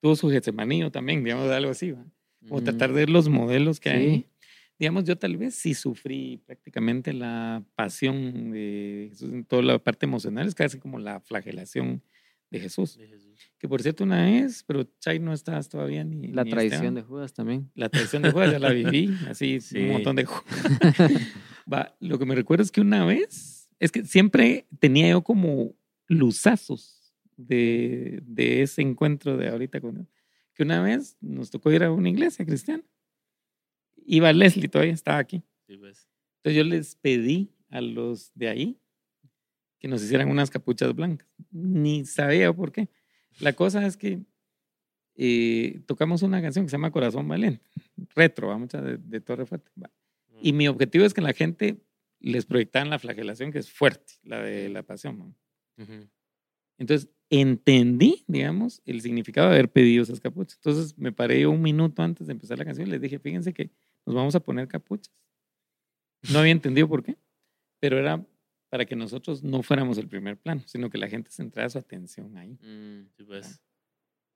Tuvo 0.00 0.16
su 0.16 0.30
getsemanío 0.30 0.90
también, 0.90 1.22
digamos, 1.22 1.50
algo 1.50 1.70
así. 1.70 1.92
¿va? 1.92 2.04
O 2.48 2.62
tratar 2.62 2.88
de 2.90 2.96
ver 2.96 3.10
los 3.10 3.28
modelos 3.28 3.78
que 3.78 3.90
hay. 3.90 4.06
Sí. 4.10 4.26
Digamos, 4.78 5.04
yo 5.04 5.16
tal 5.16 5.36
vez 5.36 5.54
sí 5.54 5.74
sufrí 5.74 6.38
prácticamente 6.46 7.12
la 7.12 7.62
pasión 7.76 8.50
de 8.50 9.08
Jesús 9.10 9.30
en 9.30 9.44
toda 9.44 9.62
la 9.62 9.78
parte 9.78 10.06
emocional, 10.06 10.48
es 10.48 10.54
casi 10.54 10.78
como 10.78 10.98
la 10.98 11.20
flagelación 11.20 12.02
de 12.50 12.58
Jesús. 12.58 12.96
De 12.96 13.06
Jesús. 13.06 13.38
Que 13.58 13.68
por 13.68 13.80
cierto, 13.82 14.02
una 14.02 14.24
vez, 14.24 14.64
pero 14.66 14.82
Chay 14.98 15.18
no 15.20 15.32
estás 15.32 15.68
todavía 15.68 16.02
ni. 16.04 16.28
La 16.28 16.42
ni 16.44 16.50
traición 16.50 16.74
Esteban. 16.78 16.94
de 16.94 17.02
Judas 17.02 17.32
también. 17.32 17.70
La 17.74 17.90
traición 17.90 18.22
de 18.22 18.32
Judas 18.32 18.50
ya 18.50 18.58
la 18.58 18.70
viví, 18.70 19.14
así 19.28 19.60
Sí. 19.60 19.78
un 19.78 19.92
montón 19.92 20.16
de 20.16 20.26
Va, 21.70 21.94
lo 22.00 22.18
que 22.18 22.26
me 22.26 22.34
recuerdo 22.34 22.62
es 22.62 22.72
que 22.72 22.80
una 22.80 23.04
vez, 23.04 23.68
es 23.78 23.92
que 23.92 24.04
siempre 24.04 24.66
tenía 24.78 25.10
yo 25.10 25.22
como 25.22 25.74
luzazos 26.08 27.14
de, 27.36 28.20
de 28.24 28.62
ese 28.62 28.82
encuentro 28.82 29.36
de 29.36 29.48
ahorita 29.48 29.80
con 29.80 29.98
él. 29.98 30.06
Que 30.54 30.62
una 30.62 30.82
vez 30.82 31.16
nos 31.20 31.50
tocó 31.50 31.72
ir 31.72 31.82
a 31.82 31.90
una 31.90 32.10
iglesia 32.10 32.44
cristiana. 32.44 32.84
Iba 34.04 34.32
Leslie 34.32 34.68
todavía, 34.68 34.92
estaba 34.92 35.18
aquí. 35.18 35.42
Sí, 35.66 35.76
pues. 35.76 36.08
Entonces 36.36 36.56
yo 36.56 36.64
les 36.64 36.96
pedí 36.96 37.50
a 37.70 37.80
los 37.80 38.32
de 38.34 38.48
ahí 38.48 38.78
que 39.78 39.88
nos 39.88 40.02
hicieran 40.02 40.28
unas 40.30 40.50
capuchas 40.50 40.94
blancas. 40.94 41.28
Ni 41.50 42.04
sabía 42.04 42.52
por 42.52 42.72
qué. 42.72 42.88
La 43.40 43.52
cosa 43.52 43.86
es 43.86 43.96
que 43.96 44.20
eh, 45.14 45.80
tocamos 45.86 46.22
una 46.22 46.40
canción 46.40 46.64
que 46.64 46.70
se 46.70 46.76
llama 46.76 46.90
Corazón 46.90 47.28
Valiente, 47.28 47.64
retro, 48.14 48.48
va 48.48 48.58
mucha 48.58 48.80
de, 48.80 48.96
de 48.96 49.20
Torre 49.20 49.46
Fuerte. 49.46 49.70
va. 49.80 49.90
Y 50.42 50.52
mi 50.52 50.68
objetivo 50.68 51.04
es 51.04 51.14
que 51.14 51.20
la 51.20 51.32
gente 51.32 51.80
les 52.20 52.46
proyectaran 52.46 52.90
la 52.90 52.98
flagelación 52.98 53.52
que 53.52 53.58
es 53.58 53.70
fuerte, 53.70 54.14
la 54.22 54.42
de 54.42 54.68
la 54.68 54.82
pasión. 54.82 55.18
¿no? 55.18 55.34
Ujú. 55.84 56.08
Entonces 56.78 57.08
entendí, 57.30 58.24
digamos, 58.26 58.82
el 58.84 59.00
significado 59.00 59.48
de 59.48 59.54
haber 59.54 59.70
pedido 59.70 60.02
esas 60.02 60.20
capuchas. 60.20 60.56
Entonces 60.56 60.98
me 60.98 61.12
paré 61.12 61.40
yo 61.40 61.50
un 61.50 61.62
minuto 61.62 62.02
antes 62.02 62.26
de 62.26 62.32
empezar 62.32 62.58
la 62.58 62.64
canción 62.64 62.88
y 62.88 62.90
les 62.90 63.00
dije, 63.00 63.18
fíjense 63.18 63.52
que 63.54 63.70
nos 64.04 64.14
vamos 64.14 64.34
a 64.34 64.40
poner 64.40 64.68
capuchas. 64.68 65.14
No 66.32 66.38
había 66.38 66.52
entendido 66.52 66.88
por 66.88 67.02
qué, 67.02 67.16
pero 67.80 67.98
era 67.98 68.24
para 68.68 68.84
que 68.84 68.96
nosotros 68.96 69.42
no 69.42 69.62
fuéramos 69.62 69.98
el 69.98 70.08
primer 70.08 70.38
plano, 70.38 70.62
sino 70.66 70.88
que 70.88 70.98
la 70.98 71.08
gente 71.08 71.30
centrara 71.30 71.68
su 71.68 71.78
atención 71.78 72.36
ahí. 72.36 72.52
Mm, 72.60 73.08
Sí, 73.16 73.24
pues. 73.24 73.60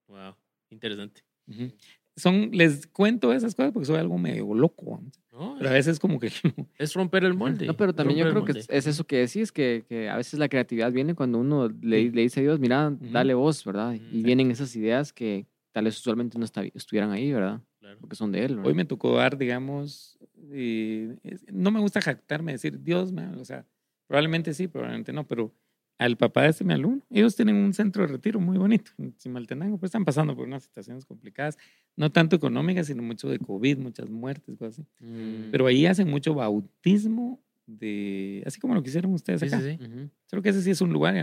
Wow. 0.09 0.35
Interesante. 0.71 1.23
Ujú. 1.47 1.73
Son, 2.17 2.51
les 2.53 2.87
cuento 2.87 3.33
esas 3.33 3.55
cosas 3.55 3.73
porque 3.73 3.87
soy 3.87 3.97
algo 3.99 4.17
medio 4.19 4.55
loco. 4.55 5.03
No, 5.33 5.55
pero 5.59 5.69
a 5.69 5.73
veces 5.75 5.99
como 6.01 6.19
que 6.19 6.29
es 6.79 6.95
romper 6.95 7.25
el 7.25 7.35
molde. 7.35 7.67
No, 7.67 7.77
pero 7.77 7.95
también 7.95 8.19
yo 8.19 8.31
creo 8.31 8.45
que 8.45 8.53
es, 8.53 8.67
es 8.71 8.87
eso 8.87 9.05
que 9.07 9.19
decís, 9.19 9.53
que, 9.53 9.85
que 9.87 10.09
a 10.09 10.17
veces 10.17 10.39
la 10.39 10.49
creatividad 10.49 10.91
viene 10.93 11.15
cuando 11.15 11.39
uno 11.39 11.69
le, 11.69 12.05
Sí. 12.05 12.11
le 12.11 12.23
dice 12.23 12.41
a 12.41 12.43
Dios, 12.43 12.59
mira, 12.59 12.91
dale 12.99 13.35
voz, 13.35 13.63
¿verdad? 13.65 13.93
Y 13.95 13.99
sí. 13.99 14.23
vienen 14.23 14.51
esas 14.51 14.75
ideas 14.77 15.13
que 15.13 15.47
tal 15.73 15.85
vez 15.85 15.99
usualmente 15.99 16.39
no 16.39 16.47
estavi- 16.47 16.73
estuvieran 16.75 17.11
ahí, 17.13 17.31
¿verdad? 17.33 17.61
Claro. 17.81 17.99
Porque 18.01 18.17
son 18.17 18.33
de 18.33 18.45
Él, 18.47 18.57
¿verdad? 18.57 18.67
hoy 18.69 18.75
me 18.75 18.87
tocó 18.87 19.15
dar, 19.15 19.37
digamos, 19.37 20.19
eh, 20.51 21.17
es- 21.23 21.45
no 21.53 21.71
me 21.71 21.81
gusta 21.81 22.01
jactarme, 22.01 22.53
decir, 22.53 22.81
Dios, 22.83 23.13
me 23.13 23.23
habla", 23.23 23.43
o 23.43 23.45
sea, 23.45 23.67
probablemente 24.07 24.55
sí, 24.55 24.69
probablemente 24.69 25.13
no, 25.13 25.27
pero 25.27 25.53
al 25.99 26.17
papá 26.17 26.43
de 26.43 26.51
este 26.51 26.65
mi 26.65 26.75
alumno, 26.75 27.03
ellos 27.11 27.35
tienen 27.37 27.57
un 27.57 27.73
centro 27.73 28.03
de 28.03 28.09
retiro 28.13 28.39
muy 28.39 28.59
bonito 28.59 28.91
en 28.99 29.17
Chimaltenango, 29.17 29.79
pues 29.79 29.89
están 29.89 30.05
pasando 30.05 30.37
por 30.37 30.47
unas 30.47 30.63
situaciones 30.65 31.05
complicadas, 31.07 31.57
no 31.97 32.13
tanto 32.13 32.37
económicas, 32.37 32.87
sino 32.89 33.03
mucho 33.03 33.29
de 33.29 33.39
COVID, 33.39 33.79
muchas 33.79 34.11
muertes, 34.11 34.57
cosas 34.59 34.81
así. 34.81 34.87
Mm, 35.05 35.51
Pero 35.51 35.67
ahí 35.67 35.87
hacen 35.87 36.09
mucho 36.09 36.35
bautismo 36.35 37.41
de, 37.67 38.43
así 38.47 38.61
como 38.61 38.75
lo 38.75 38.83
que 38.83 38.91
hicieron 38.91 39.13
ustedes 39.15 39.41
Sí, 39.41 39.47
acá. 39.47 39.61
sí, 39.61 39.77
sí. 39.79 39.85
ujú. 39.85 40.11
Creo 40.29 40.43
que 40.43 40.51
ese 40.51 40.63
sí 40.63 40.71
es 40.71 40.81
un 40.81 40.93
lugar. 40.93 41.17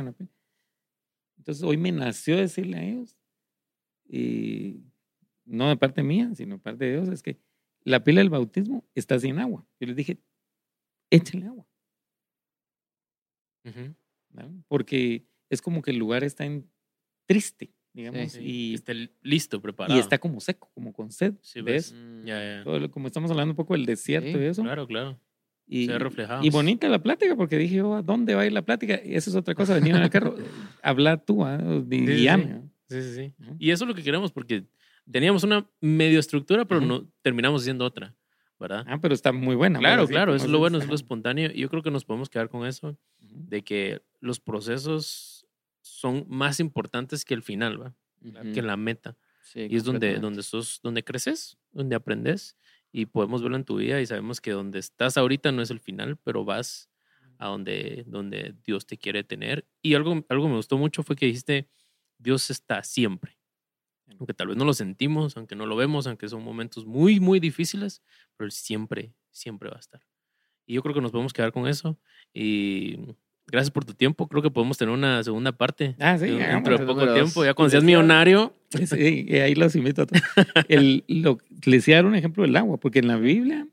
Entonces 1.38 1.64
hoy 1.64 1.78
me 1.78 1.92
nació 1.92 2.38
decirle 2.38 2.78
a 2.78 2.84
ellos, 2.84 3.16
y 4.08 4.82
no 5.46 5.70
de 5.70 5.78
parte 5.78 6.04
mía, 6.04 6.32
sino 6.36 6.56
de 6.56 6.62
parte 6.62 6.86
de 6.86 6.92
Dios, 6.94 7.10
es 7.10 7.22
que 7.22 7.38
la 7.84 8.04
pila 8.04 8.22
del 8.22 8.30
bautismo 8.30 8.84
está 8.96 9.20
sin 9.20 9.40
agua. 9.40 9.66
Yo 9.80 9.88
les 9.88 9.96
dije, 9.96 10.20
échenle 11.12 11.48
agua, 11.48 11.68
Ujú. 13.66 13.96
¿Vale? 14.34 14.50
porque 14.68 15.26
es 15.50 15.62
como 15.62 15.82
que 15.82 15.92
el 15.92 15.98
lugar 15.98 16.24
está 16.24 16.46
en 16.46 16.68
triste, 17.26 17.74
digamos, 17.94 18.32
Sí, 18.34 18.40
y, 18.44 18.70
que 18.72 18.76
esté 18.76 19.10
listo, 19.22 19.62
preparado. 19.62 19.96
y 19.96 20.00
está 20.02 20.18
como 20.18 20.40
seco, 20.40 20.70
como 20.74 20.92
con 20.94 21.12
sed. 21.12 21.34
Sí, 21.42 21.62
¿ves? 21.62 21.92
pues. 21.92 22.02
Mm, 22.02 22.26
Ya, 22.26 22.44
ya. 22.58 22.64
Todo 22.64 22.80
lo- 22.80 22.92
como 22.92 23.08
estamos 23.08 23.30
hablando 23.32 23.52
un 23.52 23.56
poco 23.56 23.74
del 23.74 23.86
desierto 23.86 24.38
Sí, 24.38 24.44
y 24.44 24.48
eso. 24.48 24.62
Claro, 24.64 24.88
claro. 24.88 25.20
Y, 25.66 25.86
Se 25.86 25.94
ve 25.94 26.00
reflejado. 26.00 26.44
y 26.44 26.50
bonita 26.50 26.90
la 26.90 27.02
plática, 27.02 27.36
porque 27.38 27.58
dije, 27.58 27.82
oh, 27.82 27.96
¿a 27.96 28.02
dónde 28.02 28.36
va 28.36 28.42
a 28.42 28.46
ir 28.46 28.52
la 28.52 28.64
plática? 28.64 29.00
Y 29.04 29.16
eso 29.16 29.30
es 29.30 29.36
otra 29.36 29.56
cosa, 29.56 29.74
venir 29.76 29.96
en 29.96 30.02
el 30.02 30.10
carro, 30.10 30.36
habla 30.84 31.18
tú, 31.18 31.46
¿ah? 31.46 31.58
Sí, 31.60 31.86
sí, 31.90 32.06
guíame, 32.06 32.44
sí. 32.44 32.50
¿ah? 32.52 32.62
Sí, 32.90 33.02
sí, 33.02 33.14
sí. 33.16 33.34
Y 33.60 33.72
eso 33.72 33.86
es 33.86 33.88
lo 33.88 33.96
que 33.96 34.04
queremos 34.04 34.32
porque 34.32 34.66
teníamos 35.10 35.44
una 35.44 35.66
medio 35.80 36.20
estructura, 36.20 36.66
pero 36.66 36.80
Ujú. 36.82 36.88
no 36.88 37.08
terminamos 37.22 37.62
haciendo 37.62 37.86
otra, 37.86 38.14
¿verdad? 38.60 38.84
Ah, 38.88 39.00
pero 39.02 39.14
está 39.14 39.32
muy 39.32 39.56
buena. 39.56 39.80
claro, 39.80 40.06
claro, 40.08 40.36
eso 40.36 40.46
es 40.46 40.52
lo 40.52 40.60
bueno, 40.60 40.78
es 40.80 40.88
lo 40.88 40.96
espontáneo. 40.96 41.50
Y 41.54 41.60
yo 41.62 41.70
creo 41.70 41.82
que 41.82 41.92
nos 41.92 42.04
podemos 42.04 42.30
quedar 42.30 42.50
con 42.50 42.68
eso. 42.68 42.98
De 43.34 43.64
que 43.64 44.02
los 44.20 44.40
procesos 44.40 45.48
son 45.82 46.26
más 46.30 46.60
importantes 46.60 47.26
que 47.26 47.34
el 47.34 47.44
final. 47.44 47.94
Que 48.54 48.62
la 48.62 48.78
meta. 48.78 49.18
Sí, 49.44 49.68
Y 49.70 49.76
es 49.76 49.84
donde, 49.84 50.18
donde, 50.20 50.44
sos, 50.44 50.80
donde 50.82 51.04
creces, 51.04 51.58
donde 51.72 51.96
aprendes 51.96 52.56
y 52.92 53.08
podemos 53.08 53.42
verlo 53.42 53.58
en 53.58 53.66
tu 53.66 53.76
vida 53.78 54.00
y 54.00 54.06
sabemos 54.06 54.40
que 54.40 54.52
donde 54.52 54.80
estás 54.80 55.18
ahorita 55.18 55.52
no 55.52 55.62
es 55.62 55.72
el 55.72 55.80
final, 55.80 56.18
pero 56.18 56.46
vas 56.46 56.90
a 57.38 57.48
donde, 57.48 58.06
donde 58.08 58.56
Dios 58.64 58.86
te 58.86 58.98
quiere 58.98 59.24
tener. 59.24 59.68
Y 59.82 59.96
algo, 59.96 60.24
algo 60.30 60.48
me 60.48 60.56
gustó 60.56 60.78
mucho 60.78 61.04
fue 61.04 61.16
que 61.16 61.26
dijiste, 61.26 61.68
Dios 62.18 62.50
está 62.50 62.84
siempre. 62.84 63.38
Aunque 64.20 64.34
tal 64.34 64.48
vez 64.48 64.58
no 64.58 64.66
lo 64.66 64.74
sentimos, 64.74 65.36
aunque 65.38 65.56
no 65.56 65.66
lo 65.66 65.76
vemos, 65.76 66.08
aunque 66.08 66.30
son 66.30 66.44
momentos 66.44 66.86
muy, 66.86 67.20
muy 67.20 67.40
difíciles, 67.40 68.02
pero 68.38 68.46
Él 68.46 68.52
siempre, 68.52 69.16
siempre 69.32 69.70
va 69.70 69.78
a 69.78 69.80
estar. 69.80 70.02
Y 70.66 70.76
yo 70.76 70.82
creo 70.82 70.94
que 70.96 71.02
nos 71.02 71.12
podemos 71.12 71.34
quedar 71.34 71.52
con 71.52 71.68
eso. 71.68 71.98
Y 72.34 72.98
gracias 73.48 73.72
por 73.72 73.86
tu 73.86 73.94
tiempo. 73.94 74.28
Creo 74.28 74.42
que 74.42 74.52
podemos 74.52 74.78
tener 74.78 74.94
una 74.94 75.24
segunda 75.24 75.52
parte. 75.52 75.96
Ah, 76.00 76.18
sí, 76.18 76.26
dentro 76.28 76.78
de 76.78 76.86
poco 76.86 77.14
tiempo. 77.14 77.44
Ya 77.44 77.54
cuando 77.54 77.70
seas 77.70 77.84
millonario, 77.84 78.54
Sí, 78.86 79.26
y 79.28 79.36
ahí 79.38 79.56
los 79.56 79.76
invito 79.76 80.04
a 80.04 80.06
todos. 80.06 80.22
El, 80.68 81.04
lo, 81.08 81.38
les 81.66 81.82
decía 81.82 81.98
dar 81.98 82.06
un 82.06 82.16
ejemplo 82.16 82.44
del 82.44 82.56
agua, 82.56 82.78
porque 82.78 83.00
en 83.00 83.08
la 83.08 83.18
Biblia 83.18 83.68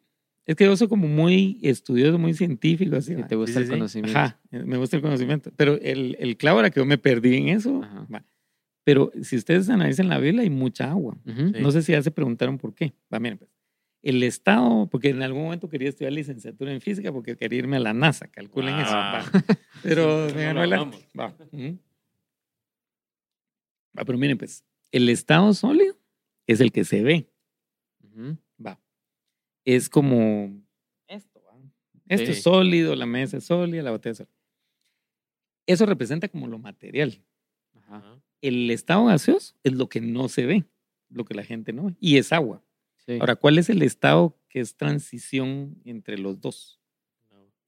es 0.47 0.57
que 0.57 0.65
yo 0.65 0.77
soy 0.77 0.89
como 0.89 1.07
muy 1.07 1.59
estudioso, 1.63 2.19
muy 2.19 2.35
científico, 2.35 2.97
así. 2.97 3.15
Te 3.29 3.37
gusta 3.37 3.55
sí, 3.55 3.59
el 3.61 3.65
sí. 3.67 3.71
conocimiento. 3.71 4.19
Ajá, 4.19 4.41
me 4.51 4.77
gusta 4.77 4.97
el 4.97 5.03
conocimiento. 5.03 5.53
Pero 5.57 5.79
el, 5.81 6.17
el 6.19 6.37
clavo 6.37 6.61
era 6.61 6.71
que 6.71 6.81
yo 6.81 6.87
me 6.87 6.99
perdí 6.99 7.37
en 7.37 7.49
eso. 7.51 7.83
Ajá. 7.83 8.25
Pero 8.85 9.13
si 9.23 9.37
ustedes 9.37 9.69
analizan 9.69 10.09
la 10.09 10.19
Biblia, 10.19 10.43
hay 10.43 10.51
mucha 10.51 10.91
agua. 10.91 11.17
Ujú. 11.27 11.53
Sí. 11.55 11.61
No 11.61 11.71
sé 11.71 11.83
si 11.83 11.93
ya 11.93 12.03
se 12.03 12.11
preguntaron 12.11 12.59
por 12.59 12.75
qué. 12.75 12.93
Va, 13.13 13.21
miren, 13.21 13.39
pues. 13.39 13.51
El 14.03 14.23
Estado, 14.23 14.87
porque 14.91 15.11
en 15.11 15.23
algún 15.23 15.43
momento 15.45 15.69
quería 15.69 15.89
estudiar 15.91 16.13
licenciatura 16.15 16.73
en 16.73 16.81
física 16.81 17.13
porque 17.13 17.37
quería 17.37 17.59
irme 17.59 17.77
a 17.77 17.81
la 17.81 17.93
NASA, 17.93 18.29
calculen 18.29 18.79
eso. 18.79 18.93
Va. 18.95 19.23
Pero 19.83 20.29
Sí, 20.29 20.35
me 20.35 20.45
ganó 20.45 20.65
el 20.65 20.73
arte. 20.73 21.09
Va. 21.19 21.35
Va, 23.99 24.05
pero 24.05 24.17
miren, 24.19 24.39
pues, 24.39 24.65
el 24.93 25.09
estado 25.09 25.53
sólido 25.53 25.97
es 26.47 26.61
el 26.61 26.73
que 26.73 26.85
se 26.85 27.03
ve. 27.03 27.29
Va. 28.65 28.81
Es 29.65 29.89
como 29.89 30.63
esto, 31.09 31.43
¿va? 31.45 31.55
Esto 32.09 32.27
Sí. 32.27 32.33
es 32.33 32.43
sólido, 32.43 32.95
la 32.97 33.07
mesa 33.07 33.37
es 33.39 33.45
sólida, 33.45 33.83
la 33.83 33.91
botella 33.91 34.13
es 34.13 34.19
sólida. 34.19 34.33
Eso 35.67 35.87
representa 35.87 36.29
como 36.29 36.47
lo 36.47 36.59
material. 36.59 37.23
Ajá. 37.75 38.21
El 38.43 38.71
estado 38.71 39.07
gaseoso 39.07 39.55
es 39.63 39.73
lo 39.75 39.89
que 39.89 40.01
no 40.01 40.29
se 40.29 40.47
ve, 40.47 40.65
lo 41.11 41.25
que 41.25 41.35
la 41.35 41.45
gente 41.45 41.73
no 41.73 41.85
ve, 41.87 41.97
y 42.01 42.17
es 42.19 42.33
agua. 42.33 42.63
Sí. 43.15 43.19
Ahora, 43.21 43.37
¿cuál 43.37 43.59
es 43.59 43.69
el 43.71 43.83
estado 43.83 44.37
que 44.49 44.61
es 44.61 44.77
transición 44.77 45.77
entre 45.85 46.19
los 46.19 46.41
dos? 46.41 46.81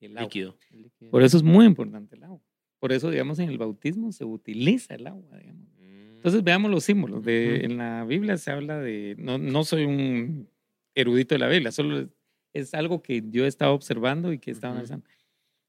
El 0.00 0.12
agua. 0.18 0.22
líquido. 0.24 0.56
El 0.70 0.82
líquido. 0.82 1.10
Por 1.10 1.22
eso 1.22 1.36
es 1.36 1.42
muy 1.42 1.64
importante 1.66 2.16
el 2.16 2.24
agua. 2.24 2.40
Por 2.80 2.92
eso, 2.92 3.10
digamos, 3.10 3.38
en 3.38 3.48
el 3.48 3.58
bautismo 3.58 4.10
se 4.10 4.24
utiliza 4.24 4.94
el 4.96 5.06
agua, 5.06 5.38
digamos. 5.38 5.68
Mm. 5.78 6.16
Entonces 6.16 6.42
veamos 6.42 6.70
los 6.70 6.82
símbolos. 6.84 7.24
De, 7.24 7.54
Ujú. 7.58 7.66
En 7.72 7.78
la 7.78 8.04
Biblia 8.04 8.36
se 8.36 8.50
habla 8.50 8.78
de, 8.80 9.14
no, 9.18 9.38
no 9.38 9.62
soy 9.64 9.84
un 9.84 10.48
erudito 10.94 11.34
de 11.34 11.38
la 11.38 11.48
Biblia, 11.48 11.70
solo 11.70 12.00
es, 12.00 12.08
es 12.52 12.74
algo 12.74 13.02
que 13.02 13.22
yo 13.30 13.44
he 13.44 13.48
estado 13.48 13.72
observando 13.74 14.32
y 14.32 14.38
que 14.38 14.50
he 14.50 14.54
estado 14.54 14.72
Ujú. 14.72 14.78
analizando. 14.80 15.06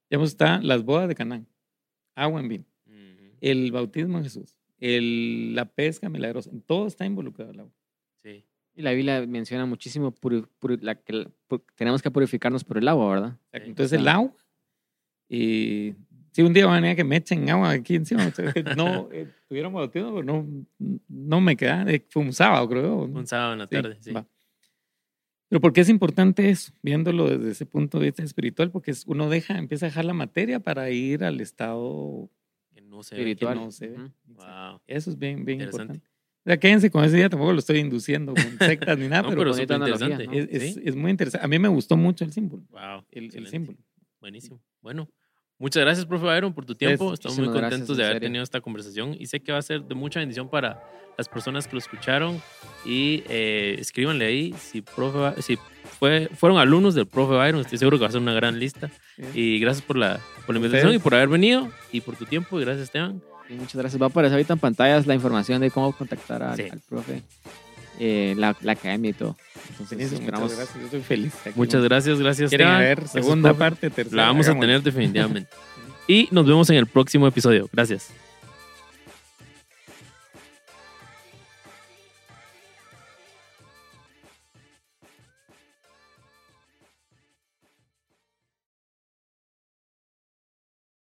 Digamos, 0.10 0.30
está 0.30 0.60
las 0.62 0.84
bodas 0.84 1.08
de 1.08 1.16
Canaán, 1.16 1.48
agua 2.16 2.40
en 2.42 2.48
vino, 2.50 2.66
Ujú. 2.88 3.36
el 3.42 3.72
bautismo 3.72 4.18
de 4.18 4.24
Jesús, 4.26 4.58
el, 4.80 5.54
la 5.56 5.66
pesca 5.66 6.10
milagrosa, 6.10 6.50
en 6.50 6.62
todo 6.62 6.88
está 6.88 7.06
involucrado 7.06 7.52
el 7.52 7.60
agua. 7.62 7.74
Y 8.76 8.82
la 8.82 8.92
Biblia 8.92 9.26
menciona 9.28 9.66
muchísimo 9.66 10.12
puri- 10.12 10.48
puri- 10.60 10.80
la, 10.82 10.96
que 10.96 11.14
la- 11.14 11.30
pu- 11.48 11.62
tenemos 11.76 12.02
que 12.02 12.10
purificarnos 12.12 12.64
por 12.64 12.78
el 12.78 12.88
agua, 12.88 13.10
¿verdad? 13.14 13.38
Sí. 13.54 13.60
Entonces 13.66 14.00
el 14.00 14.08
agua, 14.08 14.34
y 15.30 15.94
si 16.32 16.42
un 16.42 16.54
día 16.54 16.66
van 16.66 16.76
a 16.76 16.78
venir 16.82 16.92
a 16.94 16.96
que 16.96 17.04
me 17.04 17.18
echen 17.18 17.48
agua 17.50 17.70
aquí 17.72 17.96
encima, 17.96 18.24
no 18.78 19.10
eh, 19.12 19.28
bautismo, 19.50 20.16
pero 20.16 20.24
no, 20.24 20.48
no 21.08 21.42
me 21.42 21.56
queda, 21.56 21.84
eh, 21.92 22.04
fue 22.10 22.24
un 22.24 22.34
sábado 22.34 22.68
creo. 22.68 23.08
¿no? 23.08 23.20
Un 23.20 23.28
sábado 23.28 23.54
en 23.54 23.60
la 23.60 23.68
Sí, 23.68 23.76
tarde, 23.76 23.98
sí. 24.00 24.12
va. 24.12 24.26
Pero 25.50 25.62
¿por 25.62 25.72
qué 25.72 25.82
es 25.82 25.90
importante 25.90 26.50
eso? 26.50 26.74
Viéndolo 26.82 27.30
desde 27.30 27.52
ese 27.52 27.68
punto 27.68 28.00
de 28.00 28.06
vista 28.06 28.24
espiritual, 28.24 28.72
porque 28.72 28.90
es- 28.90 29.06
uno 29.06 29.30
deja, 29.30 29.58
empieza 29.60 29.86
a 29.86 29.90
dejar 29.90 30.06
la 30.06 30.14
materia 30.16 30.60
para 30.60 30.90
ir 30.90 31.24
al 31.24 31.40
estado 31.42 32.28
Que 32.74 32.82
no 32.82 33.04
se 33.04 33.14
ve. 33.16 33.22
Espiritual. 33.22 33.56
no 33.58 33.72
se 33.72 33.90
ve. 33.90 33.98
Wow. 34.26 34.82
Eso 34.88 35.12
es 35.12 35.20
bien, 35.20 35.46
bien 35.46 35.60
Interesante. 35.62 35.94
importante. 35.98 36.13
O 36.46 36.50
sea, 36.50 36.58
quédense 36.58 36.92
con 36.92 37.04
ese 37.06 37.16
día, 37.16 37.30
tampoco 37.30 37.54
lo 37.54 37.60
estoy 37.60 37.80
induciendo 37.80 38.34
con 38.34 38.58
sectas 38.60 38.98
ni 38.98 39.08
nada, 39.10 39.22
No, 39.24 39.30
pero, 39.30 39.52
pero 39.54 39.62
interesante. 39.62 40.28
¿no? 40.28 40.34
es, 40.34 40.48
es- 40.52 40.74
Sí. 40.76 40.82
es 40.84 40.96
muy 40.96 41.12
interesante. 41.12 41.46
A 41.46 41.48
mí 41.48 41.58
me 41.60 41.70
gustó 41.70 41.96
mucho 41.98 42.26
el 42.26 42.34
símbolo, 42.34 42.64
Wow. 42.70 43.06
el, 43.12 43.36
el 43.36 43.48
símbolo. 43.48 43.78
Buenísimo. 44.20 44.62
Bueno, 44.82 45.10
muchas 45.58 45.82
gracias, 45.84 46.06
profe 46.06 46.26
Byron, 46.26 46.54
por 46.54 46.66
tu 46.66 46.76
tiempo. 46.76 47.14
Estamos 47.14 47.38
muy 47.38 47.48
muchísimas 47.48 47.62
gracias, 47.62 47.80
contentos 47.80 47.98
de 47.98 48.06
haber 48.06 48.20
tenido 48.20 48.44
esta 48.44 48.60
conversación 48.62 49.16
y 49.18 49.26
sé 49.28 49.42
que 49.42 49.52
va 49.54 49.58
a 49.60 49.62
ser 49.62 49.84
de 49.84 49.96
mucha 49.96 50.20
bendición 50.20 50.50
para 50.50 50.82
las 51.18 51.30
personas 51.30 51.66
que 51.68 51.74
lo 51.74 51.80
escucharon. 51.80 52.42
Y 52.86 53.24
eh, 53.30 53.76
escríbanle 53.80 54.26
ahí 54.26 54.54
si, 54.60 54.82
profe, 54.82 55.42
si 55.42 55.58
fue, 56.00 56.28
fueron 56.36 56.58
alumnos 56.58 56.96
del 56.96 57.06
profe 57.08 57.36
Byron. 57.36 57.62
Estoy 57.62 57.78
seguro 57.78 57.98
que 57.98 58.02
va 58.02 58.08
a 58.10 58.12
ser 58.12 58.20
una 58.22 58.34
gran 58.34 58.60
lista. 58.60 58.90
Sí. 59.16 59.24
Y 59.40 59.60
gracias 59.60 59.86
por 59.86 59.96
la, 59.96 60.20
por 60.46 60.56
la 60.56 60.60
invitación 60.60 60.88
Ustedes. 60.90 61.02
y 61.02 61.04
por 61.04 61.16
haber 61.16 61.30
venido 61.30 61.70
y 61.94 62.02
por 62.02 62.16
tu 62.18 62.26
tiempo. 62.26 62.60
Y 62.60 62.66
gracias, 62.66 62.86
Esteban. 62.86 63.22
Y 63.50 63.54
muchas 63.54 63.76
gracias. 63.76 64.02
Va 64.02 64.06
a 64.06 64.10
aparecer 64.10 64.34
ahorita 64.36 64.54
en 64.54 64.60
pantallas 64.60 65.06
la 65.08 65.16
información 65.16 65.62
de 65.62 65.70
cómo 65.72 65.92
contactar 65.92 66.42
al, 66.44 66.56
Sí. 66.56 66.64
al 66.72 66.80
profe, 66.80 67.22
eh, 68.00 68.34
la, 68.38 68.56
la 68.62 68.72
academia 68.72 69.12
y 69.12 69.14
todo. 69.14 69.36
Entonces, 69.70 70.12
esperamos. 70.14 70.52
muchas 70.52 70.58
gracias. 70.58 70.78
Yo 70.80 70.86
estoy 70.86 71.02
feliz. 71.02 71.34
aquí 71.46 71.54
Muchas 71.56 71.84
gracias, 71.84 72.20
gracias. 72.20 72.50
Quieren 72.50 72.68
Esteban. 72.68 72.82
ver 72.82 73.08
segunda 73.08 73.54
parte, 73.54 73.90
tercera. 73.90 74.16
La 74.24 74.28
vamos 74.28 74.48
a 74.48 74.58
tener 74.60 74.82
definitivamente. 74.82 75.50
y 76.08 76.28
nos 76.32 76.46
vemos 76.46 76.70
en 76.70 76.78
el 76.78 76.88
próximo 76.88 77.28
episodio. 77.28 77.70
Gracias. 77.72 78.10